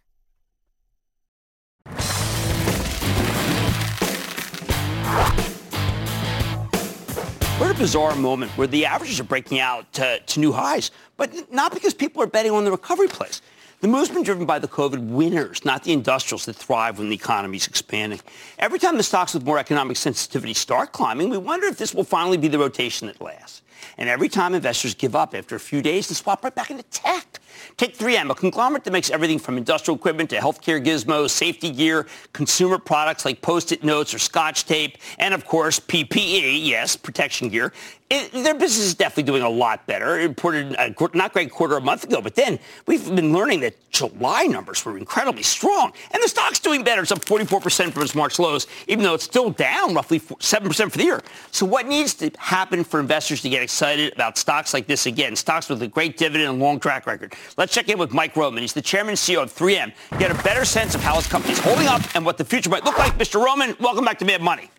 We're 7.59 7.71
in 7.71 7.75
a 7.75 7.79
bizarre 7.79 8.15
moment 8.15 8.51
where 8.51 8.67
the 8.67 8.85
averages 8.85 9.19
are 9.19 9.23
breaking 9.23 9.59
out 9.59 9.91
to, 9.93 10.19
to, 10.19 10.39
new 10.39 10.51
highs, 10.51 10.91
but 11.17 11.51
not 11.51 11.73
because 11.73 11.93
people 11.93 12.21
are 12.21 12.27
betting 12.27 12.51
on 12.51 12.65
the 12.65 12.71
recovery 12.71 13.07
plays. 13.07 13.41
The 13.79 13.87
move's 13.87 14.09
been 14.09 14.23
driven 14.23 14.45
by 14.45 14.59
the 14.59 14.67
COVID 14.67 15.09
winners, 15.09 15.63
not 15.63 15.83
the 15.83 15.93
industrials 15.93 16.45
that 16.45 16.55
thrive 16.55 16.97
when 16.99 17.09
the 17.09 17.15
economy 17.15 17.57
is 17.57 17.67
expanding. 17.67 18.19
Every 18.57 18.79
time 18.79 18.97
the 18.97 19.03
stocks 19.03 19.33
with 19.33 19.43
more 19.43 19.59
economic 19.59 19.97
sensitivity 19.97 20.53
start 20.53 20.91
climbing, 20.91 21.29
we 21.29 21.37
wonder 21.37 21.67
if 21.67 21.77
this 21.77 21.93
will 21.93 22.03
finally 22.03 22.37
be 22.37 22.47
the 22.47 22.59
rotation 22.59 23.07
that 23.07 23.21
lasts. 23.21 23.61
And 23.97 24.09
every 24.09 24.29
time 24.29 24.53
investors 24.53 24.93
give 24.93 25.15
up 25.15 25.35
after 25.35 25.55
a 25.55 25.59
few 25.59 25.81
days, 25.81 26.07
they 26.07 26.15
swap 26.15 26.43
right 26.43 26.53
back 26.53 26.69
into 26.69 26.83
tech. 26.83 27.39
Take 27.77 27.97
3M, 27.97 28.29
a 28.29 28.35
conglomerate 28.35 28.83
that 28.83 28.91
makes 28.91 29.09
everything 29.09 29.39
from 29.39 29.57
industrial 29.57 29.97
equipment 29.97 30.29
to 30.31 30.37
healthcare 30.37 30.83
gizmos, 30.83 31.31
safety 31.31 31.71
gear, 31.71 32.07
consumer 32.33 32.77
products 32.77 33.25
like 33.25 33.41
Post-it 33.41 33.83
notes 33.83 34.13
or 34.13 34.19
Scotch 34.19 34.65
tape, 34.65 34.97
and 35.19 35.33
of 35.33 35.45
course 35.45 35.79
PPE, 35.79 36.65
yes, 36.65 36.95
protection 36.95 37.49
gear 37.49 37.73
it, 38.09 38.31
their 38.31 38.53
business 38.53 38.85
is 38.85 38.95
definitely 38.95 39.23
doing 39.23 39.41
a 39.41 39.49
lot 39.49 39.85
better. 39.85 40.17
It 40.19 40.27
reported 40.27 40.75
a 40.79 40.95
not 41.13 41.33
great 41.33 41.51
quarter 41.51 41.75
a 41.75 41.81
month 41.81 42.05
ago, 42.05 42.21
but 42.21 42.35
then 42.35 42.57
we've 42.85 43.13
been 43.13 43.33
learning 43.33 43.59
that 43.61 43.75
July 43.91 44.45
numbers 44.45 44.85
were 44.85 44.97
incredibly 44.97 45.43
strong, 45.43 45.91
and 46.11 46.23
the 46.23 46.27
stock's 46.27 46.59
doing 46.59 46.83
better. 46.83 47.01
It's 47.01 47.11
up 47.11 47.25
44% 47.25 47.91
from 47.91 48.03
its 48.03 48.15
March 48.15 48.39
lows, 48.39 48.67
even 48.87 49.03
though 49.03 49.13
it's 49.13 49.25
still 49.25 49.49
down 49.49 49.93
roughly 49.93 50.19
7% 50.19 50.91
for 50.91 50.97
the 50.97 51.03
year. 51.03 51.21
So 51.51 51.65
what 51.65 51.87
needs 51.87 52.13
to 52.15 52.31
happen 52.37 52.83
for 52.83 52.99
investors 52.99 53.41
to 53.41 53.49
get 53.49 53.61
excited 53.61 54.13
about 54.13 54.37
stocks 54.37 54.73
like 54.73 54.87
this 54.87 55.05
again? 55.05 55.35
Stocks 55.35 55.67
with 55.67 55.81
a 55.81 55.87
great 55.87 56.17
dividend 56.17 56.49
and 56.49 56.59
long 56.59 56.79
track 56.79 57.07
record. 57.07 57.33
Let's 57.55 57.73
check 57.73 57.89
in 57.89 57.97
with 57.97 58.11
Mike 58.11 58.35
Roman. 58.35 58.61
He's 58.61 58.73
the 58.73 58.81
chairman 58.81 59.11
and 59.11 59.17
CEO 59.17 59.41
of 59.41 59.53
3M. 59.53 59.93
Get 60.19 60.31
a 60.31 60.43
better 60.43 60.65
sense 60.65 60.95
of 60.95 61.01
how 61.01 61.15
his 61.15 61.27
company 61.27 61.53
is 61.53 61.59
holding 61.59 61.87
up 61.87 62.01
and 62.15 62.25
what 62.25 62.37
the 62.37 62.45
future 62.45 62.69
might 62.69 62.83
look 62.83 62.97
like. 62.97 63.17
Mr. 63.17 63.43
Roman, 63.43 63.75
welcome 63.79 64.03
back 64.03 64.19
to 64.19 64.25
Mad 64.25 64.41
Money. 64.41 64.69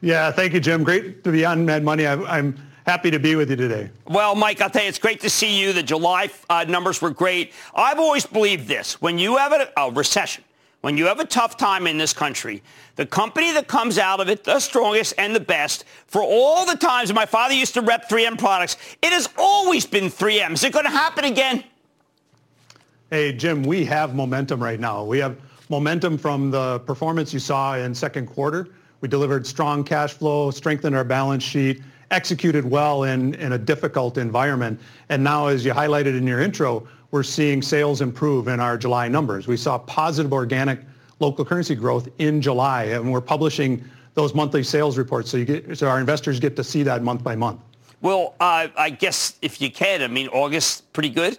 Yeah, 0.00 0.32
thank 0.32 0.52
you, 0.52 0.60
Jim. 0.60 0.82
Great 0.82 1.22
to 1.24 1.30
be 1.30 1.44
on 1.44 1.64
Mad 1.64 1.84
Money. 1.84 2.06
I, 2.06 2.38
am 2.38 2.56
happy 2.86 3.10
to 3.10 3.18
be 3.18 3.36
with 3.36 3.50
you 3.50 3.56
today. 3.56 3.90
Well, 4.08 4.34
Mike, 4.34 4.60
I'll 4.60 4.70
tell 4.70 4.82
you, 4.82 4.88
it's 4.88 4.98
great 4.98 5.20
to 5.20 5.30
see 5.30 5.60
you. 5.60 5.72
The 5.72 5.82
July 5.82 6.30
uh, 6.50 6.64
numbers 6.68 7.00
were 7.00 7.10
great. 7.10 7.52
I've 7.74 7.98
always 7.98 8.26
believed 8.26 8.66
this. 8.66 9.00
When 9.00 9.18
you 9.18 9.36
have 9.36 9.52
a, 9.52 9.68
a 9.76 9.92
recession, 9.92 10.42
when 10.82 10.96
you 10.96 11.06
have 11.06 11.20
a 11.20 11.24
tough 11.24 11.56
time 11.56 11.86
in 11.86 11.96
this 11.96 12.12
country, 12.12 12.62
the 12.96 13.06
company 13.06 13.52
that 13.52 13.68
comes 13.68 13.98
out 13.98 14.20
of 14.20 14.28
it 14.28 14.44
the 14.44 14.60
strongest 14.60 15.14
and 15.16 15.34
the 15.34 15.40
best, 15.40 15.84
for 16.06 16.22
all 16.22 16.66
the 16.66 16.76
times 16.76 17.12
my 17.12 17.24
father 17.24 17.54
used 17.54 17.74
to 17.74 17.80
rep 17.80 18.08
3M 18.08 18.36
products, 18.36 18.76
it 19.00 19.12
has 19.12 19.28
always 19.38 19.86
been 19.86 20.04
3M. 20.04 20.52
Is 20.52 20.64
it 20.64 20.72
going 20.72 20.84
to 20.84 20.90
happen 20.90 21.24
again? 21.24 21.64
Hey, 23.10 23.32
Jim, 23.32 23.62
we 23.62 23.84
have 23.84 24.14
momentum 24.14 24.62
right 24.62 24.80
now. 24.80 25.04
We 25.04 25.18
have 25.18 25.36
momentum 25.68 26.18
from 26.18 26.50
the 26.50 26.80
performance 26.80 27.32
you 27.32 27.38
saw 27.38 27.76
in 27.76 27.94
second 27.94 28.26
quarter. 28.26 28.68
We 29.00 29.08
delivered 29.08 29.46
strong 29.46 29.84
cash 29.84 30.12
flow, 30.14 30.50
strengthened 30.50 30.96
our 30.96 31.04
balance 31.04 31.44
sheet, 31.44 31.82
executed 32.10 32.64
well 32.64 33.04
in, 33.04 33.34
in 33.34 33.52
a 33.52 33.58
difficult 33.58 34.18
environment. 34.18 34.80
And 35.08 35.22
now, 35.22 35.46
as 35.46 35.64
you 35.64 35.72
highlighted 35.72 36.16
in 36.16 36.26
your 36.26 36.40
intro, 36.40 36.86
we're 37.12 37.22
seeing 37.22 37.62
sales 37.62 38.00
improve 38.00 38.48
in 38.48 38.58
our 38.58 38.76
July 38.76 39.06
numbers. 39.06 39.46
We 39.46 39.56
saw 39.56 39.78
positive 39.78 40.32
organic 40.32 40.80
local 41.20 41.44
currency 41.44 41.76
growth 41.76 42.08
in 42.18 42.42
July, 42.42 42.84
and 42.84 43.12
we're 43.12 43.20
publishing 43.20 43.84
those 44.14 44.34
monthly 44.34 44.64
sales 44.64 44.98
reports 44.98 45.30
so, 45.30 45.36
you 45.36 45.44
get, 45.44 45.78
so 45.78 45.88
our 45.88 46.00
investors 46.00 46.40
get 46.40 46.56
to 46.56 46.64
see 46.64 46.82
that 46.82 47.02
month 47.02 47.22
by 47.22 47.36
month. 47.36 47.60
Well, 48.00 48.34
uh, 48.40 48.68
I 48.76 48.90
guess 48.90 49.36
if 49.42 49.60
you 49.60 49.70
can, 49.70 50.02
I 50.02 50.08
mean, 50.08 50.28
August 50.28 50.90
pretty 50.92 51.10
good? 51.10 51.38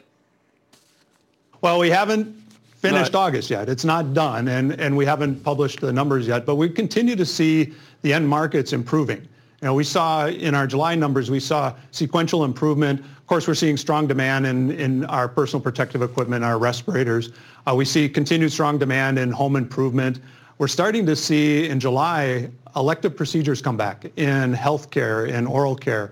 Well, 1.62 1.80
we 1.80 1.90
haven't 1.90 2.28
finished 2.76 3.16
August 3.16 3.50
yet. 3.50 3.68
It's 3.68 3.84
not 3.84 4.14
done, 4.14 4.48
and, 4.48 4.80
and 4.80 4.96
we 4.96 5.06
haven't 5.06 5.44
published 5.44 5.82
the 5.82 5.92
numbers 5.92 6.28
yet, 6.28 6.46
but 6.46 6.56
we 6.56 6.70
continue 6.70 7.16
to 7.16 7.26
see 7.26 7.74
the 8.04 8.14
end 8.14 8.28
markets 8.28 8.74
improving. 8.74 9.28
You 9.64 9.68
know, 9.68 9.76
we 9.76 9.86
saw 9.86 10.28
in 10.28 10.56
our 10.56 10.68
July 10.68 10.94
numbers, 10.94 11.32
we 11.32 11.40
saw 11.40 11.74
sequential 11.92 12.44
improvement. 12.44 13.00
Of 13.00 13.28
course, 13.28 13.48
we're 13.48 13.54
seeing 13.54 13.78
strong 13.78 14.08
demand 14.08 14.46
in, 14.46 14.72
in 14.72 15.06
our 15.06 15.30
personal 15.30 15.62
protective 15.62 16.02
equipment, 16.02 16.44
our 16.44 16.60
respirators. 16.60 17.32
Uh, 17.66 17.74
we 17.74 17.86
see 17.86 18.10
continued 18.10 18.52
strong 18.52 18.78
demand 18.78 19.18
in 19.18 19.32
home 19.32 19.56
improvement. 19.56 20.20
we're 20.58 20.68
starting 20.68 21.06
to 21.06 21.16
see 21.16 21.70
in 21.70 21.80
July 21.80 22.50
elective 22.76 23.16
procedures 23.16 23.62
come 23.62 23.78
back 23.78 24.04
in 24.18 24.54
healthcare, 24.54 25.30
in 25.30 25.48
oral 25.48 25.78
care, 25.78 26.12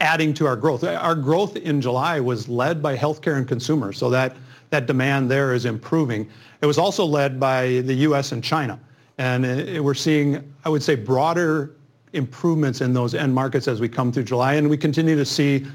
adding 0.00 0.32
to 0.32 0.46
our 0.46 0.56
growth. 0.56 0.82
Our 0.82 1.14
growth 1.14 1.56
in 1.56 1.82
July 1.82 2.18
was 2.18 2.48
led 2.48 2.82
by 2.82 2.96
healthcare 2.96 3.36
and 3.36 3.46
consumers, 3.46 3.98
so 3.98 4.08
that, 4.08 4.34
that 4.70 4.86
demand 4.86 5.30
there 5.30 5.52
is 5.52 5.66
improving. 5.66 6.30
It 6.62 6.66
was 6.66 6.78
also 6.78 7.04
led 7.04 7.38
by 7.38 7.82
the 7.82 7.94
U.S. 8.08 8.32
and 8.32 8.42
China. 8.42 8.80
And 9.18 9.44
it, 9.44 9.84
we're 9.84 9.92
seeing, 9.92 10.50
I 10.64 10.70
would 10.70 10.82
say, 10.82 10.94
broader 10.94 11.74
improvements 12.12 12.80
in 12.80 12.92
those 12.92 13.14
end 13.14 13.34
markets 13.34 13.68
as 13.68 13.80
we 13.80 13.88
come 13.88 14.12
through 14.12 14.24
July. 14.24 14.54
And 14.54 14.68
we 14.68 14.76
continue 14.76 15.16
to 15.16 15.24
see 15.24 15.66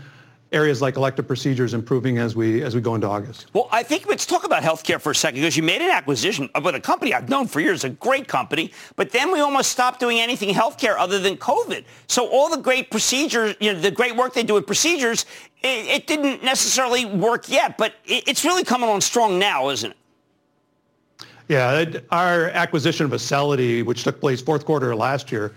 areas 0.52 0.82
like 0.82 0.96
elective 0.96 1.28
procedures 1.28 1.74
improving 1.74 2.18
as 2.18 2.36
we 2.36 2.62
as 2.62 2.76
we 2.76 2.82
go 2.82 2.96
into 2.96 3.08
August. 3.08 3.48
Well, 3.54 3.68
I 3.72 3.84
think 3.84 4.08
let's 4.08 4.26
talk 4.26 4.46
about 4.46 4.64
healthcare 4.64 5.02
for 5.02 5.12
a 5.12 5.16
second 5.16 5.42
because 5.42 5.58
you 5.58 5.64
made 5.64 5.82
an 5.82 5.90
acquisition 5.90 6.50
with 6.64 6.76
a 6.76 6.80
company 6.80 7.14
I've 7.14 7.30
known 7.30 7.48
for 7.48 7.60
years, 7.60 7.84
a 7.84 7.90
great 7.90 8.28
company, 8.28 8.72
but 8.96 9.12
then 9.12 9.32
we 9.32 9.40
almost 9.40 9.72
stopped 9.72 10.00
doing 10.00 10.20
anything 10.20 10.54
healthcare 10.54 10.96
other 10.98 11.20
than 11.20 11.36
COVID. 11.38 11.84
So 12.08 12.28
all 12.28 12.50
the 12.50 12.62
great 12.62 12.90
procedures, 12.92 13.56
you 13.60 13.74
know, 13.74 13.80
the 13.80 13.92
great 13.92 14.16
work 14.16 14.34
they 14.34 14.44
do 14.44 14.54
with 14.54 14.66
procedures, 14.66 15.26
it, 15.62 15.88
it 15.88 16.08
didn't 16.08 16.44
necessarily 16.44 17.06
work 17.06 17.50
yet, 17.50 17.78
but 17.78 17.96
it, 18.06 18.28
it's 18.28 18.46
really 18.46 18.64
coming 18.64 18.90
on 18.90 19.02
strong 19.02 19.38
now, 19.40 19.70
isn't 19.70 19.92
it? 19.92 19.98
Yeah, 21.48 21.86
our 22.12 22.50
acquisition 22.50 23.06
of 23.06 23.12
Acelity, 23.12 23.84
which 23.84 24.04
took 24.04 24.20
place 24.20 24.42
fourth 24.42 24.66
quarter 24.66 24.96
last 24.96 25.32
year, 25.32 25.54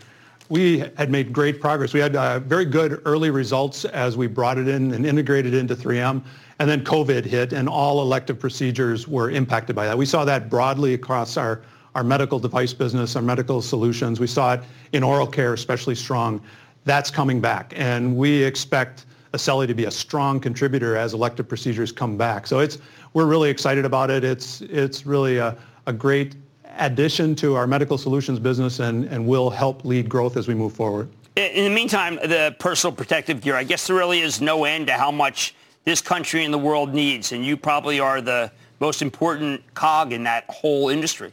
we 0.49 0.79
had 0.97 1.11
made 1.11 1.33
great 1.33 1.61
progress. 1.61 1.93
We 1.93 2.01
had 2.01 2.17
uh, 2.17 2.41
very 2.41 2.65
good 2.65 3.03
early 3.05 3.31
results 3.31 3.85
as 3.85 4.17
we 4.17 4.27
brought 4.27 4.59
it 4.59 4.67
in 4.69 4.93
and 4.93 5.05
integrated 5.05 5.55
into 5.55 5.77
3M. 5.77 6.23
And 6.59 6.69
then 6.69 6.83
COVID 6.85 7.25
hit 7.25 7.53
and 7.53 7.69
all 7.69 8.01
elective 8.01 8.39
procedures 8.39 9.07
were 9.07 9.31
impacted 9.31 9.77
by 9.77 9.87
that. 9.87 9.97
We 9.97 10.07
saw 10.07 10.25
that 10.25 10.49
broadly 10.49 10.95
across 10.95 11.37
our, 11.37 11.61
our 11.95 12.03
medical 12.03 12.39
device 12.39 12.73
business, 12.73 13.15
our 13.15 13.23
medical 13.23 13.61
solutions. 13.61 14.21
We 14.21 14.27
saw 14.27 14.55
it 14.55 14.63
in 14.93 15.03
oral 15.03 15.27
care, 15.27 15.53
especially 15.53 15.95
strong. 15.95 16.41
That's 16.85 17.11
coming 17.11 17.41
back. 17.41 17.75
And 17.77 18.17
we 18.17 18.43
expect 18.43 19.05
Acelity 19.35 19.69
to 19.69 19.75
be 19.75 19.85
a 19.85 19.91
strong 19.91 20.41
contributor 20.41 20.97
as 20.97 21.13
elective 21.13 21.47
procedures 21.47 21.93
come 21.93 22.17
back. 22.17 22.47
So 22.47 22.61
it's, 22.61 22.79
we're 23.13 23.27
really 23.27 23.51
excited 23.51 23.85
about 23.85 24.11
it. 24.11 24.25
It's, 24.25 24.63
it's 24.63 25.05
really 25.05 25.37
a, 25.37 25.55
a 25.87 25.93
great 25.93 26.35
addition 26.79 27.35
to 27.37 27.55
our 27.55 27.67
medical 27.67 27.99
solutions 27.99 28.39
business 28.39 28.81
and, 28.81 29.05
and 29.07 29.27
will 29.27 29.51
help 29.51 29.85
lead 29.85 30.09
growth 30.09 30.37
as 30.37 30.49
we 30.49 30.55
move 30.55 30.73
forward. 30.73 31.09
In 31.37 31.65
the 31.65 31.71
meantime, 31.71 32.17
the 32.17 32.57
personal 32.59 32.95
protective 32.95 33.41
gear, 33.41 33.55
I 33.55 33.63
guess 33.65 33.87
there 33.87 33.97
really 33.97 34.21
is 34.21 34.41
no 34.41 34.65
end 34.65 34.89
to 34.89 34.95
how 34.95 35.11
much 35.11 35.55
this 35.85 36.01
country 36.01 36.45
and 36.45 36.53
the 36.53 36.59
world 36.59 36.93
needs. 36.93 37.33
And 37.33 37.47
you 37.47 37.57
probably 37.57 38.01
are 38.01 38.21
the 38.21 38.51
most 38.81 39.03
important 39.03 39.63
cog 39.75 40.13
in 40.13 40.25
that 40.25 40.45
whole 40.49 40.89
industry. 40.89 41.33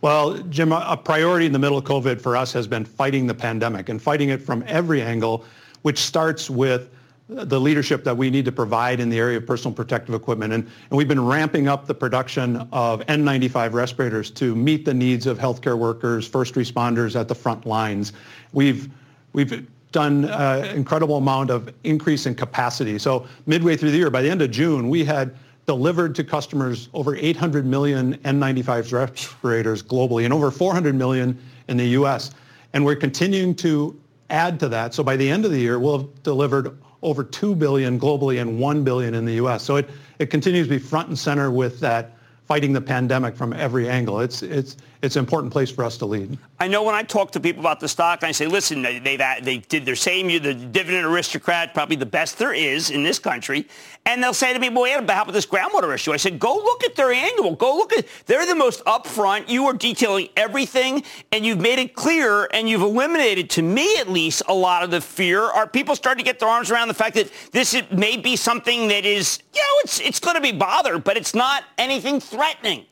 Well, 0.00 0.36
Jim, 0.50 0.72
a 0.72 0.96
priority 1.02 1.46
in 1.46 1.52
the 1.52 1.58
middle 1.58 1.78
of 1.78 1.84
COVID 1.84 2.20
for 2.20 2.36
us 2.36 2.52
has 2.52 2.66
been 2.66 2.84
fighting 2.84 3.26
the 3.26 3.34
pandemic 3.34 3.88
and 3.88 4.00
fighting 4.00 4.28
it 4.28 4.42
from 4.42 4.62
every 4.66 5.00
angle, 5.00 5.46
which 5.80 5.98
starts 5.98 6.50
with 6.50 6.90
the 7.28 7.58
leadership 7.58 8.04
that 8.04 8.16
we 8.16 8.28
need 8.28 8.44
to 8.44 8.52
provide 8.52 9.00
in 9.00 9.08
the 9.08 9.18
area 9.18 9.38
of 9.38 9.46
personal 9.46 9.74
protective 9.74 10.14
equipment. 10.14 10.52
And, 10.52 10.64
and 10.64 10.96
we've 10.96 11.08
been 11.08 11.24
ramping 11.24 11.68
up 11.68 11.86
the 11.86 11.94
production 11.94 12.68
of 12.70 13.00
N95 13.06 13.72
respirators 13.72 14.30
to 14.32 14.54
meet 14.54 14.84
the 14.84 14.92
needs 14.92 15.26
of 15.26 15.38
healthcare 15.38 15.78
workers, 15.78 16.28
first 16.28 16.54
responders 16.54 17.18
at 17.18 17.28
the 17.28 17.34
front 17.34 17.64
lines. 17.64 18.12
We've, 18.52 18.90
we've 19.32 19.66
done 19.90 20.26
an 20.26 20.76
incredible 20.76 21.16
amount 21.16 21.50
of 21.50 21.72
increase 21.84 22.26
in 22.26 22.34
capacity. 22.34 22.98
So 22.98 23.26
midway 23.46 23.76
through 23.76 23.92
the 23.92 23.98
year, 23.98 24.10
by 24.10 24.20
the 24.20 24.30
end 24.30 24.42
of 24.42 24.50
June, 24.50 24.90
we 24.90 25.02
had 25.02 25.34
delivered 25.64 26.14
to 26.16 26.24
customers 26.24 26.90
over 26.92 27.16
800 27.16 27.64
million 27.64 28.18
N95 28.18 28.92
respirators 28.92 29.82
globally 29.82 30.24
and 30.24 30.34
over 30.34 30.50
400 30.50 30.94
million 30.94 31.38
in 31.68 31.78
the 31.78 31.86
U.S. 31.86 32.32
And 32.74 32.84
we're 32.84 32.96
continuing 32.96 33.54
to 33.56 33.98
add 34.28 34.60
to 34.60 34.68
that. 34.68 34.92
So 34.92 35.02
by 35.02 35.16
the 35.16 35.30
end 35.30 35.46
of 35.46 35.52
the 35.52 35.58
year, 35.58 35.78
we'll 35.78 35.98
have 35.98 36.22
delivered 36.22 36.76
over 37.04 37.22
2 37.22 37.54
billion 37.54 38.00
globally 38.00 38.40
and 38.40 38.58
1 38.58 38.82
billion 38.82 39.14
in 39.14 39.24
the 39.24 39.34
US. 39.34 39.62
So 39.62 39.76
it, 39.76 39.88
it 40.18 40.26
continues 40.26 40.66
to 40.66 40.70
be 40.70 40.78
front 40.78 41.08
and 41.08 41.18
center 41.18 41.50
with 41.50 41.78
that 41.80 42.16
fighting 42.46 42.72
the 42.72 42.80
pandemic 42.80 43.36
from 43.36 43.52
every 43.52 43.88
angle. 43.88 44.20
It's, 44.20 44.42
it's, 44.42 44.76
it's 45.04 45.16
an 45.16 45.20
important 45.20 45.52
place 45.52 45.70
for 45.70 45.84
us 45.84 45.98
to 45.98 46.06
lead. 46.06 46.38
I 46.58 46.66
know 46.66 46.82
when 46.82 46.94
I 46.94 47.02
talk 47.02 47.30
to 47.32 47.40
people 47.40 47.60
about 47.60 47.78
the 47.78 47.88
stock, 47.88 48.24
I 48.24 48.32
say, 48.32 48.46
listen, 48.46 48.80
they, 48.80 48.98
they, 48.98 49.58
did 49.58 49.84
their 49.84 49.96
same, 49.96 50.30
you're 50.30 50.40
the 50.40 50.54
dividend 50.54 51.04
aristocrat, 51.04 51.74
probably 51.74 51.96
the 51.96 52.06
best 52.06 52.38
there 52.38 52.54
is 52.54 52.90
in 52.90 53.02
this 53.02 53.18
country. 53.18 53.68
And 54.06 54.22
they'll 54.22 54.32
say 54.32 54.52
to 54.52 54.58
me, 54.58 54.70
well, 54.70 54.90
how 54.90 54.98
about 54.98 55.32
this 55.32 55.46
groundwater 55.46 55.94
issue? 55.94 56.12
I 56.12 56.16
said, 56.16 56.38
go 56.38 56.54
look 56.54 56.84
at 56.84 56.96
their 56.96 57.12
annual. 57.12 57.54
Go 57.54 57.76
look 57.76 57.92
at, 57.92 58.06
they're 58.26 58.46
the 58.46 58.54
most 58.54 58.84
upfront. 58.84 59.48
You 59.48 59.66
are 59.66 59.74
detailing 59.74 60.28
everything 60.36 61.04
and 61.32 61.44
you've 61.44 61.60
made 61.60 61.78
it 61.78 61.94
clear 61.94 62.48
and 62.52 62.68
you've 62.68 62.82
eliminated, 62.82 63.50
to 63.50 63.62
me 63.62 63.98
at 63.98 64.08
least, 64.08 64.42
a 64.48 64.54
lot 64.54 64.82
of 64.82 64.90
the 64.90 65.00
fear. 65.00 65.42
Are 65.42 65.66
people 65.66 65.94
starting 65.94 66.24
to 66.24 66.30
get 66.30 66.38
their 66.38 66.48
arms 66.48 66.70
around 66.70 66.88
the 66.88 66.94
fact 66.94 67.14
that 67.16 67.30
this 67.52 67.80
may 67.90 68.16
be 68.16 68.36
something 68.36 68.88
that 68.88 69.04
is, 69.04 69.38
you 69.52 69.60
know, 69.60 69.80
it's, 69.84 70.00
it's 70.00 70.20
going 70.20 70.36
to 70.36 70.42
be 70.42 70.52
bothered, 70.52 71.04
but 71.04 71.16
it's 71.16 71.34
not 71.34 71.64
anything 71.76 72.20
threatening? 72.20 72.86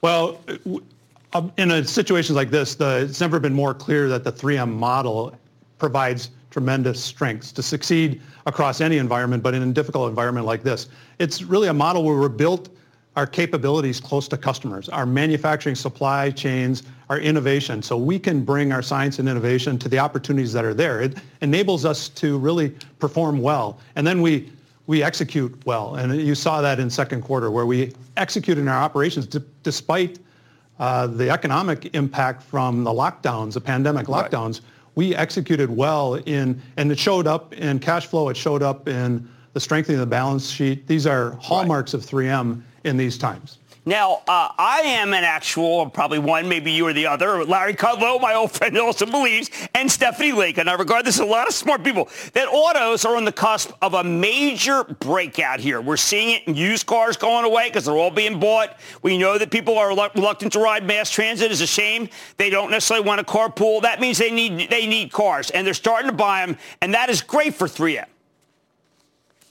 Well, 0.00 0.40
um, 1.32 1.52
in 1.56 1.70
a 1.72 1.84
situation 1.84 2.34
like 2.34 2.50
this, 2.50 2.74
the, 2.74 3.06
it's 3.08 3.20
never 3.20 3.40
been 3.40 3.54
more 3.54 3.74
clear 3.74 4.08
that 4.08 4.24
the 4.24 4.32
3M 4.32 4.72
model 4.72 5.34
provides 5.78 6.30
tremendous 6.50 7.02
strengths 7.02 7.52
to 7.52 7.62
succeed 7.62 8.20
across 8.46 8.80
any 8.80 8.98
environment, 8.98 9.42
but 9.42 9.54
in 9.54 9.62
a 9.62 9.72
difficult 9.72 10.08
environment 10.08 10.46
like 10.46 10.62
this. 10.62 10.88
It's 11.18 11.42
really 11.42 11.68
a 11.68 11.74
model 11.74 12.04
where 12.04 12.16
we're 12.16 12.28
built 12.28 12.70
our 13.16 13.26
capabilities 13.26 14.00
close 14.00 14.28
to 14.28 14.36
customers, 14.36 14.88
our 14.88 15.04
manufacturing 15.04 15.74
supply 15.74 16.30
chains, 16.30 16.84
our 17.10 17.18
innovation, 17.18 17.82
so 17.82 17.96
we 17.96 18.18
can 18.18 18.44
bring 18.44 18.70
our 18.72 18.82
science 18.82 19.18
and 19.18 19.28
innovation 19.28 19.76
to 19.78 19.88
the 19.88 19.98
opportunities 19.98 20.52
that 20.52 20.64
are 20.64 20.74
there. 20.74 21.00
It 21.00 21.18
enables 21.40 21.84
us 21.84 22.08
to 22.10 22.38
really 22.38 22.70
perform 23.00 23.40
well. 23.40 23.80
And 23.96 24.06
then 24.06 24.22
we 24.22 24.50
we 24.88 25.02
execute 25.02 25.54
well. 25.66 25.96
And 25.96 26.20
you 26.20 26.34
saw 26.34 26.62
that 26.62 26.80
in 26.80 26.88
second 26.88 27.20
quarter 27.20 27.50
where 27.50 27.66
we 27.66 27.92
executed 28.16 28.62
in 28.62 28.68
our 28.68 28.82
operations 28.82 29.26
d- 29.26 29.38
despite 29.62 30.18
uh, 30.80 31.06
the 31.06 31.28
economic 31.28 31.94
impact 31.94 32.42
from 32.42 32.84
the 32.84 32.90
lockdowns, 32.90 33.52
the 33.52 33.60
pandemic 33.60 34.06
lockdowns. 34.06 34.54
Right. 34.54 34.70
We 34.94 35.14
executed 35.14 35.70
well 35.70 36.14
in, 36.14 36.60
and 36.78 36.90
it 36.90 36.98
showed 36.98 37.26
up 37.26 37.52
in 37.52 37.78
cash 37.78 38.06
flow. 38.06 38.30
It 38.30 38.36
showed 38.36 38.62
up 38.62 38.88
in 38.88 39.28
the 39.52 39.60
strengthening 39.60 40.00
of 40.00 40.08
the 40.08 40.10
balance 40.10 40.48
sheet. 40.48 40.86
These 40.86 41.06
are 41.06 41.32
hallmarks 41.32 41.92
right. 41.92 42.02
of 42.02 42.08
3M 42.08 42.62
in 42.84 42.96
these 42.96 43.18
times. 43.18 43.58
Now, 43.88 44.20
uh, 44.28 44.50
I 44.58 44.80
am 44.80 45.14
an 45.14 45.24
actual, 45.24 45.88
probably 45.88 46.18
one, 46.18 46.46
maybe 46.46 46.70
you 46.72 46.86
or 46.86 46.92
the 46.92 47.06
other. 47.06 47.42
Larry 47.42 47.72
Kudlow, 47.72 48.20
my 48.20 48.34
old 48.34 48.52
friend, 48.52 48.76
also 48.76 49.06
believes, 49.06 49.50
and 49.74 49.90
Stephanie 49.90 50.32
Link, 50.32 50.58
and 50.58 50.68
I 50.68 50.74
regard 50.74 51.06
this 51.06 51.14
as 51.14 51.20
a 51.20 51.24
lot 51.24 51.48
of 51.48 51.54
smart 51.54 51.82
people, 51.82 52.06
that 52.34 52.48
autos 52.48 53.06
are 53.06 53.16
on 53.16 53.24
the 53.24 53.32
cusp 53.32 53.70
of 53.80 53.94
a 53.94 54.04
major 54.04 54.84
breakout 54.84 55.58
here. 55.58 55.80
We're 55.80 55.96
seeing 55.96 56.36
it 56.36 56.42
in 56.46 56.54
used 56.54 56.84
cars 56.84 57.16
going 57.16 57.46
away 57.46 57.70
because 57.70 57.86
they're 57.86 57.96
all 57.96 58.10
being 58.10 58.38
bought. 58.38 58.76
We 59.00 59.16
know 59.16 59.38
that 59.38 59.50
people 59.50 59.78
are 59.78 59.88
reluctant 59.88 60.52
to 60.52 60.60
ride 60.60 60.84
mass 60.84 61.08
transit. 61.08 61.50
It's 61.50 61.62
a 61.62 61.66
shame. 61.66 62.10
They 62.36 62.50
don't 62.50 62.70
necessarily 62.70 63.06
want 63.06 63.26
to 63.26 63.32
carpool. 63.32 63.80
That 63.80 64.02
means 64.02 64.18
they 64.18 64.30
need, 64.30 64.68
they 64.68 64.86
need 64.86 65.12
cars, 65.12 65.48
and 65.48 65.66
they're 65.66 65.72
starting 65.72 66.10
to 66.10 66.16
buy 66.16 66.44
them, 66.44 66.58
and 66.82 66.92
that 66.92 67.08
is 67.08 67.22
great 67.22 67.54
for 67.54 67.66
3M. 67.66 68.04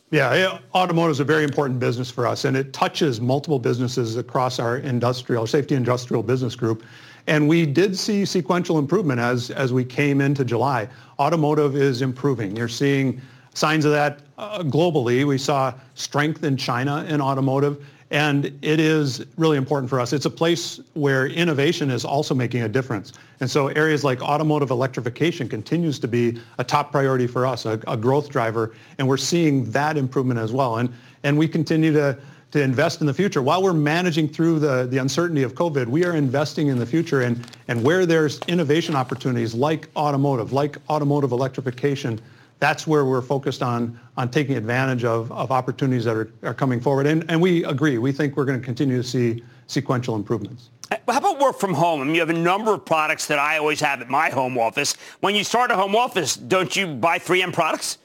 Yeah, 0.09 0.59
automotive 0.73 1.11
is 1.11 1.19
a 1.19 1.25
very 1.25 1.43
important 1.43 1.81
business 1.81 2.09
for 2.09 2.25
us, 2.25 2.45
and 2.45 2.55
it 2.55 2.71
touches 2.71 3.19
multiple 3.19 3.59
businesses 3.59 4.15
across 4.15 4.57
our 4.57 4.77
industrial, 4.77 5.45
safety 5.45 5.75
industrial 5.75 6.23
business 6.23 6.55
group. 6.55 6.83
And 7.27 7.49
we 7.49 7.65
did 7.65 7.97
see 7.97 8.23
sequential 8.23 8.79
improvement 8.79 9.19
as, 9.19 9.51
as 9.51 9.73
we 9.73 9.83
came 9.83 10.21
into 10.21 10.45
July. 10.45 10.87
Automotive 11.19 11.75
is 11.75 12.01
improving. 12.01 12.55
You're 12.55 12.69
seeing 12.69 13.21
signs 13.53 13.83
of 13.83 13.91
that 13.91 14.21
uh, 14.37 14.59
globally. 14.59 15.25
We 15.25 15.37
saw 15.37 15.73
strength 15.95 16.45
in 16.45 16.55
China 16.55 17.05
in 17.09 17.19
automotive. 17.19 17.85
And 18.09 18.45
it 18.61 18.79
is 18.79 19.25
really 19.35 19.57
important 19.57 19.89
for 19.89 19.99
us. 19.99 20.13
It's 20.13 20.25
a 20.25 20.29
place 20.29 20.79
where 20.93 21.27
innovation 21.27 21.91
is 21.91 22.05
also 22.05 22.33
making 22.33 22.61
a 22.61 22.69
difference. 22.69 23.11
And 23.41 23.51
so 23.51 23.67
areas 23.67 24.03
like 24.05 24.21
automotive 24.21 24.71
electrification 24.71 25.49
continues 25.49 25.99
to 25.99 26.07
be 26.07 26.39
a 26.57 26.63
top 26.63 26.91
priority 26.91 27.27
for 27.27 27.45
us, 27.45 27.65
a, 27.65 27.79
a 27.85 27.97
growth 27.97 28.29
driver. 28.29 28.73
And 28.97 29.07
we're 29.07 29.17
seeing 29.17 29.69
that 29.71 29.97
improvement 29.97 30.39
as 30.39 30.53
well. 30.53 30.77
And, 30.77 30.93
and 31.23 31.37
we 31.37 31.49
continue 31.49 31.91
to, 31.93 32.17
to 32.51 32.61
invest 32.61 33.01
in 33.01 33.07
the 33.07 33.13
future. 33.13 33.41
While 33.41 33.61
we're 33.61 33.73
managing 33.73 34.29
through 34.29 34.59
the, 34.59 34.87
the 34.87 34.99
uncertainty 34.99 35.43
of 35.43 35.53
COVID, 35.53 35.87
we 35.87 36.05
are 36.05 36.15
investing 36.15 36.67
in 36.67 36.79
the 36.79 36.85
future. 36.85 37.23
And, 37.23 37.45
and 37.67 37.83
where 37.83 38.05
there's 38.05 38.39
innovation 38.47 38.95
opportunities 38.95 39.53
like 39.53 39.89
automotive, 39.97 40.53
like 40.53 40.77
automotive 40.89 41.33
electrification, 41.33 42.21
that's 42.59 42.87
where 42.87 43.05
we're 43.05 43.21
focused 43.21 43.61
on, 43.61 43.99
on 44.17 44.29
taking 44.29 44.55
advantage 44.57 45.03
of, 45.03 45.31
of 45.31 45.51
opportunities 45.51 46.05
that 46.05 46.15
are, 46.15 46.31
are 46.43 46.53
coming 46.53 46.81
forward. 46.81 47.05
And, 47.05 47.29
and 47.29 47.41
we 47.41 47.63
agree. 47.65 47.97
We 47.97 48.11
think 48.11 48.35
we're 48.35 48.45
going 48.45 48.59
to 48.59 48.65
continue 48.65 48.97
to 48.97 49.07
see 49.07 49.43
sequential 49.67 50.15
improvements. 50.15 50.69
How 50.89 51.17
about 51.17 51.39
work 51.39 51.59
from 51.59 51.73
home? 51.73 52.01
I 52.01 52.05
mean, 52.05 52.15
you 52.15 52.21
have 52.21 52.29
a 52.29 52.33
number 52.33 52.73
of 52.73 52.85
products 52.85 53.27
that 53.27 53.39
I 53.39 53.57
always 53.57 53.79
have 53.81 54.01
at 54.01 54.09
my 54.09 54.29
home 54.29 54.57
office. 54.57 54.95
When 55.19 55.35
you 55.35 55.43
start 55.43 55.69
a 55.69 55.75
home 55.75 55.95
office, 55.95 56.35
don't 56.35 56.73
you 56.75 56.87
buy 56.87 57.19
3M 57.19 57.53
products? 57.53 57.97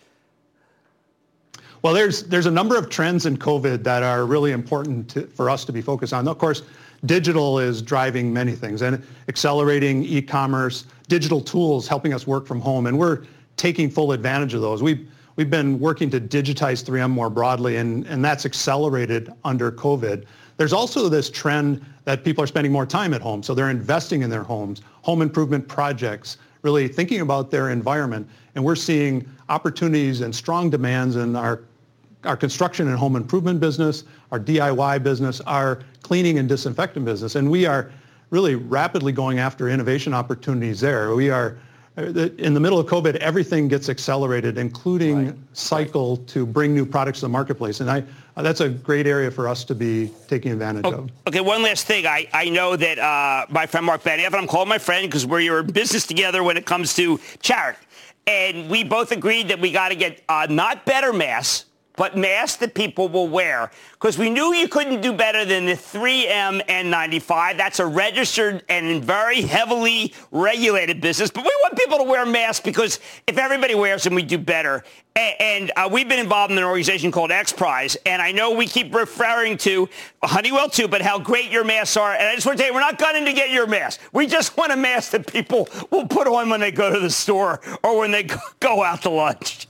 Well, 1.82 1.94
there's, 1.94 2.24
there's 2.24 2.46
a 2.46 2.50
number 2.50 2.76
of 2.76 2.90
trends 2.90 3.26
in 3.26 3.36
COVID 3.36 3.82
that 3.84 4.02
are 4.02 4.26
really 4.26 4.52
important 4.52 5.08
to, 5.10 5.26
for 5.28 5.48
us 5.48 5.64
to 5.64 5.72
be 5.72 5.80
focused 5.80 6.12
on. 6.12 6.28
Of 6.28 6.38
course, 6.38 6.62
digital 7.06 7.58
is 7.58 7.82
driving 7.82 8.32
many 8.32 8.52
things 8.52 8.82
and 8.82 9.04
accelerating 9.28 10.04
e-commerce, 10.04 10.86
digital 11.08 11.40
tools 11.40 11.88
helping 11.88 12.12
us 12.12 12.26
work 12.26 12.46
from 12.46 12.60
home, 12.60 12.86
and 12.86 12.96
we're 12.96 13.24
taking 13.56 13.90
full 13.90 14.12
advantage 14.12 14.54
of 14.54 14.60
those. 14.60 14.82
We've, 14.82 15.08
we've 15.36 15.50
been 15.50 15.78
working 15.78 16.10
to 16.10 16.20
digitize 16.20 16.84
3M 16.84 17.10
more 17.10 17.30
broadly, 17.30 17.76
and, 17.76 18.06
and 18.06 18.24
that's 18.24 18.46
accelerated 18.46 19.32
under 19.44 19.70
COVID. 19.70 20.24
There's 20.56 20.72
also 20.72 21.08
this 21.08 21.30
trend 21.30 21.84
that 22.04 22.24
people 22.24 22.42
are 22.44 22.46
spending 22.46 22.72
more 22.72 22.86
time 22.86 23.14
at 23.14 23.20
home, 23.20 23.42
so 23.42 23.54
they're 23.54 23.70
investing 23.70 24.22
in 24.22 24.30
their 24.30 24.42
homes, 24.42 24.82
home 25.02 25.22
improvement 25.22 25.66
projects, 25.68 26.38
really 26.62 26.88
thinking 26.88 27.20
about 27.20 27.50
their 27.50 27.70
environment. 27.70 28.28
And 28.54 28.64
we're 28.64 28.76
seeing 28.76 29.28
opportunities 29.48 30.20
and 30.20 30.34
strong 30.34 30.70
demands 30.70 31.16
in 31.16 31.34
our, 31.36 31.62
our 32.24 32.36
construction 32.36 32.88
and 32.88 32.96
home 32.96 33.16
improvement 33.16 33.60
business, 33.60 34.04
our 34.30 34.38
DIY 34.38 35.02
business, 35.02 35.40
our 35.42 35.82
cleaning 36.02 36.38
and 36.38 36.48
disinfectant 36.48 37.04
business. 37.04 37.34
And 37.34 37.50
we 37.50 37.66
are 37.66 37.90
really 38.30 38.54
rapidly 38.54 39.12
going 39.12 39.38
after 39.38 39.68
innovation 39.68 40.14
opportunities 40.14 40.80
there. 40.80 41.14
We 41.14 41.30
are 41.30 41.58
in 41.96 42.55
the 42.55 42.61
middle 42.61 42.78
of 42.78 42.87
COVID, 42.87 43.16
everything 43.16 43.68
gets 43.68 43.88
accelerated, 43.88 44.57
including 44.57 45.26
right. 45.26 45.37
cycle 45.52 46.16
right. 46.16 46.26
to 46.28 46.46
bring 46.46 46.74
new 46.74 46.87
products 46.87 47.20
to 47.20 47.26
the 47.26 47.31
marketplace. 47.31 47.81
And 47.81 47.90
I, 47.90 48.02
that's 48.37 48.61
a 48.61 48.70
great 48.70 49.07
area 49.07 49.31
for 49.31 49.46
us 49.46 49.62
to 49.64 49.74
be 49.74 50.11
taking 50.26 50.52
advantage 50.52 50.87
okay, 50.87 50.96
of. 50.96 51.11
Okay, 51.26 51.40
one 51.40 51.62
last 51.62 51.87
thing. 51.87 52.07
I, 52.07 52.26
I 52.33 52.48
know 52.48 52.76
that 52.76 52.98
uh, 52.98 53.46
my 53.50 53.66
friend 53.66 53.85
Marc 53.85 54.02
Benioff, 54.02 54.26
and 54.26 54.37
I'm 54.37 54.46
calling 54.46 54.68
my 54.68 54.78
friend 54.78 55.07
because 55.07 55.26
we're 55.26 55.61
in 55.61 55.66
business 55.66 56.07
together 56.07 56.42
when 56.42 56.57
it 56.57 56.64
comes 56.64 56.94
to 56.94 57.20
charity. 57.40 57.78
And 58.26 58.70
we 58.70 58.85
both 58.85 59.12
agreed 59.12 59.48
that 59.48 59.61
we 59.61 59.70
got 59.70 59.88
to 59.88 59.96
get 59.96 60.22
uh, 60.28 60.46
not 60.48 60.87
better 60.87 61.12
masks, 61.12 61.66
but 61.96 62.16
masks 62.16 62.59
that 62.59 62.74
people 62.74 63.09
will 63.09 63.28
wear. 63.28 63.70
Because 63.92 64.18
we 64.18 64.31
knew 64.31 64.52
you 64.55 64.68
couldn't 64.68 65.00
do 65.00 65.12
better 65.12 65.44
than 65.44 65.66
the 65.66 65.72
3M 65.72 66.66
N95. 66.66 67.57
That's 67.57 67.78
a 67.78 67.87
registered 67.87 68.64
and 68.68 69.02
very 69.05 69.42
heavily 69.42 70.14
regulated 70.31 71.00
business. 71.00 71.31
But 71.31 71.44
we 71.44 71.50
want 71.62 71.78
people 71.78 71.98
to 71.98 72.05
wear 72.05 72.26
masks 72.26 72.64
because 72.64 72.98
if 73.26 73.38
everybody 73.38 73.74
wears 73.74 74.05
them, 74.05 74.14
we 74.14 74.22
do 74.22 74.38
better. 74.38 74.85
And, 75.14 75.70
uh, 75.76 75.88
we've 75.92 76.09
been 76.09 76.18
involved 76.18 76.52
in 76.52 76.59
an 76.59 76.64
organization 76.64 77.12
called 77.12 77.31
XPRIZE. 77.31 77.98
And 78.07 78.22
I 78.22 78.33
know 78.33 78.52
we 78.52 78.66
keep 78.66 78.94
referring 78.94 79.59
to 79.59 79.88
Honeywell 80.22 80.70
too, 80.70 80.88
but 80.88 81.02
how 81.02 81.18
great 81.18 81.50
your 81.50 81.64
masks 81.64 81.96
are. 81.98 82.14
And 82.14 82.28
I 82.28 82.35
just 82.35 82.46
want 82.46 82.59
to 82.59 82.64
tell 82.64 82.72
you, 82.72 82.74
we're 82.74 82.81
not 82.81 82.98
gunning 82.98 83.26
to 83.26 83.33
get 83.33 83.50
your 83.50 83.66
mask. 83.66 84.00
We 84.12 84.26
just 84.26 84.57
want 84.57 84.72
a 84.72 84.76
mask 84.76 85.12
that 85.12 85.26
people 85.26 85.68
will 85.90 86.07
put 86.07 86.26
on 86.26 86.48
when 86.48 86.61
they 86.61 86.72
go 86.72 86.92
to 86.92 86.98
the 86.98 87.11
store 87.11 87.61
or 87.83 87.98
when 87.98 88.11
they 88.11 88.28
go 88.61 88.83
out 88.83 89.02
to 89.02 89.11
lunch. 89.11 89.68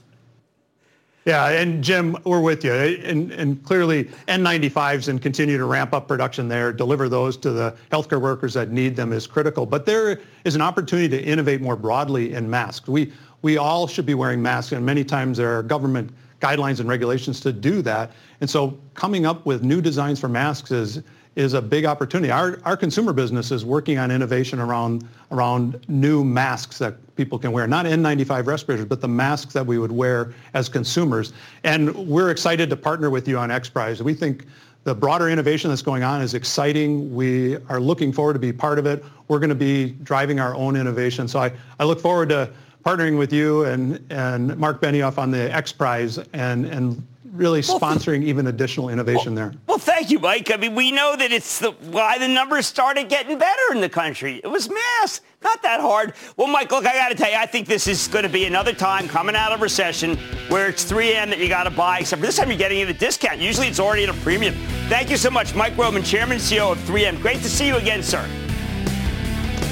Yeah, 1.25 1.49
and 1.49 1.81
Jim, 1.81 2.17
we're 2.25 2.41
with 2.41 2.65
you. 2.65 2.73
And, 2.73 3.31
and 3.31 3.63
clearly 3.63 4.05
N95s 4.27 5.07
and 5.07 5.21
continue 5.21 5.57
to 5.57 5.63
ramp 5.65 5.93
up 5.93 6.07
production 6.07 6.49
there, 6.49 6.73
deliver 6.73 7.07
those 7.07 7.37
to 7.37 7.51
the 7.51 7.75
healthcare 7.91 8.19
workers 8.19 8.53
that 8.55 8.71
need 8.71 8.95
them 8.95 9.13
is 9.13 9.25
critical. 9.25 9.65
But 9.65 9.85
there 9.85 10.19
is 10.43 10.55
an 10.55 10.61
opportunity 10.61 11.07
to 11.09 11.23
innovate 11.23 11.61
more 11.61 11.77
broadly 11.77 12.33
in 12.33 12.49
masks. 12.49 12.89
We, 12.89 13.13
we 13.41 13.57
all 13.57 13.87
should 13.87 14.05
be 14.05 14.15
wearing 14.15 14.41
masks, 14.41 14.73
and 14.73 14.85
many 14.85 15.05
times 15.05 15.37
there 15.37 15.57
are 15.57 15.63
government 15.63 16.11
guidelines 16.41 16.81
and 16.81 16.89
regulations 16.89 17.39
to 17.39 17.53
do 17.53 17.81
that. 17.83 18.11
And 18.41 18.49
so 18.49 18.77
coming 18.93 19.25
up 19.25 19.45
with 19.45 19.63
new 19.63 19.79
designs 19.79 20.19
for 20.19 20.27
masks 20.27 20.71
is, 20.71 21.01
is 21.35 21.53
a 21.53 21.61
big 21.61 21.85
opportunity. 21.85 22.31
Our, 22.31 22.59
our 22.63 22.77
consumer 22.77 23.13
business 23.13 23.51
is 23.51 23.65
working 23.65 23.97
on 23.97 24.11
innovation 24.11 24.59
around, 24.59 25.07
around 25.31 25.83
new 25.87 26.23
masks 26.23 26.77
that 26.77 26.95
people 27.15 27.39
can 27.39 27.51
wear, 27.51 27.67
not 27.67 27.85
N95 27.85 28.45
respirators, 28.45 28.85
but 28.85 29.01
the 29.01 29.07
masks 29.07 29.53
that 29.53 29.65
we 29.65 29.79
would 29.79 29.91
wear 29.91 30.33
as 30.53 30.69
consumers. 30.69 31.33
And 31.63 31.93
we're 32.07 32.29
excited 32.29 32.69
to 32.69 32.75
partner 32.75 33.09
with 33.09 33.27
you 33.27 33.37
on 33.37 33.49
XPRIZE. 33.49 34.01
We 34.01 34.13
think 34.13 34.45
the 34.83 34.93
broader 34.93 35.29
innovation 35.29 35.69
that's 35.69 35.81
going 35.81 36.03
on 36.03 36.21
is 36.21 36.33
exciting. 36.33 37.13
We 37.15 37.55
are 37.69 37.79
looking 37.79 38.11
forward 38.11 38.33
to 38.33 38.39
be 38.39 38.51
part 38.51 38.77
of 38.77 38.85
it. 38.85 39.03
We're 39.27 39.39
going 39.39 39.49
to 39.49 39.55
be 39.55 39.91
driving 40.03 40.39
our 40.39 40.53
own 40.55 40.75
innovation. 40.75 41.27
So 41.27 41.39
I, 41.39 41.51
I 41.79 41.85
look 41.85 41.99
forward 41.99 42.29
to 42.29 42.51
partnering 42.85 43.17
with 43.17 43.31
you 43.31 43.63
and, 43.63 44.05
and 44.11 44.55
Marc 44.57 44.81
Benioff 44.81 45.17
on 45.17 45.31
the 45.31 45.49
XPRIZE 45.49 46.27
and, 46.33 46.65
and 46.65 47.07
really 47.33 47.61
sponsoring 47.61 48.23
even 48.23 48.47
additional 48.47 48.89
innovation 48.89 49.33
well, 49.33 49.49
there. 49.49 49.59
Well, 49.67 49.77
thank 49.77 50.11
you, 50.11 50.19
Mike. 50.19 50.51
I 50.51 50.57
mean, 50.57 50.75
we 50.75 50.91
know 50.91 51.15
that 51.17 51.31
it's 51.31 51.59
the, 51.59 51.71
why 51.71 52.17
the 52.17 52.27
numbers 52.27 52.67
started 52.67 53.09
getting 53.09 53.37
better 53.37 53.73
in 53.73 53.81
the 53.81 53.89
country. 53.89 54.39
It 54.43 54.47
was 54.47 54.69
mass. 54.69 55.21
Not 55.43 55.61
that 55.63 55.81
hard. 55.81 56.13
Well, 56.37 56.47
Mike, 56.47 56.71
look, 56.71 56.85
I 56.85 56.93
got 56.93 57.09
to 57.09 57.15
tell 57.15 57.29
you, 57.29 57.37
I 57.37 57.45
think 57.45 57.67
this 57.67 57.87
is 57.87 58.07
going 58.07 58.23
to 58.23 58.29
be 58.29 58.45
another 58.45 58.73
time 58.73 59.07
coming 59.07 59.35
out 59.35 59.51
of 59.51 59.61
recession 59.61 60.15
where 60.47 60.69
it's 60.69 60.89
3M 60.89 61.29
that 61.29 61.39
you 61.39 61.49
got 61.49 61.63
to 61.63 61.71
buy, 61.71 61.99
except 61.99 62.19
for 62.19 62.25
this 62.25 62.37
time 62.37 62.49
you're 62.49 62.57
getting 62.57 62.79
it 62.79 62.89
at 62.89 62.95
a 62.95 62.99
discount. 62.99 63.39
Usually 63.39 63.67
it's 63.67 63.79
already 63.79 64.03
at 64.03 64.09
a 64.09 64.13
premium. 64.21 64.53
Thank 64.87 65.09
you 65.09 65.17
so 65.17 65.29
much, 65.29 65.55
Mike 65.55 65.77
Roman, 65.77 66.03
Chairman 66.03 66.33
and 66.33 66.41
CEO 66.41 66.71
of 66.71 66.77
3M. 66.79 67.21
Great 67.21 67.37
to 67.37 67.49
see 67.49 67.67
you 67.67 67.75
again, 67.75 68.03
sir. 68.03 68.25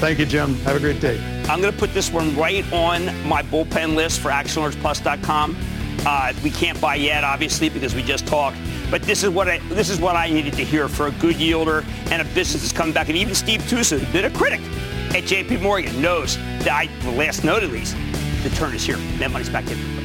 Thank 0.02 0.18
you, 0.18 0.26
Jim. 0.26 0.54
Have 0.56 0.76
a 0.76 0.80
great 0.80 1.00
day. 1.00 1.20
I'm 1.48 1.60
going 1.60 1.72
to 1.72 1.78
put 1.78 1.94
this 1.94 2.10
one 2.10 2.36
right 2.36 2.70
on 2.72 3.06
my 3.26 3.42
bullpen 3.42 3.94
list 3.94 4.20
for 4.20 4.30
ActionAlertsPlus.com. 4.30 5.56
Uh, 6.04 6.32
we 6.42 6.50
can't 6.50 6.80
buy 6.80 6.96
yet, 6.96 7.24
obviously, 7.24 7.68
because 7.68 7.94
we 7.94 8.02
just 8.02 8.26
talked. 8.26 8.56
But 8.90 9.02
this 9.02 9.22
is 9.22 9.30
what 9.30 9.48
I 9.48 9.58
this 9.68 9.88
is 9.88 10.00
what 10.00 10.16
I 10.16 10.28
needed 10.28 10.54
to 10.54 10.64
hear 10.64 10.88
for 10.88 11.06
a 11.06 11.12
good 11.12 11.36
yielder 11.36 11.84
and 12.10 12.20
a 12.20 12.24
business 12.34 12.62
that's 12.62 12.72
coming 12.72 12.92
back. 12.92 13.08
And 13.08 13.16
even 13.16 13.34
Steve 13.34 13.62
Tusa, 13.62 13.98
who's 13.98 14.12
been 14.12 14.24
a 14.24 14.30
critic 14.30 14.60
at 15.14 15.24
J.P. 15.24 15.58
Morgan, 15.58 16.00
knows 16.02 16.36
that 16.36 16.72
I, 16.72 16.86
the 17.02 17.12
last 17.12 17.44
note 17.44 17.62
at 17.62 17.70
least, 17.70 17.96
the 18.42 18.50
turn 18.50 18.74
is 18.74 18.84
here. 18.84 18.96
That 19.18 19.30
money's 19.30 19.48
back 19.48 19.70
in. 19.70 20.01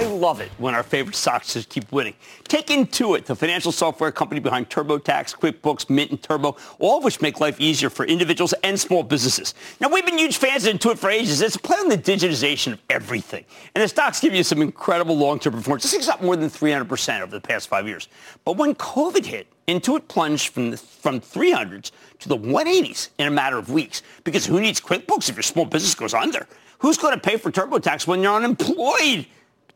I 0.00 0.04
love 0.04 0.40
it 0.40 0.50
when 0.56 0.74
our 0.74 0.82
favorite 0.82 1.14
stocks 1.14 1.52
just 1.52 1.68
keep 1.68 1.92
winning. 1.92 2.14
Take 2.44 2.68
Intuit, 2.68 3.26
the 3.26 3.36
financial 3.36 3.70
software 3.70 4.10
company 4.10 4.40
behind 4.40 4.70
TurboTax, 4.70 5.36
QuickBooks, 5.38 5.90
Mint, 5.90 6.10
and 6.10 6.22
Turbo, 6.22 6.56
all 6.78 6.96
of 6.96 7.04
which 7.04 7.20
make 7.20 7.38
life 7.38 7.60
easier 7.60 7.90
for 7.90 8.06
individuals 8.06 8.54
and 8.64 8.80
small 8.80 9.02
businesses. 9.02 9.52
Now, 9.78 9.90
we've 9.90 10.06
been 10.06 10.16
huge 10.16 10.38
fans 10.38 10.64
of 10.64 10.74
Intuit 10.74 10.96
for 10.96 11.10
ages. 11.10 11.42
It's 11.42 11.56
a 11.56 11.58
play 11.58 11.76
on 11.76 11.90
the 11.90 11.98
digitization 11.98 12.72
of 12.72 12.80
everything. 12.88 13.44
And 13.74 13.84
the 13.84 13.88
stocks 13.88 14.20
give 14.20 14.34
you 14.34 14.42
some 14.42 14.62
incredible 14.62 15.18
long-term 15.18 15.52
performance. 15.52 15.82
This 15.82 15.92
thing's 15.92 16.08
up 16.08 16.22
more 16.22 16.34
than 16.34 16.48
300% 16.48 17.20
over 17.20 17.32
the 17.32 17.38
past 17.38 17.68
five 17.68 17.86
years. 17.86 18.08
But 18.46 18.56
when 18.56 18.74
COVID 18.76 19.26
hit, 19.26 19.48
Intuit 19.68 20.08
plunged 20.08 20.48
from 20.48 20.70
the 20.70 20.78
from 20.78 21.20
300s 21.20 21.90
to 22.20 22.28
the 22.30 22.38
180s 22.38 23.10
in 23.18 23.26
a 23.26 23.30
matter 23.30 23.58
of 23.58 23.70
weeks. 23.70 24.00
Because 24.24 24.46
who 24.46 24.62
needs 24.62 24.80
QuickBooks 24.80 25.28
if 25.28 25.36
your 25.36 25.42
small 25.42 25.66
business 25.66 25.94
goes 25.94 26.14
under? 26.14 26.46
Who's 26.78 26.96
going 26.96 27.12
to 27.12 27.20
pay 27.20 27.36
for 27.36 27.52
TurboTax 27.52 28.06
when 28.06 28.22
you're 28.22 28.34
unemployed? 28.34 29.26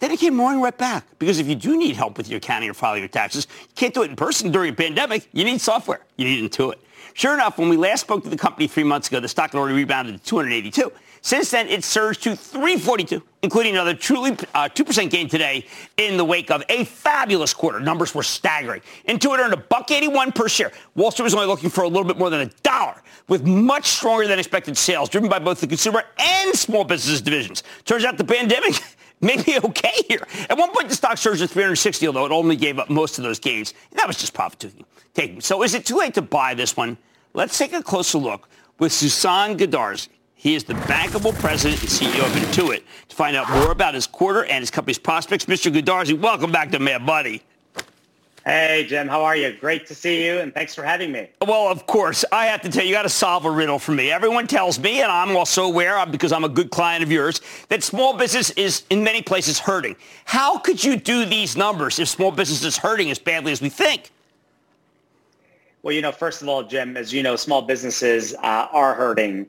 Then 0.01 0.11
it 0.11 0.19
came 0.19 0.39
roaring 0.41 0.61
right 0.61 0.77
back. 0.77 1.07
Because 1.19 1.39
if 1.39 1.47
you 1.47 1.55
do 1.55 1.77
need 1.77 1.97
help 1.97 2.17
with 2.17 2.29
your 2.29 2.39
accounting 2.39 2.71
or 2.71 2.75
filing 2.75 3.01
your 3.01 3.09
taxes, 3.09 3.47
you 3.61 3.75
can't 3.75 3.95
do 3.95 4.03
it 4.03 4.11
in 4.11 4.17
person 4.17 4.51
during 4.51 4.71
a 4.71 4.77
pandemic. 4.77 5.29
You 5.33 5.45
need 5.45 5.61
software. 5.61 6.01
You 6.17 6.25
need 6.25 6.51
Intuit. 6.51 6.77
Sure 7.15 7.33
enough, 7.33 7.59
when 7.59 7.69
we 7.69 7.77
last 7.77 8.01
spoke 8.01 8.25
to 8.25 8.29
the 8.29 8.37
company 8.37 8.67
three 8.67 8.83
months 8.83 9.07
ago, 9.09 9.21
the 9.21 9.29
stock 9.29 9.53
had 9.53 9.59
already 9.59 9.77
rebounded 9.77 10.17
to 10.17 10.25
282. 10.25 10.91
Since 11.25 11.53
then, 11.53 11.69
it 11.69 11.85
surged 11.85 12.25
to 12.25 12.37
342, 12.37 13.23
including 13.43 13.75
another 13.75 13.95
truly 13.95 14.33
uh, 14.53 14.69
2% 14.69 15.11
gain 15.11 15.29
today 15.29 15.67
in 15.97 16.17
the 16.17 16.25
wake 16.25 16.51
of 16.51 16.63
a 16.69 16.85
fabulous 16.85 17.55
quarter. 17.55 17.81
Numbers 17.81 18.15
were 18.15 18.25
staggering. 18.25 18.83
Intuit 19.09 19.39
earned 19.39 19.55
a 19.55 19.57
buck 19.57 19.91
81 19.91 20.33
per 20.33 20.49
share. 20.49 20.73
Wall 20.97 21.13
Street 21.13 21.25
was 21.25 21.35
only 21.35 21.47
looking 21.47 21.71
for 21.71 21.85
a 21.85 21.89
little 21.89 22.05
bit 22.05 22.19
more 22.19 22.29
than 22.29 22.41
a 22.41 22.51
dollar, 22.63 23.01
with 23.29 23.47
much 23.47 23.87
stronger 23.87 24.27
than 24.27 24.39
expected 24.39 24.77
sales, 24.77 25.09
driven 25.09 25.31
by 25.31 25.39
both 25.39 25.61
the 25.61 25.67
consumer 25.67 26.03
and 26.19 26.55
small 26.55 26.85
business 26.85 27.21
divisions. 27.21 27.63
Turns 27.85 28.05
out 28.05 28.19
the 28.19 28.25
pandemic 28.25 28.75
maybe 29.25 29.59
okay 29.65 29.93
here. 30.09 30.27
At 30.49 30.59
one 30.59 30.71
point, 30.73 30.89
the 30.89 30.95
stock 30.95 31.19
surged 31.19 31.41
to 31.41 31.49
360, 31.49 32.07
although 32.07 32.27
it 32.27 32.33
only 32.33 32.57
gave 32.57 32.79
up 32.79 32.91
most 32.91 33.19
of 33.19 33.25
those 33.25 33.39
gains. 33.39 33.75
And 33.91 33.99
that 33.99 34.07
was 34.07 34.17
just 34.17 34.35
profit 34.35 34.73
taking. 35.15 35.41
So 35.41 35.63
is 35.63 35.75
it 35.75 35.87
too 35.87 35.97
late 35.97 36.15
to 36.15 36.23
buy 36.23 36.55
this 36.55 36.77
one? 36.77 36.97
Let's 37.33 37.59
take 37.59 37.73
a 37.73 37.83
closer 37.83 38.19
look 38.19 38.49
with 38.79 38.93
Sasan 38.93 39.59
Goodarzi. 39.59 40.09
He 40.35 40.55
is 40.55 40.65
the 40.65 40.75
bankable 40.75 41.35
president 41.39 41.81
and 41.81 41.91
CEO 41.91 42.21
of 42.21 42.33
Intuit 42.33 42.83
to 43.09 43.17
find 43.17 43.35
out 43.35 43.49
more 43.49 43.73
about 43.73 43.95
his 43.95 44.07
quarter 44.07 44.45
and 44.45 44.61
his 44.61 44.71
company's 44.71 44.99
prospects. 44.99 45.47
Mr. 45.47 45.73
Goodarzi, 45.73 46.21
welcome 46.21 46.53
back 46.53 46.71
to 46.73 46.79
Mad 46.79 47.01
Money. 47.01 47.43
Hey, 48.45 48.85
Jim, 48.87 49.09
how 49.09 49.25
are 49.25 49.35
you? 49.35 49.57
Great 49.59 49.87
to 49.87 49.95
see 49.95 50.27
you, 50.27 50.39
and 50.39 50.53
thanks 50.53 50.75
for 50.75 50.83
having 50.83 51.11
me. 51.11 51.31
Well, 51.47 51.67
of 51.67 51.87
course. 51.87 52.27
I 52.31 52.45
have 52.45 52.61
to 52.61 52.69
tell 52.69 52.83
you, 52.83 52.91
you 52.91 52.95
got 52.95 53.05
to 53.05 53.09
solve 53.09 53.47
a 53.47 53.51
riddle 53.51 53.79
for 53.79 53.93
me. 53.93 54.11
Everyone 54.11 54.47
tells 54.47 54.79
me, 54.79 55.01
and 55.01 55.11
I'm 55.11 55.35
also 55.35 55.65
aware, 55.65 56.05
because 56.05 56.31
I'm 56.31 56.45
a 56.45 56.49
good 56.51 56.71
client 56.71 57.03
of 57.03 57.11
yours, 57.11 57.41
that 57.71 57.83
small 57.83 58.19
business 58.19 58.51
is 58.51 58.83
in 58.91 59.03
many 59.03 59.23
places 59.23 59.59
hurting. 59.59 59.97
How 60.27 60.59
could 60.59 60.85
you 60.85 60.97
do 60.97 61.25
these 61.25 61.57
numbers 61.57 61.99
if 61.99 62.09
small 62.09 62.31
business 62.31 62.63
is 62.65 62.77
hurting 62.77 63.11
as 63.11 63.19
badly 63.19 63.51
as 63.51 63.63
we 63.63 63.71
think? 63.71 64.11
Well, 65.83 65.95
you 65.95 66.03
know, 66.03 66.13
first 66.13 66.43
of 66.43 66.49
all, 66.49 66.63
Jim, 66.65 66.99
as 66.99 67.15
you 67.15 67.23
know, 67.23 67.37
small 67.37 67.63
businesses 67.63 68.35
uh, 68.43 68.69
are 68.73 68.93
hurting. 68.93 69.47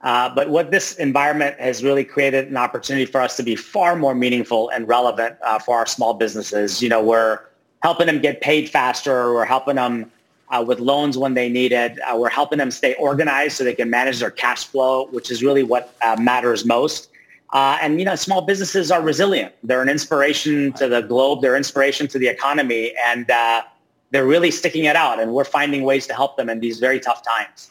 Uh, 0.00 0.34
but 0.34 0.48
what 0.48 0.70
this 0.70 0.94
environment 0.94 1.58
has 1.60 1.84
really 1.84 2.04
created 2.04 2.48
an 2.48 2.56
opportunity 2.56 3.04
for 3.04 3.20
us 3.20 3.36
to 3.36 3.42
be 3.42 3.56
far 3.56 3.94
more 3.94 4.14
meaningful 4.14 4.70
and 4.70 4.88
relevant 4.88 5.36
uh, 5.42 5.58
for 5.58 5.76
our 5.76 5.86
small 5.86 6.14
businesses. 6.14 6.80
You 6.80 6.88
know, 6.88 7.02
we're 7.02 7.40
helping 7.82 8.06
them 8.06 8.20
get 8.20 8.40
paid 8.40 8.68
faster. 8.68 9.32
We're 9.32 9.44
helping 9.44 9.76
them 9.76 10.10
uh, 10.50 10.64
with 10.66 10.80
loans 10.80 11.18
when 11.18 11.34
they 11.34 11.48
need 11.48 11.72
it. 11.72 11.98
Uh, 12.00 12.16
we're 12.16 12.28
helping 12.28 12.58
them 12.58 12.70
stay 12.70 12.94
organized 12.94 13.56
so 13.56 13.64
they 13.64 13.74
can 13.74 13.90
manage 13.90 14.20
their 14.20 14.30
cash 14.30 14.66
flow, 14.66 15.06
which 15.08 15.30
is 15.30 15.42
really 15.42 15.62
what 15.62 15.94
uh, 16.02 16.16
matters 16.18 16.64
most. 16.64 17.10
Uh, 17.52 17.78
and 17.80 17.98
you 17.98 18.04
know, 18.04 18.14
small 18.14 18.42
businesses 18.42 18.90
are 18.90 19.00
resilient. 19.00 19.54
They're 19.62 19.82
an 19.82 19.88
inspiration 19.88 20.72
to 20.74 20.88
the 20.88 21.00
globe. 21.00 21.40
They're 21.40 21.56
inspiration 21.56 22.06
to 22.08 22.18
the 22.18 22.28
economy, 22.28 22.92
and 23.06 23.30
uh, 23.30 23.62
they're 24.10 24.26
really 24.26 24.50
sticking 24.50 24.84
it 24.84 24.96
out. 24.96 25.18
And 25.18 25.32
we're 25.32 25.44
finding 25.44 25.82
ways 25.82 26.06
to 26.08 26.14
help 26.14 26.36
them 26.36 26.50
in 26.50 26.60
these 26.60 26.78
very 26.78 27.00
tough 27.00 27.22
times. 27.22 27.70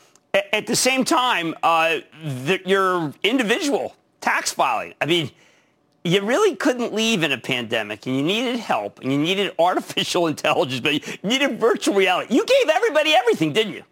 At 0.53 0.67
the 0.67 0.75
same 0.75 1.03
time, 1.03 1.55
uh, 1.63 1.99
the, 2.23 2.59
your 2.65 3.13
individual 3.23 3.95
tax 4.21 4.51
filing. 4.51 4.93
I 4.99 5.05
mean, 5.05 5.31
you 6.03 6.21
really 6.21 6.55
couldn't 6.55 6.93
leave 6.93 7.23
in 7.23 7.31
a 7.31 7.37
pandemic, 7.37 8.05
and 8.05 8.15
you 8.15 8.23
needed 8.23 8.59
help, 8.59 8.99
and 9.01 9.11
you 9.11 9.17
needed 9.17 9.53
artificial 9.59 10.27
intelligence, 10.27 10.79
but 10.79 10.93
you 10.93 11.17
needed 11.23 11.59
virtual 11.59 11.95
reality. 11.95 12.33
You 12.33 12.45
gave 12.45 12.69
everybody 12.69 13.13
everything, 13.13 13.53
didn't 13.53 13.73
you? 13.73 13.83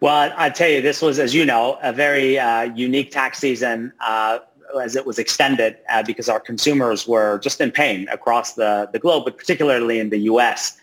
Well, 0.00 0.34
I 0.36 0.50
tell 0.50 0.68
you, 0.68 0.82
this 0.82 1.00
was, 1.00 1.18
as 1.18 1.34
you 1.34 1.46
know, 1.46 1.78
a 1.82 1.92
very 1.92 2.38
uh, 2.38 2.62
unique 2.74 3.10
tax 3.10 3.38
season 3.38 3.92
uh, 4.00 4.40
as 4.82 4.96
it 4.96 5.06
was 5.06 5.18
extended 5.18 5.78
uh, 5.88 6.02
because 6.02 6.28
our 6.28 6.40
consumers 6.40 7.06
were 7.08 7.38
just 7.38 7.60
in 7.60 7.70
pain 7.70 8.08
across 8.08 8.54
the, 8.54 8.88
the 8.92 8.98
globe, 8.98 9.24
but 9.24 9.38
particularly 9.38 9.98
in 9.98 10.10
the 10.10 10.18
U.S. 10.18 10.78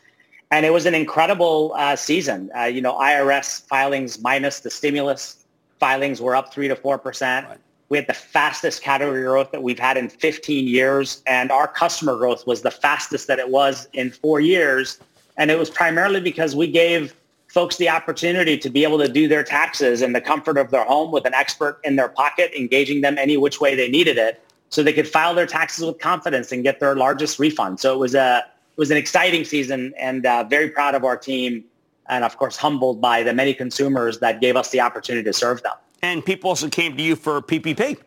And 0.49 0.65
it 0.65 0.71
was 0.71 0.85
an 0.85 0.95
incredible 0.95 1.73
uh, 1.75 1.95
season. 1.95 2.49
Uh, 2.57 2.63
you 2.63 2.81
know, 2.81 2.97
IRS 2.97 3.61
filings 3.67 4.19
minus 4.19 4.61
the 4.61 4.71
stimulus 4.71 5.45
filings 5.79 6.21
were 6.21 6.35
up 6.35 6.53
three 6.53 6.67
to 6.67 6.75
four 6.75 6.97
percent. 6.97 7.47
We 7.91 7.97
had 7.97 8.07
the 8.07 8.13
fastest 8.13 8.81
category 8.81 9.23
growth 9.23 9.51
that 9.51 9.63
we've 9.63 9.77
had 9.77 9.97
in 9.97 10.07
15 10.07 10.65
years, 10.65 11.21
and 11.27 11.51
our 11.51 11.67
customer 11.67 12.15
growth 12.15 12.47
was 12.47 12.61
the 12.61 12.71
fastest 12.71 13.27
that 13.27 13.37
it 13.37 13.49
was 13.49 13.89
in 13.91 14.11
four 14.11 14.39
years. 14.39 14.97
And 15.35 15.51
it 15.51 15.59
was 15.59 15.69
primarily 15.69 16.21
because 16.21 16.55
we 16.55 16.71
gave 16.71 17.13
folks 17.49 17.75
the 17.75 17.89
opportunity 17.89 18.57
to 18.59 18.69
be 18.69 18.85
able 18.85 18.97
to 18.99 19.09
do 19.09 19.27
their 19.27 19.43
taxes 19.43 20.01
in 20.01 20.13
the 20.13 20.21
comfort 20.21 20.57
of 20.57 20.71
their 20.71 20.85
home 20.85 21.11
with 21.11 21.25
an 21.25 21.33
expert 21.33 21.81
in 21.83 21.97
their 21.97 22.07
pocket, 22.07 22.57
engaging 22.57 23.01
them 23.01 23.17
any 23.17 23.35
which 23.35 23.59
way 23.59 23.75
they 23.75 23.89
needed 23.89 24.17
it, 24.17 24.41
so 24.69 24.81
they 24.81 24.93
could 24.93 25.05
file 25.05 25.35
their 25.35 25.45
taxes 25.45 25.85
with 25.85 25.99
confidence 25.99 26.53
and 26.53 26.63
get 26.63 26.79
their 26.79 26.95
largest 26.95 27.39
refund. 27.39 27.81
So 27.81 27.93
it 27.93 27.99
was 27.99 28.15
a 28.15 28.37
it 28.37 28.77
was 28.77 28.89
an 28.89 28.95
exciting 28.95 29.43
season, 29.43 29.93
and 29.97 30.25
uh, 30.25 30.45
very 30.45 30.69
proud 30.69 30.95
of 30.95 31.03
our 31.03 31.17
team, 31.17 31.65
and 32.07 32.23
of 32.23 32.37
course 32.37 32.55
humbled 32.55 33.01
by 33.01 33.21
the 33.21 33.33
many 33.33 33.53
consumers 33.53 34.19
that 34.19 34.39
gave 34.39 34.55
us 34.55 34.69
the 34.69 34.79
opportunity 34.79 35.25
to 35.25 35.33
serve 35.33 35.61
them. 35.61 35.73
And 36.01 36.25
people 36.25 36.49
also 36.49 36.69
came 36.69 36.97
to 36.97 37.03
you 37.03 37.15
for 37.15 37.41
PPP. 37.41 37.97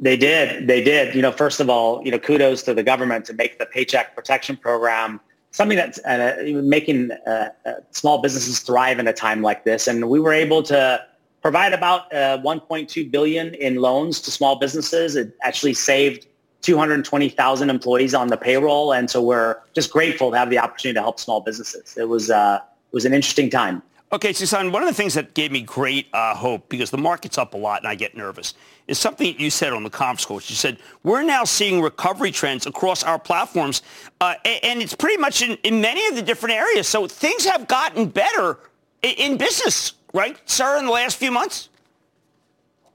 They 0.00 0.16
did. 0.16 0.66
They 0.66 0.82
did. 0.82 1.14
You 1.14 1.22
know, 1.22 1.32
first 1.32 1.60
of 1.60 1.70
all, 1.70 2.02
you 2.04 2.10
know, 2.10 2.18
kudos 2.18 2.62
to 2.64 2.74
the 2.74 2.82
government 2.82 3.24
to 3.26 3.32
make 3.32 3.58
the 3.58 3.66
Paycheck 3.66 4.14
Protection 4.14 4.56
Program 4.56 5.20
something 5.56 5.76
that's 5.76 5.98
uh, 6.04 6.36
making 6.62 7.10
uh, 7.26 7.48
uh, 7.64 7.72
small 7.90 8.20
businesses 8.20 8.60
thrive 8.60 8.98
in 8.98 9.08
a 9.08 9.12
time 9.12 9.40
like 9.40 9.64
this. 9.64 9.88
And 9.88 10.10
we 10.10 10.20
were 10.20 10.32
able 10.32 10.62
to 10.64 11.02
provide 11.40 11.72
about 11.72 12.12
uh, 12.12 12.38
1.2 12.38 13.10
billion 13.10 13.54
in 13.54 13.76
loans 13.76 14.20
to 14.22 14.30
small 14.30 14.56
businesses. 14.56 15.16
It 15.16 15.34
actually 15.42 15.72
saved 15.72 16.26
220,000 16.60 17.70
employees 17.70 18.12
on 18.12 18.28
the 18.28 18.36
payroll, 18.36 18.92
and 18.92 19.08
so 19.08 19.22
we're 19.22 19.56
just 19.72 19.92
grateful 19.92 20.30
to 20.32 20.36
have 20.36 20.50
the 20.50 20.58
opportunity 20.58 20.96
to 20.96 21.00
help 21.00 21.20
small 21.20 21.40
businesses. 21.40 21.96
It 21.96 22.08
was 22.08 22.30
uh, 22.30 22.58
it 22.62 22.94
was 22.94 23.04
an 23.04 23.14
interesting 23.14 23.48
time. 23.48 23.82
Okay, 24.12 24.30
Sasan, 24.30 24.70
one 24.70 24.84
of 24.84 24.88
the 24.88 24.94
things 24.94 25.14
that 25.14 25.34
gave 25.34 25.50
me 25.50 25.62
great 25.62 26.06
uh, 26.12 26.32
hope, 26.32 26.68
because 26.68 26.90
the 26.92 26.98
market's 26.98 27.38
up 27.38 27.54
a 27.54 27.56
lot 27.56 27.80
and 27.80 27.88
I 27.88 27.96
get 27.96 28.16
nervous, 28.16 28.54
is 28.86 29.00
something 29.00 29.34
you 29.38 29.50
said 29.50 29.72
on 29.72 29.82
the 29.82 29.90
conference 29.90 30.24
call. 30.24 30.36
You 30.36 30.54
said, 30.54 30.78
we're 31.02 31.24
now 31.24 31.42
seeing 31.42 31.82
recovery 31.82 32.30
trends 32.30 32.66
across 32.66 33.02
our 33.02 33.18
platforms, 33.18 33.82
uh, 34.20 34.34
and 34.44 34.80
it's 34.80 34.94
pretty 34.94 35.16
much 35.16 35.42
in, 35.42 35.58
in, 35.64 35.80
many 35.80 36.06
of 36.06 36.14
the 36.14 36.22
different 36.22 36.54
areas. 36.54 36.86
So 36.86 37.08
things 37.08 37.44
have 37.46 37.66
gotten 37.66 38.06
better 38.06 38.60
in, 39.02 39.10
in 39.32 39.36
business, 39.38 39.94
right, 40.14 40.38
sir, 40.48 40.78
in 40.78 40.86
the 40.86 40.92
last 40.92 41.16
few 41.16 41.32
months? 41.32 41.68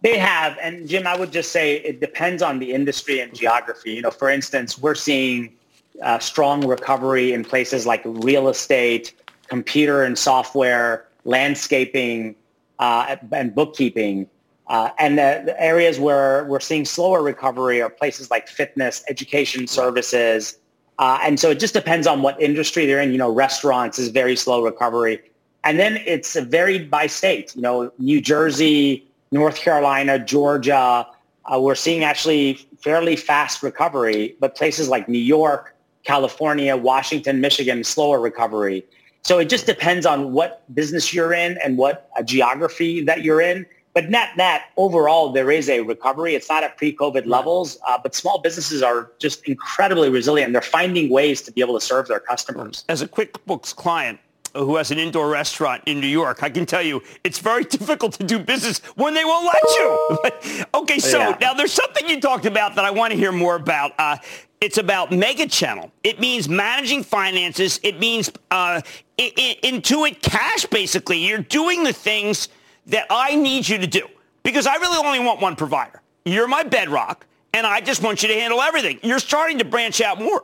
They 0.02 0.18
have. 0.18 0.58
And 0.62 0.88
Jim, 0.88 1.06
I 1.06 1.18
would 1.18 1.34
just 1.34 1.52
say 1.52 1.76
it 1.76 2.00
depends 2.00 2.42
on 2.42 2.58
the 2.58 2.72
industry 2.72 3.20
and 3.20 3.36
geography. 3.36 3.92
You 3.92 4.02
know, 4.02 4.12
for 4.12 4.30
instance, 4.30 4.80
we're 4.80 4.96
seeing 4.96 5.54
uh, 6.02 6.20
strong 6.20 6.66
recovery 6.66 7.34
in 7.34 7.44
places 7.44 7.86
like 7.86 8.02
real 8.06 8.48
estate, 8.48 9.14
computer 9.52 10.02
and 10.02 10.18
software, 10.18 11.06
landscaping, 11.26 12.34
uh, 12.80 13.18
and 13.34 13.54
bookkeeping. 13.54 14.26
Uh, 14.68 14.92
and 14.98 15.18
the, 15.18 15.44
the, 15.46 15.62
areas 15.62 16.00
where 16.00 16.46
we're 16.46 16.62
seeing 16.62 16.86
slower 16.86 17.22
recovery 17.22 17.82
are 17.82 17.90
places 17.90 18.32
like 18.32 18.48
fitness, 18.48 19.04
education 19.10 19.68
services. 19.68 20.58
Uh, 21.00 21.20
and 21.24 21.38
so 21.38 21.50
it 21.50 21.60
just 21.60 21.74
depends 21.74 22.08
on 22.08 22.22
what 22.22 22.42
industry 22.42 22.86
they're 22.86 23.02
in. 23.02 23.12
You 23.12 23.18
know, 23.18 23.30
restaurants 23.30 24.00
is 24.00 24.08
very 24.08 24.38
slow 24.38 24.64
recovery. 24.64 25.20
And 25.66 25.78
then 25.78 25.98
it's 26.06 26.38
varied 26.40 26.90
by 26.90 27.08
state. 27.08 27.54
You 27.54 27.62
know, 27.62 27.92
New 27.98 28.22
Jersey, 28.22 29.06
North 29.34 29.58
Carolina, 29.58 30.18
Georgia, 30.18 31.06
uh, 31.46 31.60
we're 31.60 31.76
seeing 31.76 32.06
actually 32.06 32.54
fairly 32.80 33.18
fast 33.18 33.62
recovery, 33.64 34.38
but 34.40 34.56
places 34.56 34.88
like 34.88 35.10
New 35.10 35.20
York, 35.20 35.76
California, 36.06 36.78
Washington, 36.78 37.42
Michigan, 37.42 37.84
slower 37.84 38.22
recovery. 38.22 38.86
So 39.24 39.40
it 39.40 39.50
just 39.50 39.66
depends 39.66 40.06
on 40.06 40.34
what 40.34 40.64
business 40.74 41.14
you're 41.14 41.34
in 41.34 41.58
and 41.64 41.78
what 41.78 42.10
geography 42.26 43.04
that 43.06 43.24
you're 43.24 43.42
in. 43.42 43.66
But 43.94 44.10
net 44.10 44.38
net, 44.38 44.64
overall, 44.78 45.32
there 45.32 45.52
is 45.52 45.70
a 45.70 45.82
recovery. 45.82 46.34
It's 46.36 46.50
not 46.50 46.64
at 46.64 46.78
pre-COVID 46.78 47.26
levels, 47.26 47.78
uh, 47.88 47.98
but 48.02 48.16
small 48.16 48.40
businesses 48.40 48.82
are 48.82 49.12
just 49.20 49.48
incredibly 49.48 50.10
resilient. 50.10 50.54
They're 50.54 50.62
finding 50.62 51.10
ways 51.10 51.42
to 51.44 51.52
be 51.52 51.62
able 51.62 51.78
to 51.78 51.86
serve 51.86 52.08
their 52.08 52.22
customers. 52.22 52.86
As 52.88 53.02
a 53.02 53.08
QuickBooks 53.08 53.76
client, 53.76 54.20
who 54.54 54.76
has 54.76 54.92
an 54.92 55.00
indoor 55.00 55.30
restaurant 55.30 55.84
in 55.86 56.00
New 56.00 56.08
York, 56.08 56.44
I 56.44 56.50
can 56.50 56.66
tell 56.66 56.82
you 56.82 57.02
it's 57.24 57.40
very 57.40 57.64
difficult 57.78 58.14
to 58.14 58.24
do 58.24 58.40
business 58.40 58.80
when 58.96 59.14
they 59.14 59.26
won't 59.26 59.46
let 59.46 59.64
you. 59.64 60.66
okay, 60.82 61.00
so 61.00 61.20
yeah. 61.20 61.38
now 61.42 61.54
there's 61.54 61.74
something 61.74 62.08
you 62.10 62.20
talked 62.20 62.46
about 62.46 62.76
that 62.76 62.86
I 62.86 62.92
want 62.92 63.12
to 63.12 63.18
hear 63.18 63.32
more 63.32 63.56
about. 63.56 63.92
Uh, 63.98 64.18
it's 64.62 64.78
about 64.78 65.12
mega 65.12 65.48
channel. 65.48 65.92
It 66.04 66.20
means 66.20 66.48
managing 66.48 67.04
finances. 67.04 67.80
It 67.84 68.00
means 68.00 68.32
uh, 68.52 68.82
Intuit 69.18 70.22
Cash, 70.22 70.66
basically. 70.68 71.18
You're 71.18 71.40
doing 71.40 71.84
the 71.84 71.94
things 71.94 72.48
that 72.86 73.08
I 73.10 73.36
need 73.36 73.68
you 73.68 73.80
to 73.80 73.88
do 73.88 74.08
because 74.44 74.68
I 74.68 74.76
really 74.76 75.06
only 75.06 75.20
want 75.20 75.42
one 75.42 75.56
provider. 75.56 76.02
You're 76.26 76.48
my 76.48 76.64
bedrock, 76.64 77.26
and 77.54 77.66
I 77.66 77.82
just 77.82 78.04
want 78.04 78.22
you 78.22 78.30
to 78.30 78.36
handle 78.36 78.62
everything. 78.62 79.00
You're 79.02 79.20
starting 79.20 79.58
to 79.58 79.66
branch 79.66 80.00
out 80.00 80.22
more. 80.22 80.44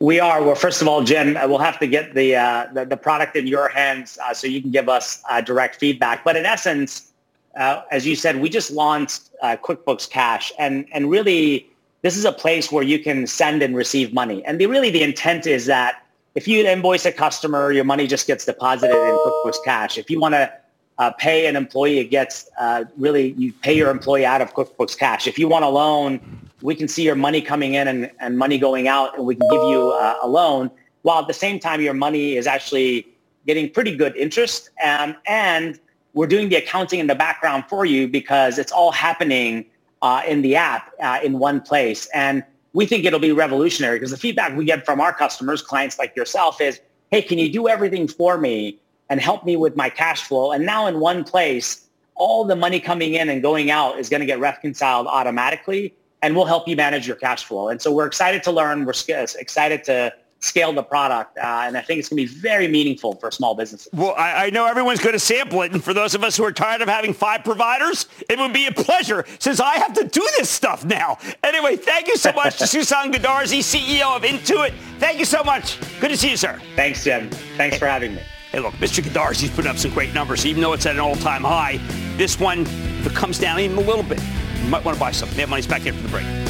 We 0.00 0.20
are. 0.20 0.42
Well, 0.42 0.54
first 0.54 0.82
of 0.82 0.88
all, 0.88 1.02
Jim, 1.02 1.34
we'll 1.48 1.58
have 1.58 1.78
to 1.78 1.86
get 1.86 2.14
the 2.14 2.36
uh, 2.36 2.66
the, 2.72 2.84
the, 2.84 2.96
product 2.96 3.36
in 3.36 3.46
your 3.46 3.68
hands 3.68 4.18
uh, 4.22 4.34
so 4.34 4.46
you 4.46 4.60
can 4.60 4.70
give 4.70 4.88
us 4.88 5.22
uh, 5.30 5.40
direct 5.40 5.76
feedback. 5.76 6.24
But 6.24 6.36
in 6.36 6.44
essence, 6.44 7.12
uh, 7.56 7.82
as 7.90 8.06
you 8.06 8.16
said, 8.16 8.40
we 8.40 8.48
just 8.48 8.70
launched 8.70 9.30
uh, 9.40 9.56
QuickBooks 9.62 10.10
Cash, 10.10 10.52
and 10.58 10.86
and 10.92 11.10
really, 11.10 11.70
this 12.04 12.16
is 12.16 12.24
a 12.24 12.32
place 12.32 12.70
where 12.70 12.84
you 12.84 13.00
can 13.00 13.26
send 13.26 13.62
and 13.62 13.74
receive 13.74 14.12
money. 14.12 14.44
And 14.44 14.60
the, 14.60 14.66
really, 14.66 14.90
the 14.90 15.02
intent 15.02 15.46
is 15.46 15.66
that 15.66 16.06
if 16.36 16.46
you 16.46 16.64
invoice 16.64 17.04
a 17.04 17.12
customer, 17.12 17.72
your 17.72 17.84
money 17.84 18.06
just 18.06 18.26
gets 18.26 18.44
deposited 18.44 18.94
in 18.94 19.18
QuickBooks 19.24 19.64
Cash. 19.64 19.98
If 19.98 20.08
you 20.10 20.20
want 20.20 20.34
to 20.34 20.52
uh, 20.98 21.10
pay 21.18 21.46
an 21.46 21.56
employee, 21.56 21.98
it 21.98 22.10
gets 22.10 22.48
really 22.96 23.32
you 23.32 23.52
pay 23.52 23.76
your 23.76 23.90
employee 23.90 24.26
out 24.26 24.40
of 24.40 24.54
QuickBooks 24.54 24.96
Cash. 24.96 25.26
If 25.26 25.38
you 25.40 25.48
want 25.48 25.64
a 25.64 25.68
loan 25.68 26.20
we 26.64 26.74
can 26.74 26.88
see 26.88 27.02
your 27.02 27.14
money 27.14 27.42
coming 27.42 27.74
in 27.74 27.86
and, 27.86 28.10
and 28.20 28.38
money 28.38 28.56
going 28.56 28.88
out, 28.88 29.14
and 29.16 29.26
we 29.26 29.34
can 29.34 29.46
give 29.50 29.62
you 29.64 29.90
uh, 29.90 30.16
a 30.22 30.26
loan, 30.26 30.70
while 31.02 31.20
at 31.20 31.28
the 31.28 31.34
same 31.34 31.60
time 31.60 31.82
your 31.82 31.92
money 31.92 32.36
is 32.36 32.46
actually 32.46 33.06
getting 33.46 33.68
pretty 33.68 33.94
good 33.94 34.16
interest. 34.16 34.70
Um, 34.82 35.14
and 35.26 35.78
we're 36.14 36.26
doing 36.26 36.48
the 36.48 36.56
accounting 36.56 37.00
in 37.00 37.06
the 37.06 37.14
background 37.14 37.64
for 37.68 37.84
you 37.84 38.08
because 38.08 38.58
it's 38.58 38.72
all 38.72 38.92
happening 38.92 39.66
uh, 40.04 40.22
in 40.28 40.42
the 40.42 40.54
app 40.54 40.92
uh, 41.02 41.18
in 41.24 41.38
one 41.38 41.62
place. 41.62 42.06
And 42.12 42.44
we 42.74 42.84
think 42.84 43.06
it'll 43.06 43.18
be 43.18 43.32
revolutionary 43.32 43.96
because 43.98 44.10
the 44.10 44.18
feedback 44.18 44.54
we 44.54 44.66
get 44.66 44.84
from 44.84 45.00
our 45.00 45.14
customers, 45.14 45.62
clients 45.62 45.98
like 45.98 46.14
yourself, 46.14 46.60
is, 46.60 46.78
hey, 47.10 47.22
can 47.22 47.38
you 47.38 47.50
do 47.50 47.68
everything 47.68 48.06
for 48.06 48.36
me 48.36 48.78
and 49.08 49.18
help 49.18 49.46
me 49.46 49.56
with 49.56 49.76
my 49.76 49.88
cash 49.88 50.22
flow? 50.22 50.52
And 50.52 50.66
now 50.66 50.86
in 50.86 51.00
one 51.00 51.24
place, 51.24 51.88
all 52.16 52.44
the 52.44 52.54
money 52.54 52.80
coming 52.80 53.14
in 53.14 53.30
and 53.30 53.40
going 53.40 53.70
out 53.70 53.98
is 53.98 54.10
going 54.10 54.20
to 54.20 54.26
get 54.26 54.38
reconciled 54.38 55.06
automatically 55.06 55.94
and 56.20 56.36
we'll 56.36 56.44
help 56.44 56.68
you 56.68 56.76
manage 56.76 57.06
your 57.06 57.16
cash 57.16 57.44
flow. 57.44 57.70
And 57.70 57.80
so 57.80 57.90
we're 57.90 58.06
excited 58.06 58.42
to 58.42 58.52
learn. 58.52 58.84
We're 58.84 58.92
excited 59.38 59.84
to 59.84 60.12
scale 60.44 60.72
the 60.72 60.82
product. 60.82 61.38
Uh, 61.38 61.62
and 61.64 61.76
I 61.76 61.80
think 61.80 61.98
it's 61.98 62.08
going 62.08 62.26
to 62.26 62.32
be 62.32 62.40
very 62.40 62.68
meaningful 62.68 63.14
for 63.14 63.30
small 63.30 63.54
businesses. 63.54 63.88
Well, 63.92 64.14
I, 64.16 64.46
I, 64.46 64.50
know 64.50 64.66
everyone's 64.66 65.00
going 65.00 65.14
to 65.14 65.18
sample 65.18 65.62
it. 65.62 65.72
And 65.72 65.82
for 65.82 65.94
those 65.94 66.14
of 66.14 66.22
us 66.22 66.36
who 66.36 66.44
are 66.44 66.52
tired 66.52 66.82
of 66.82 66.88
having 66.88 67.14
five 67.14 67.42
providers, 67.44 68.06
it 68.28 68.38
would 68.38 68.52
be 68.52 68.66
a 68.66 68.72
pleasure 68.72 69.24
since 69.38 69.58
I 69.58 69.78
have 69.78 69.94
to 69.94 70.04
do 70.04 70.26
this 70.38 70.50
stuff 70.50 70.84
now. 70.84 71.18
Anyway, 71.42 71.76
thank 71.76 72.08
you 72.08 72.16
so 72.16 72.32
much 72.32 72.58
to 72.58 72.64
Sasan 72.64 73.12
Goodarzi, 73.12 73.60
CEO 73.60 74.16
of 74.16 74.22
Intuit. 74.22 74.74
Thank 74.98 75.18
you 75.18 75.24
so 75.24 75.42
much. 75.42 75.78
Good 76.00 76.10
to 76.10 76.16
see 76.16 76.30
you, 76.30 76.36
sir. 76.36 76.60
Thanks, 76.76 77.04
Jim. 77.04 77.30
Thanks 77.56 77.78
for 77.78 77.86
having 77.86 78.14
me. 78.14 78.22
Hey, 78.52 78.60
look, 78.60 78.74
Mr. 78.74 79.02
Goodarzi's 79.02 79.50
putting 79.50 79.70
up 79.70 79.78
some 79.78 79.92
great 79.92 80.14
numbers. 80.14 80.46
Even 80.46 80.62
though 80.62 80.74
it's 80.74 80.86
at 80.86 80.94
an 80.94 81.00
all-time 81.00 81.42
high, 81.42 81.78
this 82.16 82.38
one, 82.38 82.60
if 82.60 83.06
it 83.06 83.14
comes 83.14 83.38
down 83.38 83.58
even 83.58 83.78
a 83.78 83.80
little 83.80 84.04
bit, 84.04 84.22
you 84.62 84.68
might 84.68 84.84
want 84.84 84.96
to 84.96 85.00
buy 85.00 85.10
something. 85.10 85.36
That 85.38 85.48
money's 85.48 85.66
back 85.66 85.86
in 85.86 85.94
for 85.94 86.02
the 86.02 86.08
break. 86.08 86.43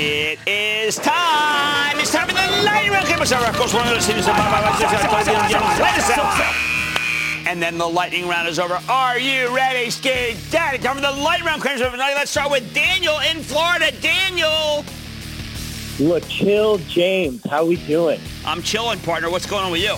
It 0.00 0.38
is 0.46 0.94
time. 0.94 1.98
It's 1.98 2.12
time 2.12 2.28
for 2.28 2.32
the 2.32 2.62
lightning 2.62 2.92
round 2.92 3.08
campus 3.08 3.32
over. 3.32 3.46
Of 3.46 3.56
course, 3.56 3.74
one 3.74 3.82
of 3.82 3.92
those 3.92 4.04
cities. 4.04 4.28
And 7.48 7.60
then 7.60 7.78
the 7.78 7.88
lightning 7.88 8.28
round 8.28 8.46
is 8.46 8.60
over. 8.60 8.78
Are 8.88 9.18
you 9.18 9.52
ready, 9.52 9.90
Ski 9.90 10.36
Daddy? 10.50 10.78
Time 10.78 10.94
for 10.94 11.02
the 11.02 11.10
lightning 11.10 11.48
round. 11.48 11.66
Over. 11.66 11.96
Let's 11.96 12.30
start 12.30 12.48
with 12.48 12.72
Daniel 12.72 13.18
in 13.28 13.42
Florida. 13.42 13.90
Daniel. 14.00 14.84
Look, 15.98 16.28
chill, 16.28 16.78
James. 16.78 17.44
How 17.50 17.66
we 17.66 17.74
doing? 17.88 18.20
I'm 18.46 18.62
chilling, 18.62 19.00
partner. 19.00 19.30
What's 19.30 19.46
going 19.46 19.64
on 19.64 19.72
with 19.72 19.82
you? 19.82 19.96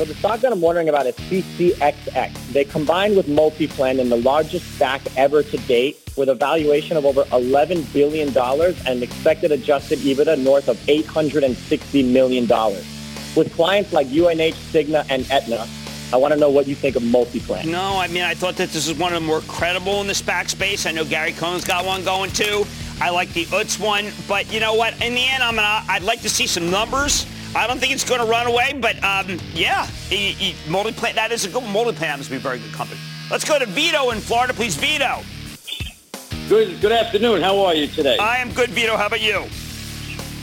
So 0.00 0.06
the 0.06 0.14
stock 0.14 0.40
that 0.40 0.50
I'm 0.50 0.62
wondering 0.62 0.88
about 0.88 1.04
is 1.04 1.14
CCXX. 1.14 2.52
They 2.54 2.64
combined 2.64 3.18
with 3.18 3.26
Multiplan 3.26 3.98
in 3.98 4.08
the 4.08 4.16
largest 4.16 4.76
stack 4.76 5.02
ever 5.14 5.42
to 5.42 5.56
date 5.58 5.98
with 6.16 6.30
a 6.30 6.34
valuation 6.34 6.96
of 6.96 7.04
over 7.04 7.24
$11 7.24 7.92
billion 7.92 8.34
and 8.86 9.02
expected 9.02 9.52
adjusted 9.52 9.98
EBITDA 9.98 10.42
north 10.42 10.68
of 10.68 10.78
$860 10.86 12.10
million. 12.10 12.48
With 13.36 13.52
clients 13.54 13.92
like 13.92 14.06
UNH, 14.06 14.54
Cigna, 14.72 15.04
and 15.10 15.30
Aetna, 15.30 15.68
I 16.14 16.16
want 16.16 16.32
to 16.32 16.40
know 16.40 16.48
what 16.48 16.66
you 16.66 16.74
think 16.74 16.96
of 16.96 17.02
Multiplan. 17.02 17.66
No, 17.66 17.98
I 17.98 18.08
mean, 18.08 18.22
I 18.22 18.32
thought 18.32 18.56
that 18.56 18.70
this 18.70 18.88
is 18.88 18.98
one 18.98 19.12
of 19.12 19.20
the 19.20 19.26
more 19.26 19.42
credible 19.42 20.00
in 20.00 20.06
the 20.06 20.14
SPAC 20.14 20.48
space. 20.48 20.86
I 20.86 20.92
know 20.92 21.04
Gary 21.04 21.32
Cohn's 21.32 21.64
got 21.64 21.84
one 21.84 22.04
going 22.04 22.30
too. 22.30 22.64
I 23.02 23.10
like 23.10 23.34
the 23.34 23.44
UTZ 23.44 23.78
one, 23.78 24.10
but 24.26 24.50
you 24.50 24.60
know 24.60 24.72
what? 24.72 24.94
In 25.02 25.14
the 25.14 25.28
end, 25.28 25.42
I'm 25.42 25.56
gonna. 25.56 25.84
I'd 25.88 26.04
like 26.04 26.22
to 26.22 26.30
see 26.30 26.46
some 26.46 26.70
numbers. 26.70 27.26
I 27.54 27.66
don't 27.66 27.80
think 27.80 27.92
it's 27.92 28.04
going 28.04 28.20
to 28.20 28.26
run 28.26 28.46
away, 28.46 28.78
but 28.80 29.02
um, 29.02 29.38
yeah, 29.52 29.86
he, 30.08 30.32
he, 30.32 30.52
Multiplan, 30.70 31.14
that 31.14 31.32
is 31.32 31.44
a 31.44 31.48
good 31.48 31.64
Multiplan 31.64 31.96
happens 31.96 32.26
to 32.26 32.32
be 32.32 32.36
a 32.36 32.40
very 32.40 32.60
good 32.60 32.72
company. 32.72 33.00
Let's 33.28 33.44
go 33.44 33.58
to 33.58 33.66
Vito 33.66 34.10
in 34.10 34.20
Florida, 34.20 34.54
please. 34.54 34.76
Vito. 34.76 35.22
Good, 36.48 36.80
good 36.80 36.92
afternoon. 36.92 37.40
How 37.42 37.58
are 37.64 37.74
you 37.74 37.88
today? 37.88 38.18
I 38.18 38.38
am 38.38 38.52
good, 38.52 38.70
Vito. 38.70 38.96
How 38.96 39.06
about 39.06 39.20
you? 39.20 39.46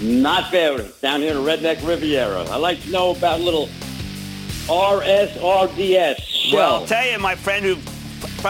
Not 0.01 0.51
very. 0.51 0.89
Down 1.01 1.21
here 1.21 1.31
in 1.31 1.37
Redneck 1.37 1.85
Riviera. 1.87 2.41
I'd 2.49 2.57
like 2.57 2.81
to 2.83 2.91
know 2.91 3.11
about 3.11 3.39
a 3.39 3.43
little 3.43 3.67
RSRDS. 4.67 6.19
Shell. 6.19 6.57
Well, 6.57 6.75
I'll 6.75 6.85
tell 6.87 7.09
you, 7.09 7.17
my 7.19 7.35
friend, 7.35 7.65
who 7.65 7.77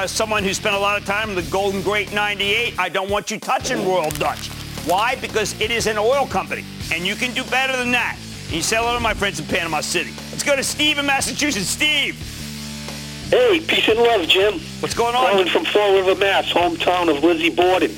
someone 0.07 0.43
who 0.43 0.53
spent 0.53 0.75
a 0.75 0.79
lot 0.79 0.99
of 0.99 1.05
time 1.05 1.29
in 1.29 1.35
the 1.35 1.41
Golden 1.43 1.81
Great 1.81 2.11
98, 2.11 2.77
I 2.79 2.89
don't 2.89 3.09
want 3.09 3.29
you 3.29 3.39
touching 3.39 3.85
Royal 3.87 4.11
Dutch. 4.11 4.49
Why? 4.85 5.15
Because 5.15 5.59
it 5.61 5.71
is 5.71 5.87
an 5.87 5.97
oil 5.97 6.25
company, 6.25 6.65
and 6.91 7.05
you 7.05 7.15
can 7.15 7.33
do 7.33 7.43
better 7.45 7.75
than 7.75 7.91
that. 7.91 8.17
You 8.49 8.61
say 8.61 8.77
hello 8.77 8.93
to 8.93 8.99
my 9.01 9.13
friends 9.13 9.39
in 9.39 9.45
Panama 9.45 9.81
City. 9.81 10.11
Let's 10.31 10.43
go 10.43 10.55
to 10.55 10.63
Steve 10.63 10.97
in 10.99 11.05
Massachusetts. 11.05 11.67
Steve. 11.67 12.15
Hey, 13.29 13.59
peace 13.59 13.89
and 13.89 13.99
love, 13.99 14.25
Jim. 14.25 14.59
What's 14.79 14.95
going 14.95 15.15
on? 15.15 15.31
Calling 15.31 15.47
from 15.49 15.65
Fall 15.65 15.95
River, 15.95 16.15
Mass, 16.15 16.49
hometown 16.49 17.09
of 17.09 17.21
Lizzie 17.25 17.49
Borden. 17.49 17.91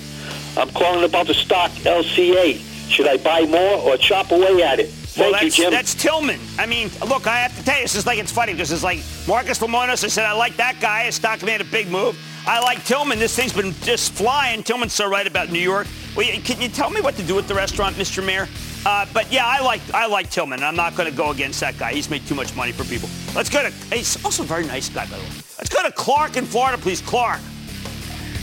I'm 0.58 0.70
calling 0.72 1.04
about 1.04 1.28
the 1.28 1.36
stock 1.36 1.70
LCA. 1.72 2.60
Should 2.90 3.08
I 3.08 3.18
buy 3.18 3.42
more 3.46 3.78
or 3.84 3.96
chop 3.98 4.32
away 4.32 4.64
at 4.64 4.80
it? 4.80 4.92
Well, 5.16 5.32
Thank 5.32 5.34
that's, 5.34 5.58
you, 5.60 5.64
Jim. 5.66 5.72
that's 5.72 5.94
Tilman. 5.94 6.40
I 6.58 6.66
mean, 6.66 6.90
look, 7.08 7.28
I 7.28 7.38
have 7.38 7.56
to 7.56 7.64
tell 7.64 7.76
you, 7.76 7.84
this 7.84 7.94
is 7.94 8.08
like 8.08 8.18
it's 8.18 8.32
funny 8.32 8.54
because 8.54 8.72
it's 8.72 8.84
like 8.84 9.02
Marcus 9.28 9.60
Lemonis. 9.60 10.04
I 10.04 10.08
said 10.08 10.26
I 10.26 10.32
like 10.32 10.56
that 10.58 10.80
guy. 10.82 11.04
His 11.04 11.16
stock 11.16 11.44
made 11.44 11.62
a 11.62 11.66
big 11.66 11.92
move. 11.92 12.18
I 12.48 12.60
like 12.62 12.84
Tilman. 12.86 13.20
This 13.20 13.36
thing's 13.36 13.54
been 13.54 13.74
just 13.82 14.14
flying. 14.14 14.64
Tilman's 14.64 14.94
so 14.94 15.08
right 15.08 15.28
about 15.28 15.52
New 15.52 15.60
York. 15.60 15.86
Well, 16.16 16.26
can 16.44 16.60
you 16.60 16.70
tell 16.70 16.90
me 16.90 17.02
what 17.02 17.16
to 17.18 17.24
do 17.24 17.36
with 17.36 17.48
the 17.48 17.54
restaurant, 17.54 17.96
Mr. 17.98 18.26
Mayor? 18.26 18.48
Uh, 18.86 19.06
but 19.14 19.32
yeah, 19.32 19.46
I 19.46 19.62
like 19.62 19.82
I 19.94 20.08
like 20.08 20.30
Tilman. 20.30 20.64
I'm 20.64 20.76
not 20.76 20.96
going 20.96 21.10
to 21.10 21.16
go 21.16 21.32
against 21.32 21.60
that 21.60 21.78
guy. 21.78 21.94
He's 21.94 22.10
made 22.10 22.26
too 22.26 22.36
much 22.36 22.56
money 22.56 22.72
for 22.72 22.84
people. 22.86 23.10
Let's 23.36 23.50
go 23.50 23.62
to. 23.62 23.72
He's 23.96 24.24
also 24.24 24.44
a 24.44 24.46
very 24.46 24.66
nice 24.66 24.90
guy, 24.90 25.06
by 25.06 25.18
the 25.18 25.24
way. 25.24 25.30
Let's 25.58 25.70
go 25.70 25.84
to 25.84 25.92
Clark 25.92 26.38
in 26.38 26.46
Florida, 26.46 26.78
please. 26.78 27.02
Clark. 27.02 27.40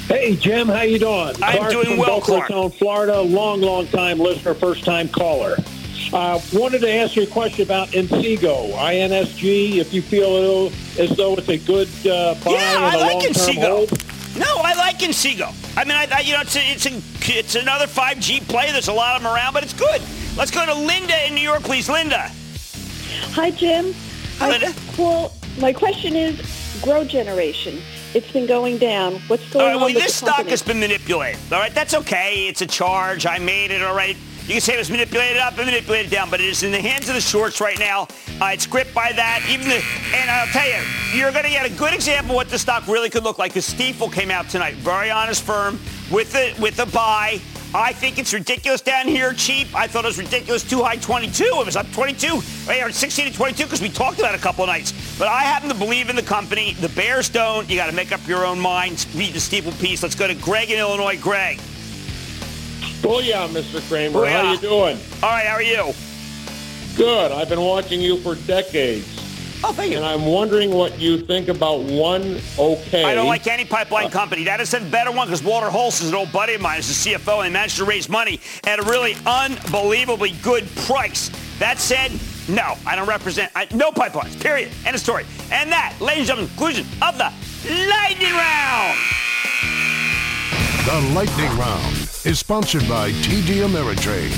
Hey 0.08 0.36
Jim, 0.36 0.68
how 0.68 0.82
you 0.82 0.98
doing? 1.00 1.34
I'm 1.42 1.58
Clark 1.58 1.70
doing 1.72 1.96
well, 1.98 2.20
Boca 2.20 2.26
Clark. 2.26 2.48
Raton, 2.50 2.70
Florida. 2.70 3.20
Long, 3.20 3.60
long 3.60 3.86
time 3.88 4.18
listener, 4.18 4.54
first 4.54 4.84
time 4.84 5.08
caller. 5.08 5.56
Uh, 6.12 6.40
wanted 6.52 6.80
to 6.80 6.90
ask 6.90 7.16
you 7.16 7.24
a 7.24 7.26
question 7.26 7.62
about 7.62 7.88
Inseego, 7.88 8.70
INSG. 8.74 9.76
If 9.76 9.92
you 9.92 10.02
feel 10.02 10.70
as 11.02 11.16
though 11.16 11.34
it's 11.34 11.48
a 11.48 11.58
good 11.58 11.88
uh, 12.06 12.34
buy 12.44 12.52
Yeah, 12.52 12.76
and 12.76 12.84
I 12.84 12.94
a 12.94 12.98
like 12.98 13.12
long-term 13.14 13.56
hold. 13.56 14.05
No, 14.38 14.58
I 14.58 14.74
like 14.74 14.98
Inseego. 14.98 15.52
I 15.76 15.84
mean, 15.84 15.96
I, 15.96 16.06
I, 16.12 16.20
you 16.20 16.32
know, 16.32 16.40
it's 16.42 16.56
a, 16.56 16.60
it's 16.60 16.86
a, 16.86 17.38
it's 17.38 17.54
another 17.54 17.86
5G 17.86 18.46
play. 18.48 18.70
There's 18.70 18.88
a 18.88 18.92
lot 18.92 19.16
of 19.16 19.22
them 19.22 19.32
around, 19.32 19.54
but 19.54 19.62
it's 19.62 19.72
good. 19.72 20.02
Let's 20.36 20.50
go 20.50 20.66
to 20.66 20.74
Linda 20.74 21.26
in 21.26 21.34
New 21.34 21.40
York, 21.40 21.62
please. 21.62 21.88
Linda. 21.88 22.30
Hi, 23.32 23.50
Jim. 23.50 23.94
Hi, 24.38 24.50
Linda. 24.50 24.74
Well, 24.98 25.32
my 25.58 25.72
question 25.72 26.14
is 26.14 26.36
GrowGeneration. 26.82 27.80
It's 28.14 28.30
been 28.30 28.46
going 28.46 28.78
down. 28.78 29.14
What's 29.28 29.48
going 29.50 29.66
right, 29.66 29.74
on 29.74 29.80
well, 29.80 29.92
this 29.92 30.20
the 30.20 30.26
stock 30.26 30.46
has 30.46 30.62
been 30.62 30.80
manipulated. 30.80 31.40
All 31.50 31.58
right, 31.58 31.74
that's 31.74 31.94
okay. 31.94 32.46
It's 32.48 32.60
a 32.60 32.66
charge. 32.66 33.26
I 33.26 33.38
made 33.38 33.70
it. 33.70 33.82
All 33.82 33.94
right. 33.94 34.16
You 34.46 34.52
can 34.52 34.60
say 34.60 34.74
it 34.74 34.78
was 34.78 34.92
manipulated 34.92 35.38
up 35.38 35.58
and 35.58 35.66
manipulated 35.66 36.08
down, 36.08 36.30
but 36.30 36.40
it 36.40 36.46
is 36.46 36.62
in 36.62 36.70
the 36.70 36.80
hands 36.80 37.08
of 37.08 37.16
the 37.16 37.20
shorts 37.20 37.60
right 37.60 37.80
now. 37.80 38.02
Uh, 38.40 38.50
it's 38.52 38.64
gripped 38.64 38.94
by 38.94 39.10
that. 39.10 39.44
Even 39.50 39.68
the, 39.68 39.82
and 40.14 40.30
I'll 40.30 40.46
tell 40.46 40.68
you, 40.68 40.86
you're 41.12 41.32
going 41.32 41.42
to 41.42 41.50
get 41.50 41.66
a 41.66 41.74
good 41.74 41.92
example 41.92 42.30
of 42.30 42.36
what 42.36 42.48
the 42.48 42.58
stock 42.58 42.86
really 42.86 43.10
could 43.10 43.24
look 43.24 43.40
like. 43.40 43.54
Because 43.54 43.68
Stifel 43.68 44.12
came 44.12 44.30
out 44.30 44.48
tonight, 44.48 44.74
very 44.76 45.10
honest 45.10 45.42
firm 45.42 45.80
with 46.12 46.30
the 46.32 46.54
with 46.62 46.78
a 46.78 46.86
buy. 46.86 47.40
I 47.74 47.92
think 47.92 48.20
it's 48.20 48.32
ridiculous 48.32 48.80
down 48.80 49.08
here, 49.08 49.32
cheap. 49.32 49.66
I 49.74 49.88
thought 49.88 50.04
it 50.04 50.08
was 50.08 50.18
ridiculous 50.18 50.62
too 50.62 50.80
high, 50.80 50.96
22. 50.96 51.42
It 51.42 51.66
was 51.66 51.74
up 51.74 51.90
22, 51.90 52.40
or 52.68 52.92
16 52.92 53.26
to 53.26 53.36
22 53.36 53.64
because 53.64 53.82
we 53.82 53.88
talked 53.88 54.20
about 54.20 54.36
a 54.36 54.38
couple 54.38 54.62
of 54.62 54.68
nights. 54.68 54.92
But 55.18 55.26
I 55.26 55.40
happen 55.40 55.68
to 55.70 55.74
believe 55.74 56.08
in 56.08 56.14
the 56.14 56.22
company. 56.22 56.74
The 56.74 56.88
Bears 56.90 57.28
don't. 57.28 57.68
You 57.68 57.74
got 57.74 57.90
to 57.90 57.96
make 57.96 58.12
up 58.12 58.24
your 58.28 58.46
own 58.46 58.60
mind. 58.60 59.06
Read 59.16 59.32
the 59.32 59.40
Stifel 59.40 59.78
piece. 59.80 60.04
Let's 60.04 60.14
go 60.14 60.28
to 60.28 60.34
Greg 60.34 60.70
in 60.70 60.78
Illinois. 60.78 61.18
Greg. 61.20 61.58
Booyah, 63.02 63.48
Mr. 63.48 63.86
Cramer. 63.88 64.20
Booyah. 64.20 64.42
How 64.42 64.52
you 64.52 64.58
doing? 64.58 64.98
All 65.22 65.30
right, 65.30 65.46
how 65.46 65.54
are 65.54 65.62
you? 65.62 65.92
Good. 66.96 67.32
I've 67.32 67.48
been 67.48 67.60
watching 67.60 68.00
you 68.00 68.16
for 68.18 68.34
decades. 68.34 69.16
Oh, 69.64 69.72
thank 69.72 69.90
you. 69.90 69.96
And 69.96 70.06
I'm 70.06 70.26
wondering 70.26 70.70
what 70.70 70.98
you 70.98 71.18
think 71.18 71.48
about 71.48 71.82
one 71.82 72.38
okay. 72.58 73.04
I 73.04 73.14
don't 73.14 73.26
like 73.26 73.46
any 73.46 73.64
pipeline 73.64 74.10
company. 74.10 74.44
That 74.44 74.60
is 74.60 74.74
a 74.74 74.80
better 74.80 75.10
one 75.10 75.26
because 75.26 75.42
Walter 75.42 75.68
Hulse 75.68 76.02
is 76.02 76.10
an 76.10 76.14
old 76.14 76.30
buddy 76.30 76.54
of 76.54 76.60
mine. 76.60 76.76
He's 76.76 77.04
the 77.04 77.12
CFO, 77.12 77.38
and 77.38 77.46
they 77.46 77.52
managed 77.52 77.78
to 77.78 77.84
raise 77.84 78.08
money 78.08 78.40
at 78.66 78.78
a 78.78 78.82
really 78.82 79.16
unbelievably 79.26 80.32
good 80.42 80.66
price. 80.86 81.30
That 81.58 81.78
said, 81.78 82.12
no, 82.48 82.74
I 82.86 82.96
don't 82.96 83.08
represent 83.08 83.50
I, 83.56 83.66
no 83.74 83.90
pipelines. 83.90 84.40
Period. 84.40 84.70
End 84.84 84.94
of 84.94 85.00
story. 85.00 85.24
And 85.50 85.72
that, 85.72 85.96
ladies 86.00 86.28
and 86.28 86.38
gentlemen, 86.38 86.48
conclusion 86.48 86.86
of 87.02 87.16
the 87.16 87.32
lightning 87.88 88.32
round. 88.32 88.98
The 90.86 91.00
Lightning 91.14 91.58
Round 91.58 92.05
is 92.26 92.40
sponsored 92.40 92.86
by 92.88 93.12
TD 93.12 93.62
Ameritrade. 93.64 94.32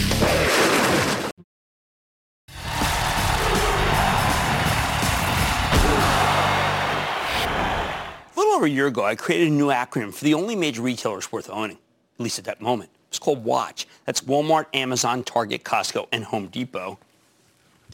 A 8.36 8.38
little 8.38 8.52
over 8.52 8.66
a 8.66 8.68
year 8.68 8.88
ago, 8.88 9.02
I 9.02 9.14
created 9.14 9.48
a 9.48 9.52
new 9.52 9.68
acronym 9.68 10.12
for 10.12 10.22
the 10.22 10.34
only 10.34 10.54
major 10.54 10.82
retailers 10.82 11.32
worth 11.32 11.48
owning, 11.48 11.78
at 12.18 12.20
least 12.20 12.38
at 12.38 12.44
that 12.44 12.60
moment. 12.60 12.90
It's 13.08 13.18
called 13.18 13.42
WATCH. 13.42 13.86
That's 14.04 14.20
Walmart, 14.20 14.66
Amazon, 14.74 15.24
Target, 15.24 15.64
Costco, 15.64 16.08
and 16.12 16.24
Home 16.24 16.48
Depot, 16.48 16.98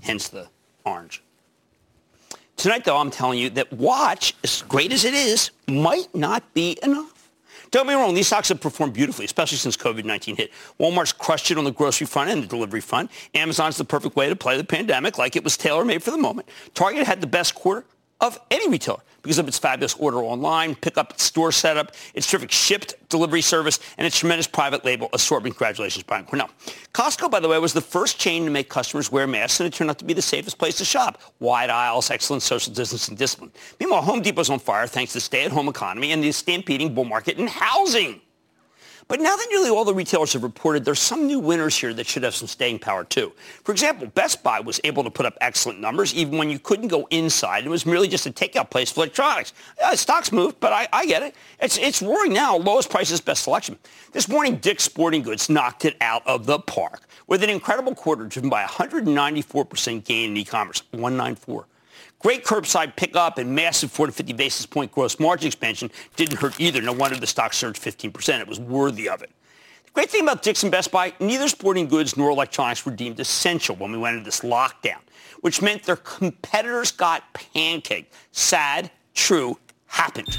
hence 0.03 0.27
the 0.27 0.49
orange. 0.85 1.23
Tonight, 2.57 2.85
though, 2.85 2.97
I'm 2.97 3.13
telling 3.13 3.39
you 3.39 3.49
that 3.51 3.73
Watch, 3.73 4.35
as 4.43 4.63
great 4.63 4.93
as 4.93 5.05
it 5.05 5.15
is, 5.15 5.53
might 5.69 6.13
not 6.13 6.53
be 6.53 6.79
enough. 6.83 7.14
Don't 7.75 7.89
me 7.89 7.95
wrong, 7.95 8.15
these 8.15 8.29
stocks 8.29 8.51
have 8.51 8.61
performed 8.61 8.93
beautifully, 8.93 9.25
especially 9.25 9.59
since 9.59 9.77
COVID-19 9.77 10.37
hit. 10.37 10.53
Walmart's 10.79 11.13
crushed 11.13 11.51
it 11.51 11.59
on 11.59 11.65
the 11.65 11.73
grocery 11.73 12.07
front 12.07 12.31
and 12.31 12.41
the 12.41 12.47
delivery 12.47 12.81
front. 12.81 13.11
Amazon's 13.35 13.77
the 13.77 13.85
perfect 13.85 14.15
way 14.15 14.29
to 14.29 14.37
play 14.37 14.57
the 14.57 14.63
pandemic, 14.63 15.19
like 15.19 15.35
it 15.35 15.43
was 15.43 15.57
tailor-made 15.57 16.01
for 16.01 16.13
the 16.13 16.17
moment. 16.17 16.49
Target 16.75 17.05
had 17.05 17.21
the 17.21 17.27
best 17.27 17.57
quarter 17.57 17.85
of 18.21 18.39
any 18.49 18.69
retailer 18.69 19.01
because 19.25 19.41
of 19.41 19.49
its 19.49 19.59
fabulous 19.59 19.95
order 19.95 20.19
online, 20.19 20.77
pickup 20.77 21.19
store 21.19 21.51
setup, 21.51 21.93
its 22.15 22.31
terrific 22.31 22.53
shipped 22.53 22.95
delivery 23.09 23.41
service, 23.41 23.81
and 23.99 24.07
its 24.07 24.17
tremendous 24.17 24.47
private 24.47 24.85
label 24.85 25.09
assortment. 25.13 25.57
Congratulations, 25.57 26.05
Brian 26.05 26.25
Cornell. 26.25 26.51
Costco, 26.93 27.31
by 27.31 27.41
the 27.41 27.49
way, 27.49 27.59
was 27.59 27.73
the 27.73 27.81
first 27.81 28.21
chain 28.21 28.45
to 28.45 28.51
make 28.51 28.69
customers 28.69 29.11
wear 29.11 29.27
masks, 29.27 29.59
and 29.59 29.67
it 29.67 29.73
turned 29.73 29.91
out 29.91 29.99
to 29.99 30.05
be 30.05 30.15
the 30.15 30.23
safest 30.23 30.59
place 30.59 30.77
to 30.79 30.85
shop. 30.85 31.21
Wide 31.41 31.71
aisles, 31.71 32.11
excellent 32.11 32.43
social 32.43 32.73
distancing 32.73 33.17
discipline. 33.17 33.51
Meanwhile, 33.81 34.03
Home 34.03 34.23
Depot's 34.23 34.51
on 34.51 34.61
fire 34.61 34.87
thanks 34.87 35.13
to 35.13 35.17
the 35.17 35.23
stay-at-home 35.23 35.69
economy 35.69 36.13
and 36.13 36.23
the 36.23 36.31
stampeding 36.31 36.95
bull 36.95 37.05
market 37.05 37.39
in 37.39 37.47
housing. 37.47 38.21
But 39.07 39.21
now 39.21 39.37
that 39.37 39.47
nearly 39.51 39.69
all 39.69 39.85
the 39.85 39.95
retailers 39.95 40.33
have 40.33 40.43
reported, 40.43 40.85
there's 40.85 40.99
some 40.99 41.27
new 41.27 41.39
winners 41.39 41.77
here 41.77 41.93
that 41.93 42.07
should 42.07 42.23
have 42.23 42.35
some 42.35 42.49
staying 42.49 42.79
power 42.79 43.05
too. 43.05 43.33
For 43.63 43.73
example, 43.73 44.07
Best 44.07 44.43
Buy 44.43 44.61
was 44.61 44.81
able 44.83 45.05
to 45.05 45.11
put 45.11 45.27
up 45.27 45.37
excellent 45.41 45.79
numbers 45.79 46.15
even 46.15 46.39
when 46.39 46.49
you 46.49 46.59
couldn't 46.59 46.89
go 46.89 47.07
inside. 47.11 47.67
It 47.67 47.69
was 47.69 47.85
merely 47.85 48.09
just 48.09 48.27
a 48.27 48.31
takeout 48.31 48.71
place 48.71 48.91
for 48.91 49.01
electronics. 49.01 49.53
Uh, 49.83 49.95
stocks 49.95 50.33
moved, 50.33 50.59
but 50.59 50.73
I, 50.73 50.89
I 50.93 51.07
get 51.07 51.23
it. 51.23 51.35
It's, 51.61 51.77
it's 51.77 52.01
roaring 52.01 52.33
now. 52.33 52.57
Lowest 52.57 52.89
prices, 52.89 53.21
best 53.21 53.45
selection. 53.45 53.79
This 54.13 54.29
morning, 54.29 54.57
Dick's 54.57 54.85
Sporting 54.85 55.23
Goods 55.23 55.51
knocked 55.51 55.85
it 55.85 55.97
out 56.01 56.27
of 56.27 56.47
the 56.47 56.59
park 56.59 57.03
with 57.27 57.43
an 57.43 57.51
incredible 57.51 57.95
quarter 57.95 58.25
driven 58.25 58.49
by 58.49 58.65
194% 58.65 60.05
gain 60.05 60.31
in 60.31 60.37
e-commerce, 60.37 60.83
194. 60.93 61.67
Great 62.25 62.43
curbside 62.43 62.97
pickup 62.97 63.37
and 63.37 63.55
massive 63.55 63.93
4 63.93 64.07
to 64.07 64.13
50 64.13 64.33
basis 64.33 64.65
point 64.65 64.91
gross 64.91 65.21
margin 65.21 65.47
expansion 65.47 65.91
didn't 66.17 66.39
hurt 66.39 66.59
either. 66.59 66.81
No 66.81 66.95
wonder 66.95 67.19
the 67.19 67.27
stock 67.27 67.53
surged 67.53 67.83
15%. 67.83 68.41
It 68.41 68.49
was 68.49 68.59
worthy 68.59 69.11
of 69.11 69.21
it. 69.21 69.29
The 69.85 69.91
great 69.91 70.09
thing 70.09 70.23
about 70.23 70.43
Dick's 70.43 70.63
and 70.63 70.73
Best 70.73 70.91
Buy, 70.91 71.13
neither 71.21 71.49
sporting 71.49 71.87
goods 71.87 72.17
nor 72.17 72.31
electronics 72.31 72.87
were 72.87 72.93
deemed 72.93 73.21
essential 73.21 73.77
when 73.77 73.93
we 73.93 73.99
went 73.99 74.17
into 74.17 74.25
this 74.25 74.41
lockdown, 74.41 75.01
which 75.43 75.61
meant 75.61 75.83
their 75.83 75.97
competitors 75.97 76.93
got 76.93 77.25
pancaked. 77.35 78.07
Sad, 78.33 78.91
true, 79.13 79.59
happened. 79.87 80.39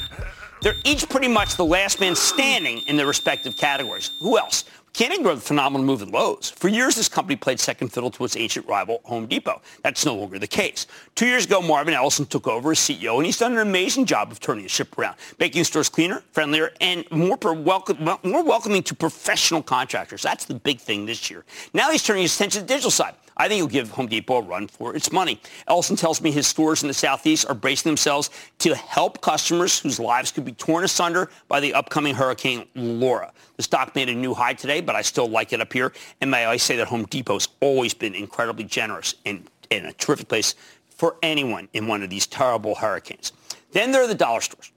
They're 0.64 0.74
each 0.86 1.08
pretty 1.08 1.28
much 1.28 1.56
the 1.56 1.66
last 1.66 2.00
man 2.00 2.16
standing 2.16 2.80
in 2.88 2.96
their 2.96 3.06
respective 3.06 3.56
categories. 3.58 4.10
Who 4.22 4.40
else? 4.40 4.66
Ignore 4.98 5.36
the 5.36 5.42
phenomenal 5.42 5.86
move 5.86 6.02
at 6.02 6.10
Lowe's. 6.10 6.52
For 6.52 6.68
years, 6.68 6.96
this 6.96 7.10
company 7.10 7.36
played 7.36 7.60
second 7.60 7.90
fiddle 7.90 8.10
to 8.12 8.24
its 8.24 8.38
ancient 8.38 8.68
rival, 8.68 9.02
Home 9.04 9.28
Depot. 9.28 9.62
That's 9.84 10.06
no 10.06 10.16
longer 10.16 10.40
the 10.40 10.48
case. 10.48 10.88
Two 11.16 11.26
years 11.26 11.46
ago, 11.46 11.62
Marvin 11.62 11.94
Ellison 11.94 12.26
took 12.26 12.48
over 12.48 12.72
as 12.72 12.80
CEO, 12.80 13.18
and 13.18 13.26
he's 13.26 13.38
done 13.38 13.54
an 13.54 13.60
amazing 13.60 14.06
job 14.06 14.32
of 14.32 14.40
turning 14.40 14.64
the 14.64 14.70
ship 14.70 14.98
around, 14.98 15.18
making 15.40 15.64
stores 15.66 15.90
cleaner, 15.90 16.24
friendlier, 16.32 16.72
and 16.80 17.10
more, 17.12 17.38
welcome, 17.54 17.98
more 18.24 18.44
welcoming 18.44 18.84
to 18.84 18.96
professional 18.96 19.62
contractors. 19.62 20.22
That's 20.22 20.46
the 20.46 20.56
big 20.56 20.80
thing 20.80 21.06
this 21.06 21.30
year. 21.30 21.44
Now 21.74 21.92
he's 21.92 22.04
turning 22.04 22.24
his 22.24 22.36
attention 22.36 22.62
to 22.62 22.68
the 22.68 22.74
digital 22.74 22.92
side. 22.92 23.16
I 23.38 23.48
think 23.48 23.58
he'll 23.58 23.68
give 23.68 23.90
Home 23.92 24.08
Depot 24.08 24.38
a 24.38 24.42
run 24.42 24.68
for 24.68 24.96
its 24.96 25.12
money. 25.12 25.42
Ellison 25.68 25.96
tells 25.96 26.22
me 26.22 26.32
his 26.32 26.48
stores 26.48 26.84
in 26.84 26.88
the 26.88 26.94
Southeast 26.94 27.46
are 27.50 27.56
bracing 27.56 27.90
themselves 27.90 28.30
to 28.60 28.76
help 28.76 29.22
customers 29.22 29.80
whose 29.80 30.00
lives 30.00 30.32
could 30.32 30.46
be 30.46 30.54
torn 30.54 30.84
asunder 30.84 31.30
by 31.48 31.60
the 31.60 31.74
upcoming 31.74 32.16
Hurricane 32.16 32.66
Laura. 32.76 33.34
The 33.58 33.64
stock 33.64 33.94
made 33.96 34.10
a 34.10 34.14
new 34.14 34.34
high 34.34 34.54
today, 34.54 34.82
but 34.82 34.96
I 34.96 35.02
still 35.02 35.28
like 35.28 35.52
it 35.52 35.62
up 35.62 35.74
here. 35.74 35.92
And 36.22 36.32
may 36.32 36.46
I 36.46 36.58
say 36.58 36.78
that 36.78 36.88
Home 36.88 37.06
Depot's 37.06 37.50
always 37.62 37.94
been 37.94 38.16
incredibly 38.16 38.64
generous 38.64 39.16
and, 39.26 39.50
and 39.70 39.86
a 39.86 39.94
terrific 39.94 40.30
place 40.30 40.56
for 40.90 41.18
anyone 41.22 41.68
in 41.74 41.88
one 41.88 42.04
of 42.04 42.10
these 42.10 42.26
terrible 42.26 42.76
hurricanes. 42.76 43.34
Then 43.72 43.92
there 43.92 44.02
are 44.02 44.08
the 44.08 44.16
dollar 44.16 44.42
stores. 44.42 44.72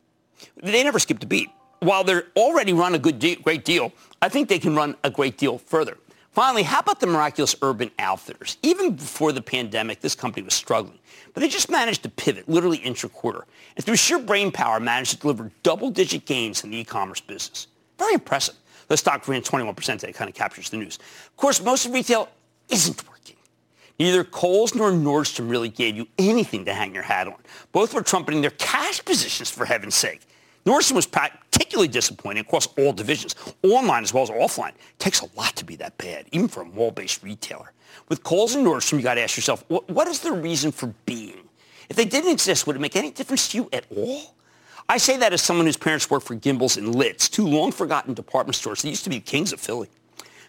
They 0.61 0.83
never 0.83 0.99
skipped 0.99 1.23
a 1.23 1.27
beat. 1.27 1.51
While 1.81 2.03
they're 2.03 2.27
already 2.37 2.73
run 2.73 2.95
a 2.95 2.99
good, 2.99 3.21
de- 3.21 3.37
great 3.37 3.65
deal, 3.65 3.93
I 4.21 4.29
think 4.29 4.49
they 4.49 4.59
can 4.59 4.75
run 4.75 4.97
a 5.05 5.11
great 5.11 5.39
deal 5.39 5.59
further. 5.59 5.97
Finally, 6.39 6.63
how 6.63 6.79
about 6.79 7.01
the 7.01 7.07
miraculous 7.09 7.57
Urban 7.63 7.91
Outfitters? 7.99 8.59
Even 8.63 8.95
before 8.95 9.33
the 9.33 9.43
pandemic, 9.43 9.99
this 9.99 10.15
company 10.15 10.45
was 10.45 10.55
struggling. 10.55 11.01
But 11.35 11.41
they 11.41 11.49
just 11.49 11.69
managed 11.69 12.05
to 12.05 12.09
pivot 12.09 12.49
literally 12.49 12.77
intra-quarter. 12.77 13.45
And 13.75 13.85
through 13.85 13.97
sheer 13.97 14.21
brain 14.21 14.53
power, 14.53 14.79
managed 14.79 15.11
to 15.11 15.17
deliver 15.17 15.51
double-digit 15.65 16.27
gains 16.27 16.63
in 16.63 16.71
the 16.71 16.77
e-commerce 16.77 17.21
business. 17.21 17.67
Very 17.99 18.15
impressive. 18.15 18.55
The 18.87 18.97
stock 18.97 19.27
ran 19.27 19.43
21% 19.43 19.99
today. 19.99 20.13
Kind 20.13 20.31
of 20.31 20.37
captures 20.37 20.71
the 20.71 20.77
news. 20.77 21.01
Of 21.27 21.37
course, 21.37 21.61
most 21.61 21.87
of 21.87 21.93
retail 21.93 22.29
isn't 22.69 23.09
working. 23.09 23.35
Neither 23.99 24.23
Kohl's 24.23 24.77
nor 24.77 24.93
Nordstrom 24.93 25.51
really 25.51 25.71
gave 25.71 25.97
you 25.97 26.07
anything 26.19 26.65
to 26.67 26.73
hang 26.73 26.95
your 26.95 27.03
hat 27.03 27.27
on. 27.27 27.35
Both 27.73 27.95
were 27.95 28.03
trumpeting 28.03 28.43
their 28.43 28.53
cash 28.53 29.05
positions, 29.05 29.51
for 29.51 29.65
heaven's 29.65 29.97
sake. 29.97 30.21
Nordstrom 30.65 30.95
was 30.95 31.07
particularly 31.59 31.89
disappointing 31.89 32.43
across 32.43 32.69
all 32.79 32.93
divisions, 32.93 33.35
online 33.65 34.05
as 34.05 34.15
well 34.15 34.23
as 34.23 34.31
offline. 34.31 34.69
It 34.69 34.99
takes 35.01 35.23
a 35.23 35.27
lot 35.37 35.57
to 35.57 35.65
be 35.65 35.75
that 35.77 35.99
bad, 35.99 36.27
even 36.31 36.47
for 36.47 36.63
a 36.63 36.65
mall-based 36.65 37.21
retailer. 37.25 37.73
With 38.09 38.23
Kohl's 38.23 38.55
and 38.55 38.65
Nordstrom, 38.65 38.99
you 38.99 39.03
got 39.03 39.15
to 39.15 39.23
ask 39.23 39.37
yourself, 39.37 39.65
what, 39.67 39.89
what 39.91 40.07
is 40.07 40.21
the 40.21 40.31
reason 40.31 40.71
for 40.71 40.95
being? 41.05 41.49
If 41.89 41.97
they 41.97 42.05
didn't 42.05 42.31
exist, 42.31 42.69
would 42.69 42.77
it 42.77 42.79
make 42.79 42.95
any 42.95 43.11
difference 43.11 43.49
to 43.49 43.59
you 43.59 43.69
at 43.73 43.87
all? 43.95 44.37
I 44.89 44.99
say 44.99 45.17
that 45.17 45.33
as 45.33 45.43
someone 45.43 45.67
whose 45.67 45.77
parents 45.77 46.09
worked 46.09 46.29
for 46.29 46.37
Gimbels 46.37 46.79
and 46.79 46.95
Lits, 46.95 47.29
two 47.29 47.47
long-forgotten 47.47 48.15
department 48.15 48.55
stores 48.55 48.83
that 48.83 48.89
used 48.89 49.03
to 49.05 49.11
be 49.11 49.19
kings 49.19 49.53
of 49.53 49.59
Philly. 49.59 49.89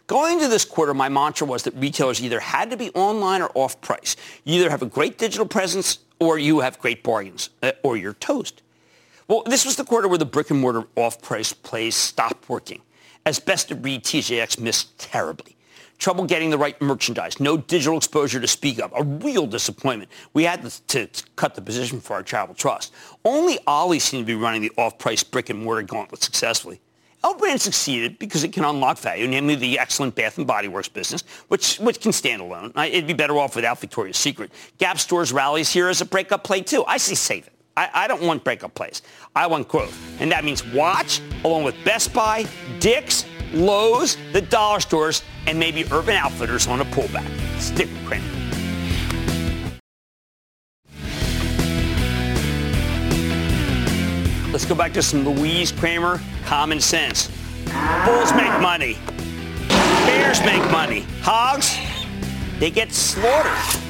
Going 0.05 0.33
into 0.33 0.47
this 0.47 0.63
quarter, 0.63 0.93
my 0.93 1.09
mantra 1.09 1.47
was 1.47 1.63
that 1.63 1.73
retailers 1.73 2.21
either 2.21 2.39
had 2.39 2.69
to 2.69 2.77
be 2.77 2.91
online 2.91 3.41
or 3.41 3.49
off-price. 3.55 4.15
You 4.43 4.59
either 4.59 4.69
have 4.69 4.83
a 4.83 4.87
great 4.87 5.17
digital 5.17 5.47
presence 5.47 5.99
or 6.19 6.37
you 6.37 6.59
have 6.59 6.77
great 6.77 7.01
bargains, 7.01 7.49
uh, 7.63 7.71
or 7.81 7.97
you're 7.97 8.13
toast. 8.13 8.61
Well, 9.29 9.43
this 9.45 9.63
was 9.63 9.75
the 9.75 9.85
quarter 9.85 10.07
where 10.07 10.17
the 10.17 10.25
brick 10.25 10.49
and 10.49 10.59
mortar 10.59 10.85
off-price 10.95 11.53
plays 11.53 11.93
stopped 11.93 12.49
working, 12.49 12.81
as 13.27 13.37
best 13.39 13.69
of 13.69 13.79
breed 13.79 14.03
TJX 14.03 14.59
missed 14.59 14.97
terribly. 14.97 15.55
Trouble 15.99 16.25
getting 16.25 16.49
the 16.49 16.57
right 16.57 16.81
merchandise, 16.81 17.39
no 17.39 17.55
digital 17.55 17.95
exposure 17.95 18.39
to 18.39 18.47
speak 18.47 18.79
of, 18.79 18.91
a 18.95 19.03
real 19.03 19.45
disappointment. 19.45 20.09
We 20.33 20.45
had 20.45 20.63
to, 20.63 21.07
to 21.07 21.23
cut 21.35 21.53
the 21.53 21.61
position 21.61 22.01
for 22.01 22.15
our 22.15 22.23
travel 22.23 22.55
trust. 22.55 22.91
Only 23.23 23.59
Ollie 23.67 23.99
seemed 23.99 24.25
to 24.25 24.25
be 24.25 24.33
running 24.33 24.63
the 24.63 24.71
off-price 24.79 25.23
brick 25.23 25.51
and 25.51 25.63
mortar 25.63 25.83
gauntlet 25.83 26.23
successfully. 26.23 26.81
L 27.23 27.35
brand 27.35 27.61
succeeded 27.61 28.17
because 28.17 28.43
it 28.43 28.51
can 28.51 28.65
unlock 28.65 28.97
value, 28.97 29.27
namely 29.27 29.53
the 29.53 29.77
excellent 29.77 30.15
Bath 30.15 30.39
and 30.39 30.47
Body 30.47 30.69
Works 30.69 30.87
business, 30.87 31.21
which 31.49 31.77
which 31.77 32.01
can 32.01 32.13
stand 32.13 32.41
alone. 32.41 32.71
It'd 32.75 33.05
be 33.05 33.13
better 33.13 33.37
off 33.37 33.55
without 33.55 33.79
Victoria's 33.79 34.17
Secret. 34.17 34.51
Gap 34.79 34.97
stores 34.97 35.31
rallies 35.31 35.69
here 35.69 35.87
as 35.87 36.01
a 36.01 36.05
breakup 36.05 36.43
play 36.43 36.61
too. 36.61 36.83
I 36.87 36.97
say 36.97 37.13
save 37.13 37.45
it. 37.45 37.53
I, 37.79 37.89
I 37.93 38.07
don't 38.09 38.21
want 38.23 38.43
breakup 38.43 38.75
plays. 38.75 39.03
I 39.37 39.47
want 39.47 39.69
growth. 39.69 39.97
And 40.19 40.29
that 40.33 40.43
means 40.43 40.65
watch 40.65 41.21
along 41.45 41.63
with 41.63 41.75
Best 41.85 42.13
Buy, 42.13 42.45
Dick's, 42.79 43.25
Lowe's, 43.53 44.17
the 44.33 44.41
dollar 44.41 44.81
stores, 44.81 45.23
and 45.47 45.57
maybe 45.57 45.85
Urban 45.89 46.17
Outfitters 46.17 46.67
on 46.67 46.81
a 46.81 46.85
pullback. 46.85 47.29
Stick 47.57 47.87
with 47.87 48.05
Cramer. 48.05 48.25
Let's 54.51 54.65
go 54.65 54.75
back 54.75 54.91
to 54.93 55.01
some 55.01 55.23
Louise 55.23 55.71
Cramer 55.71 56.19
common 56.43 56.81
sense. 56.81 57.27
Bulls 58.05 58.33
make 58.33 58.59
money. 58.59 58.97
Bears 59.69 60.41
make 60.41 60.69
money. 60.69 61.05
Hogs, 61.21 61.77
they 62.59 62.71
get 62.71 62.91
slaughtered. 62.91 63.88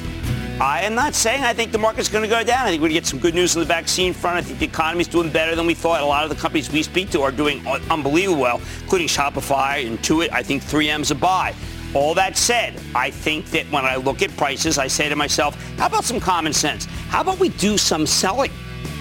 I 0.60 0.82
am 0.82 0.94
not 0.94 1.14
saying 1.14 1.42
I 1.42 1.54
think 1.54 1.72
the 1.72 1.78
market's 1.78 2.10
going 2.10 2.22
to 2.22 2.28
go 2.28 2.44
down. 2.44 2.66
I 2.66 2.68
think 2.68 2.82
we're 2.82 2.88
going 2.88 2.96
to 2.96 3.00
get 3.00 3.06
some 3.06 3.18
good 3.18 3.34
news 3.34 3.56
on 3.56 3.60
the 3.60 3.66
vaccine 3.66 4.12
front. 4.12 4.36
I 4.36 4.42
think 4.42 4.58
the 4.58 4.66
economy's 4.66 5.08
doing 5.08 5.30
better 5.30 5.56
than 5.56 5.64
we 5.64 5.72
thought. 5.72 6.02
A 6.02 6.04
lot 6.04 6.22
of 6.22 6.28
the 6.28 6.36
companies 6.36 6.70
we 6.70 6.82
speak 6.82 7.08
to 7.12 7.22
are 7.22 7.32
doing 7.32 7.66
unbelievably 7.66 8.38
well, 8.38 8.60
including 8.82 9.08
Shopify, 9.08 9.82
Intuit. 9.86 10.30
I 10.32 10.42
think 10.42 10.62
3M's 10.62 11.12
a 11.12 11.14
buy. 11.14 11.54
All 11.94 12.12
that 12.12 12.36
said, 12.36 12.78
I 12.94 13.10
think 13.10 13.46
that 13.52 13.72
when 13.72 13.86
I 13.86 13.96
look 13.96 14.20
at 14.20 14.36
prices, 14.36 14.76
I 14.76 14.86
say 14.86 15.08
to 15.08 15.16
myself, 15.16 15.54
how 15.78 15.86
about 15.86 16.04
some 16.04 16.20
common 16.20 16.52
sense? 16.52 16.84
How 17.08 17.22
about 17.22 17.38
we 17.38 17.48
do 17.48 17.78
some 17.78 18.06
selling? 18.06 18.52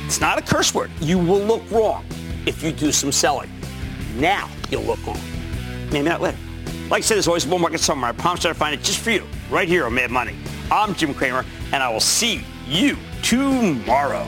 It's 0.06 0.22
not 0.22 0.38
a 0.38 0.42
curse 0.42 0.74
word. 0.74 0.92
You 1.02 1.18
will 1.20 1.42
look 1.42 1.70
wrong 1.72 2.06
if 2.46 2.64
you 2.64 2.72
do 2.72 2.94
some 2.94 3.12
selling. 3.12 3.52
Now 4.16 4.50
you'll 4.70 4.84
look 4.84 5.06
wrong. 5.06 5.20
Maybe 5.92 6.08
not 6.08 6.22
later. 6.22 6.38
Like 6.90 7.00
I 7.00 7.02
said, 7.02 7.16
there's 7.16 7.28
always 7.28 7.44
a 7.44 7.50
bull 7.50 7.60
market 7.60 7.82
somewhere. 7.82 8.12
I 8.12 8.14
promise 8.14 8.46
you 8.46 8.50
I'll 8.50 8.56
find 8.56 8.74
it 8.74 8.82
just 8.82 9.00
for 9.00 9.12
you, 9.12 9.28
right 9.50 9.68
here 9.68 9.86
on 9.86 9.94
Mad 9.94 10.10
Money. 10.10 10.38
I'm 10.72 10.94
Jim 10.94 11.14
Cramer, 11.14 11.46
and 11.74 11.82
I 11.82 11.90
will 11.90 12.00
see 12.00 12.46
you 12.68 12.96
tomorrow. 13.24 14.28